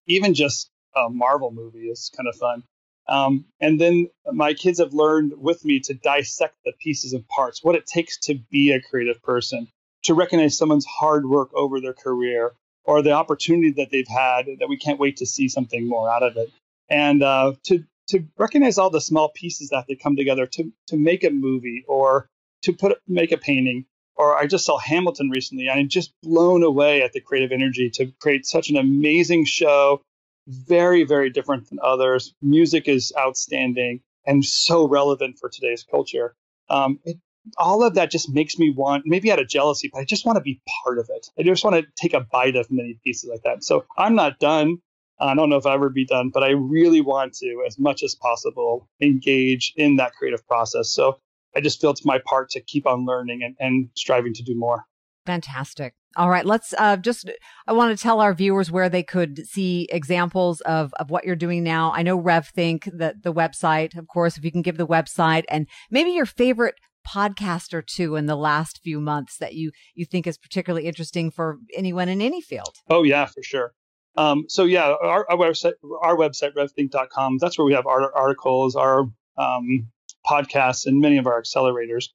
even 0.08 0.34
just 0.34 0.71
a 0.96 1.08
Marvel 1.10 1.50
movie 1.50 1.88
is 1.88 2.10
kind 2.16 2.28
of 2.28 2.36
fun. 2.36 2.62
Um, 3.08 3.46
and 3.60 3.80
then 3.80 4.08
my 4.32 4.54
kids 4.54 4.78
have 4.78 4.94
learned 4.94 5.34
with 5.36 5.64
me 5.64 5.80
to 5.80 5.94
dissect 5.94 6.54
the 6.64 6.72
pieces 6.80 7.12
and 7.12 7.26
parts, 7.28 7.62
what 7.62 7.74
it 7.74 7.86
takes 7.86 8.18
to 8.20 8.34
be 8.50 8.70
a 8.70 8.80
creative 8.80 9.22
person, 9.22 9.68
to 10.04 10.14
recognize 10.14 10.56
someone's 10.56 10.86
hard 10.86 11.26
work 11.26 11.50
over 11.54 11.80
their 11.80 11.94
career 11.94 12.52
or 12.84 13.02
the 13.02 13.12
opportunity 13.12 13.72
that 13.72 13.90
they've 13.90 14.08
had 14.08 14.46
that 14.58 14.68
we 14.68 14.76
can't 14.76 15.00
wait 15.00 15.18
to 15.18 15.26
see 15.26 15.48
something 15.48 15.86
more 15.86 16.10
out 16.10 16.22
of 16.22 16.36
it. 16.36 16.50
And 16.88 17.22
uh, 17.22 17.54
to 17.64 17.84
to 18.08 18.24
recognize 18.36 18.78
all 18.78 18.90
the 18.90 19.00
small 19.00 19.30
pieces 19.30 19.70
that 19.70 19.86
they 19.88 19.94
come 19.94 20.16
together 20.16 20.46
to 20.46 20.72
to 20.88 20.96
make 20.96 21.24
a 21.24 21.30
movie 21.30 21.84
or 21.86 22.26
to 22.62 22.72
put 22.72 22.98
make 23.06 23.32
a 23.32 23.38
painting. 23.38 23.86
Or 24.14 24.36
I 24.36 24.46
just 24.46 24.66
saw 24.66 24.78
Hamilton 24.78 25.30
recently, 25.30 25.68
and 25.68 25.80
I'm 25.80 25.88
just 25.88 26.12
blown 26.22 26.62
away 26.62 27.02
at 27.02 27.12
the 27.12 27.20
creative 27.20 27.50
energy 27.50 27.90
to 27.94 28.12
create 28.20 28.46
such 28.46 28.68
an 28.68 28.76
amazing 28.76 29.46
show. 29.46 30.02
Very, 30.46 31.04
very 31.04 31.30
different 31.30 31.68
than 31.68 31.78
others. 31.82 32.34
Music 32.42 32.88
is 32.88 33.12
outstanding 33.18 34.00
and 34.26 34.44
so 34.44 34.86
relevant 34.86 35.38
for 35.38 35.48
today's 35.48 35.84
culture. 35.88 36.34
Um, 36.68 36.98
it, 37.04 37.18
all 37.58 37.82
of 37.84 37.94
that 37.94 38.10
just 38.10 38.30
makes 38.30 38.58
me 38.58 38.70
want, 38.70 39.04
maybe 39.06 39.32
out 39.32 39.40
of 39.40 39.48
jealousy, 39.48 39.90
but 39.92 40.00
I 40.00 40.04
just 40.04 40.24
want 40.24 40.36
to 40.36 40.42
be 40.42 40.60
part 40.84 40.98
of 40.98 41.10
it. 41.10 41.28
I 41.38 41.42
just 41.42 41.64
want 41.64 41.76
to 41.76 41.86
take 41.96 42.14
a 42.14 42.20
bite 42.20 42.56
of 42.56 42.70
many 42.70 42.98
pieces 43.02 43.28
like 43.30 43.42
that. 43.42 43.64
So 43.64 43.84
I'm 43.98 44.14
not 44.14 44.38
done. 44.38 44.78
I 45.18 45.34
don't 45.34 45.50
know 45.50 45.56
if 45.56 45.66
I'll 45.66 45.74
ever 45.74 45.88
be 45.88 46.04
done, 46.04 46.30
but 46.32 46.42
I 46.42 46.50
really 46.50 47.00
want 47.00 47.34
to, 47.34 47.64
as 47.66 47.78
much 47.78 48.02
as 48.02 48.14
possible, 48.14 48.88
engage 49.00 49.72
in 49.76 49.96
that 49.96 50.14
creative 50.14 50.46
process. 50.46 50.90
So 50.90 51.18
I 51.54 51.60
just 51.60 51.80
feel 51.80 51.90
it's 51.90 52.04
my 52.04 52.18
part 52.24 52.50
to 52.50 52.60
keep 52.60 52.86
on 52.86 53.06
learning 53.06 53.42
and, 53.42 53.56
and 53.60 53.90
striving 53.94 54.34
to 54.34 54.42
do 54.42 54.56
more. 54.56 54.84
Fantastic. 55.26 55.94
All 56.16 56.30
right, 56.30 56.44
let's 56.44 56.74
uh, 56.78 56.96
just. 56.96 57.30
I 57.66 57.72
want 57.72 57.96
to 57.96 58.02
tell 58.02 58.20
our 58.20 58.34
viewers 58.34 58.70
where 58.70 58.88
they 58.88 59.02
could 59.02 59.46
see 59.46 59.88
examples 59.90 60.60
of 60.62 60.92
of 60.94 61.10
what 61.10 61.24
you're 61.24 61.36
doing 61.36 61.62
now. 61.62 61.92
I 61.94 62.02
know 62.02 62.20
RevThink, 62.20 62.84
the 62.84 63.14
the 63.20 63.32
website, 63.32 63.96
of 63.96 64.08
course. 64.08 64.36
If 64.36 64.44
you 64.44 64.52
can 64.52 64.62
give 64.62 64.76
the 64.76 64.86
website 64.86 65.44
and 65.48 65.66
maybe 65.90 66.10
your 66.10 66.26
favorite 66.26 66.74
podcast 67.06 67.74
or 67.74 67.82
two 67.82 68.16
in 68.16 68.26
the 68.26 68.36
last 68.36 68.80
few 68.82 69.00
months 69.00 69.38
that 69.38 69.54
you 69.54 69.72
you 69.94 70.04
think 70.04 70.26
is 70.26 70.38
particularly 70.38 70.86
interesting 70.86 71.30
for 71.30 71.58
anyone 71.74 72.08
in 72.08 72.20
any 72.20 72.40
field. 72.40 72.76
Oh 72.88 73.02
yeah, 73.02 73.26
for 73.26 73.42
sure. 73.42 73.72
Um, 74.16 74.44
so 74.48 74.64
yeah, 74.64 74.94
our, 75.02 75.26
our, 75.30 75.38
website, 75.38 75.72
our 76.02 76.16
website, 76.16 76.52
revthink.com, 76.52 77.38
that's 77.38 77.56
where 77.56 77.64
we 77.64 77.72
have 77.72 77.86
our 77.86 78.14
articles, 78.14 78.76
our 78.76 79.06
um, 79.38 79.88
podcasts, 80.26 80.86
and 80.86 81.00
many 81.00 81.16
of 81.16 81.26
our 81.26 81.40
accelerators. 81.40 82.08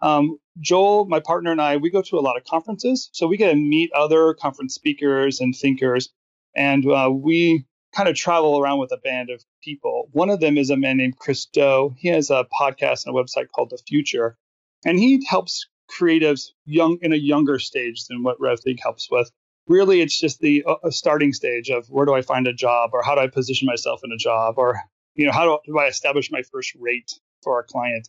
Um, 0.00 0.38
Joel, 0.60 1.06
my 1.06 1.20
partner, 1.20 1.52
and 1.52 1.60
I, 1.60 1.76
we 1.76 1.90
go 1.90 2.02
to 2.02 2.18
a 2.18 2.20
lot 2.20 2.36
of 2.36 2.44
conferences. 2.44 3.08
So 3.12 3.26
we 3.26 3.36
get 3.36 3.50
to 3.50 3.56
meet 3.56 3.90
other 3.92 4.34
conference 4.34 4.74
speakers 4.74 5.40
and 5.40 5.54
thinkers. 5.54 6.10
And 6.54 6.86
uh, 6.90 7.10
we 7.12 7.66
kind 7.94 8.08
of 8.08 8.14
travel 8.14 8.58
around 8.58 8.78
with 8.78 8.92
a 8.92 8.98
band 8.98 9.30
of 9.30 9.42
people. 9.62 10.08
One 10.12 10.30
of 10.30 10.40
them 10.40 10.58
is 10.58 10.70
a 10.70 10.76
man 10.76 10.96
named 10.96 11.18
Chris 11.18 11.46
Do. 11.46 11.94
He 11.98 12.08
has 12.08 12.30
a 12.30 12.46
podcast 12.58 13.06
and 13.06 13.16
a 13.16 13.22
website 13.22 13.48
called 13.54 13.70
The 13.70 13.78
Futur. 13.86 14.36
And 14.84 14.98
he 14.98 15.24
helps 15.28 15.66
creatives 15.90 16.48
young 16.64 16.98
in 17.00 17.12
a 17.12 17.16
younger 17.16 17.58
stage 17.58 18.06
than 18.06 18.22
what 18.22 18.40
RevThink 18.40 18.80
helps 18.82 19.08
with 19.10 19.30
really 19.66 20.00
it's 20.00 20.18
just 20.18 20.40
the 20.40 20.64
uh, 20.66 20.90
starting 20.90 21.32
stage 21.32 21.70
of 21.70 21.86
where 21.88 22.06
do 22.06 22.14
I 22.14 22.22
find 22.22 22.46
a 22.46 22.52
job 22.52 22.90
or 22.92 23.02
how 23.02 23.14
do 23.14 23.20
I 23.20 23.26
position 23.28 23.66
myself 23.66 24.00
in 24.04 24.12
a 24.12 24.16
job 24.16 24.54
or 24.58 24.80
you 25.14 25.26
know 25.26 25.32
how 25.32 25.44
do, 25.44 25.58
do 25.66 25.78
I 25.78 25.86
establish 25.86 26.30
my 26.30 26.42
first 26.42 26.74
rate 26.78 27.12
for 27.42 27.60
a 27.60 27.64
client. 27.64 28.08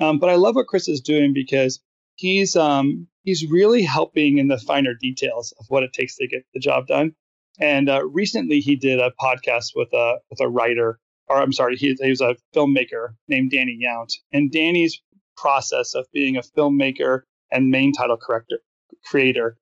Um, 0.00 0.18
but 0.18 0.30
I 0.30 0.36
love 0.36 0.56
what 0.56 0.66
Chris 0.66 0.88
is 0.88 1.00
doing 1.00 1.32
because 1.34 1.80
he's 2.16 2.56
um, 2.56 3.08
he's 3.22 3.48
really 3.48 3.82
helping 3.82 4.38
in 4.38 4.48
the 4.48 4.58
finer 4.58 4.94
details 4.94 5.52
of 5.58 5.66
what 5.68 5.82
it 5.82 5.92
takes 5.92 6.16
to 6.16 6.26
get 6.26 6.44
the 6.54 6.60
job 6.60 6.86
done. 6.86 7.12
And 7.58 7.88
uh, 7.88 8.04
recently 8.06 8.60
he 8.60 8.76
did 8.76 8.98
a 8.98 9.12
podcast 9.20 9.72
with 9.74 9.92
a 9.92 10.16
with 10.30 10.40
a 10.40 10.48
writer, 10.48 10.98
or 11.28 11.40
I'm 11.40 11.52
sorry, 11.52 11.76
he, 11.76 11.96
he 12.00 12.10
was 12.10 12.20
a 12.20 12.36
filmmaker 12.54 13.14
named 13.28 13.50
Danny 13.50 13.78
Yount. 13.84 14.12
And 14.32 14.50
Danny's 14.50 15.00
process 15.36 15.94
of 15.94 16.06
being 16.12 16.36
a 16.36 16.42
filmmaker 16.42 17.22
and 17.50 17.70
main 17.70 17.92
title 17.92 18.16
corrector, 18.16 18.60
creator 19.04 19.58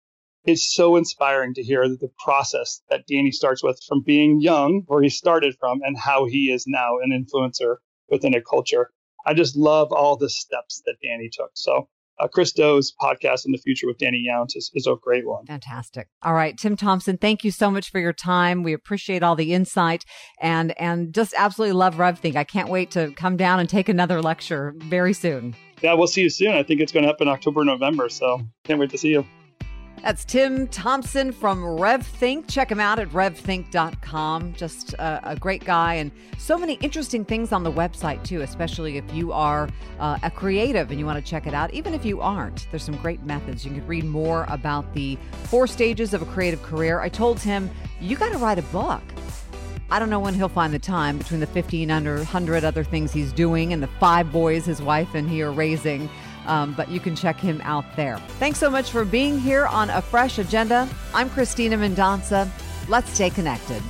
it's 0.49 0.73
so 0.75 0.97
inspiring 0.97 1.53
to 1.55 1.63
hear 1.63 1.87
the 1.89 2.11
process 2.25 2.81
that 2.89 3.07
Danny 3.07 3.33
starts 3.33 3.63
with 3.63 3.79
from 3.87 4.03
being 4.03 4.41
young, 4.41 4.83
where 4.87 5.03
he 5.03 5.11
started 5.11 5.57
from, 5.61 5.81
and 5.83 5.99
how 5.99 6.25
he 6.25 6.51
is 6.51 6.65
now 6.67 6.99
an 7.03 7.11
influencer 7.11 7.77
within 8.09 8.35
a 8.35 8.41
culture. 8.41 8.91
I 9.27 9.35
just 9.35 9.57
love 9.57 9.93
all 9.93 10.17
the 10.17 10.31
steps 10.31 10.83
that 10.87 10.97
Danny 11.03 11.31
took. 11.33 11.51
So 11.55 11.89
uh, 12.21 12.29
Chris 12.29 12.53
Do's 12.53 12.93
podcast 13.01 13.47
in 13.47 13.53
the 13.53 13.59
Futur 13.59 13.87
with 13.87 13.99
Danny 13.99 14.27
Yount 14.29 14.57
is, 14.57 14.71
is 14.75 14.87
a 14.87 14.95
great 15.01 15.27
one. 15.27 15.47
Fantastic. 15.47 16.09
All 16.23 16.35
right, 16.35 16.57
Tim 16.57 16.77
Thompson, 16.77 17.17
thank 17.17 17.45
you 17.45 17.51
so 17.51 17.71
much 17.71 17.91
for 17.91 18.01
your 18.01 18.13
time. 18.13 18.63
We 18.63 18.73
appreciate 18.73 19.23
all 19.23 19.37
the 19.37 19.53
insight 19.53 20.05
and 20.41 20.79
and 20.81 21.15
just 21.15 21.35
absolutely 21.37 21.75
love 21.75 21.97
RevThink. 21.97 22.37
I 22.37 22.45
can't 22.45 22.69
wait 22.69 22.91
to 22.93 23.13
come 23.13 23.37
down 23.37 23.61
and 23.61 23.69
take 23.69 23.89
another 23.89 24.21
lecture 24.21 24.75
very 24.79 25.13
soon. 25.13 25.55
Yeah, 25.83 25.95
we'll 25.95 26.09
see 26.09 26.23
you 26.23 26.31
soon. 26.31 26.53
I 26.53 26.65
think 26.65 26.81
it's 26.81 26.91
going 26.91 27.05
to 27.05 27.09
happen 27.09 27.29
October, 27.29 27.65
November. 27.65 28.09
So 28.09 28.41
can't 28.65 28.81
wait 28.81 28.91
to 28.91 28.99
see 28.99 29.11
you. 29.11 29.25
That's 30.03 30.25
Tim 30.25 30.69
Thompson 30.69 31.33
from 31.33 31.63
RevThink. 31.63 32.49
Check 32.49 32.71
him 32.71 32.81
out 32.81 32.99
at 32.99 33.09
revthink.com. 33.11 34.55
Just 34.55 34.95
a, 34.95 35.33
a, 35.33 35.37
great 35.37 35.65
guy 35.65 35.95
and 35.95 36.13
so 36.39 36.57
many 36.57 36.75
interesting 36.75 37.25
things 37.25 37.53
on 37.53 37.63
the 37.63 37.73
website, 37.73 38.23
too, 38.25 38.41
especially 38.43 38.97
if 38.97 39.05
you 39.13 39.33
are 39.33 39.69
uh, 39.99 40.19
a 40.23 40.31
creative 40.31 40.91
and 40.91 41.01
you 41.01 41.07
want 41.07 41.23
to 41.23 41.31
check 41.31 41.47
it 41.47 41.55
out. 41.55 41.75
Even 41.75 41.95
if 41.95 42.05
you 42.05 42.21
aren't, 42.21 42.71
there's 42.71 42.85
some 42.85 42.97
great 42.97 43.23
methods. 43.25 43.65
You 43.65 43.73
can 43.73 43.87
read 43.87 44.05
more 44.05 44.47
about 44.49 44.95
the 44.95 45.19
four 45.45 45.67
stages 45.67 46.15
of 46.15 46.23
a 46.23 46.27
creative 46.27 46.63
career. 46.63 47.01
I 47.01 47.09
told 47.09 47.41
him, 47.41 47.71
you 48.01 48.17
got 48.17 48.33
to 48.33 48.39
write 48.39 48.59
a 48.59 48.63
book. 48.63 49.03
I 49.91 49.99
don't 49.99 50.11
know 50.11 50.21
when 50.21 50.35
he'll 50.35 50.51
find 50.51 50.73
the 50.73 50.79
time 50.79 51.17
between 51.17 51.41
the 51.41 51.47
15 51.47 51.91
under 51.91 52.17
100 52.17 52.63
other 52.63 52.85
things 52.85 53.11
he's 53.13 53.33
doing 53.33 53.73
and 53.73 53.83
the 53.83 53.87
five 53.87 54.31
boys 54.31 54.67
his 54.67 54.83
wife 54.83 55.15
and 55.15 55.29
he 55.29 55.43
are 55.43 55.51
raising 55.51 56.11
um, 56.49 56.75
but 56.75 56.89
you 56.89 56.99
can 56.99 57.15
check 57.15 57.39
him 57.39 57.61
out 57.63 57.85
there. 57.95 58.19
Thanks 58.39 58.59
so 58.59 58.69
much 58.71 58.91
for 58.91 59.05
being 59.05 59.39
here 59.39 59.67
on 59.67 59.91
A 59.91 60.03
Fresh 60.03 60.39
Agenda. 60.39 60.89
I'm 61.15 61.31
Christina 61.31 61.77
Mendonca. 61.77 62.51
Let's 62.89 63.11
stay 63.11 63.31
connected. 63.31 63.83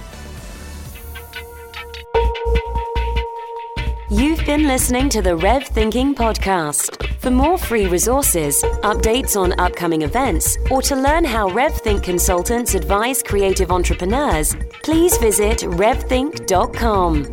You've 4.10 4.44
been 4.46 4.66
listening 4.66 5.10
to 5.10 5.20
the 5.20 5.36
Rev 5.36 5.64
Thinking 5.64 6.14
Podcast. 6.14 7.06
For 7.20 7.30
more 7.30 7.58
free 7.58 7.86
resources, 7.86 8.62
updates 8.82 9.36
on 9.36 9.58
upcoming 9.60 10.02
events, 10.02 10.56
or 10.70 10.80
to 10.82 10.96
learn 10.96 11.24
how 11.24 11.50
RevThink 11.50 12.02
consultants 12.02 12.74
advise 12.74 13.22
creative 13.22 13.70
entrepreneurs, 13.70 14.56
please 14.82 15.18
visit 15.18 15.58
revthink.com. 15.58 17.24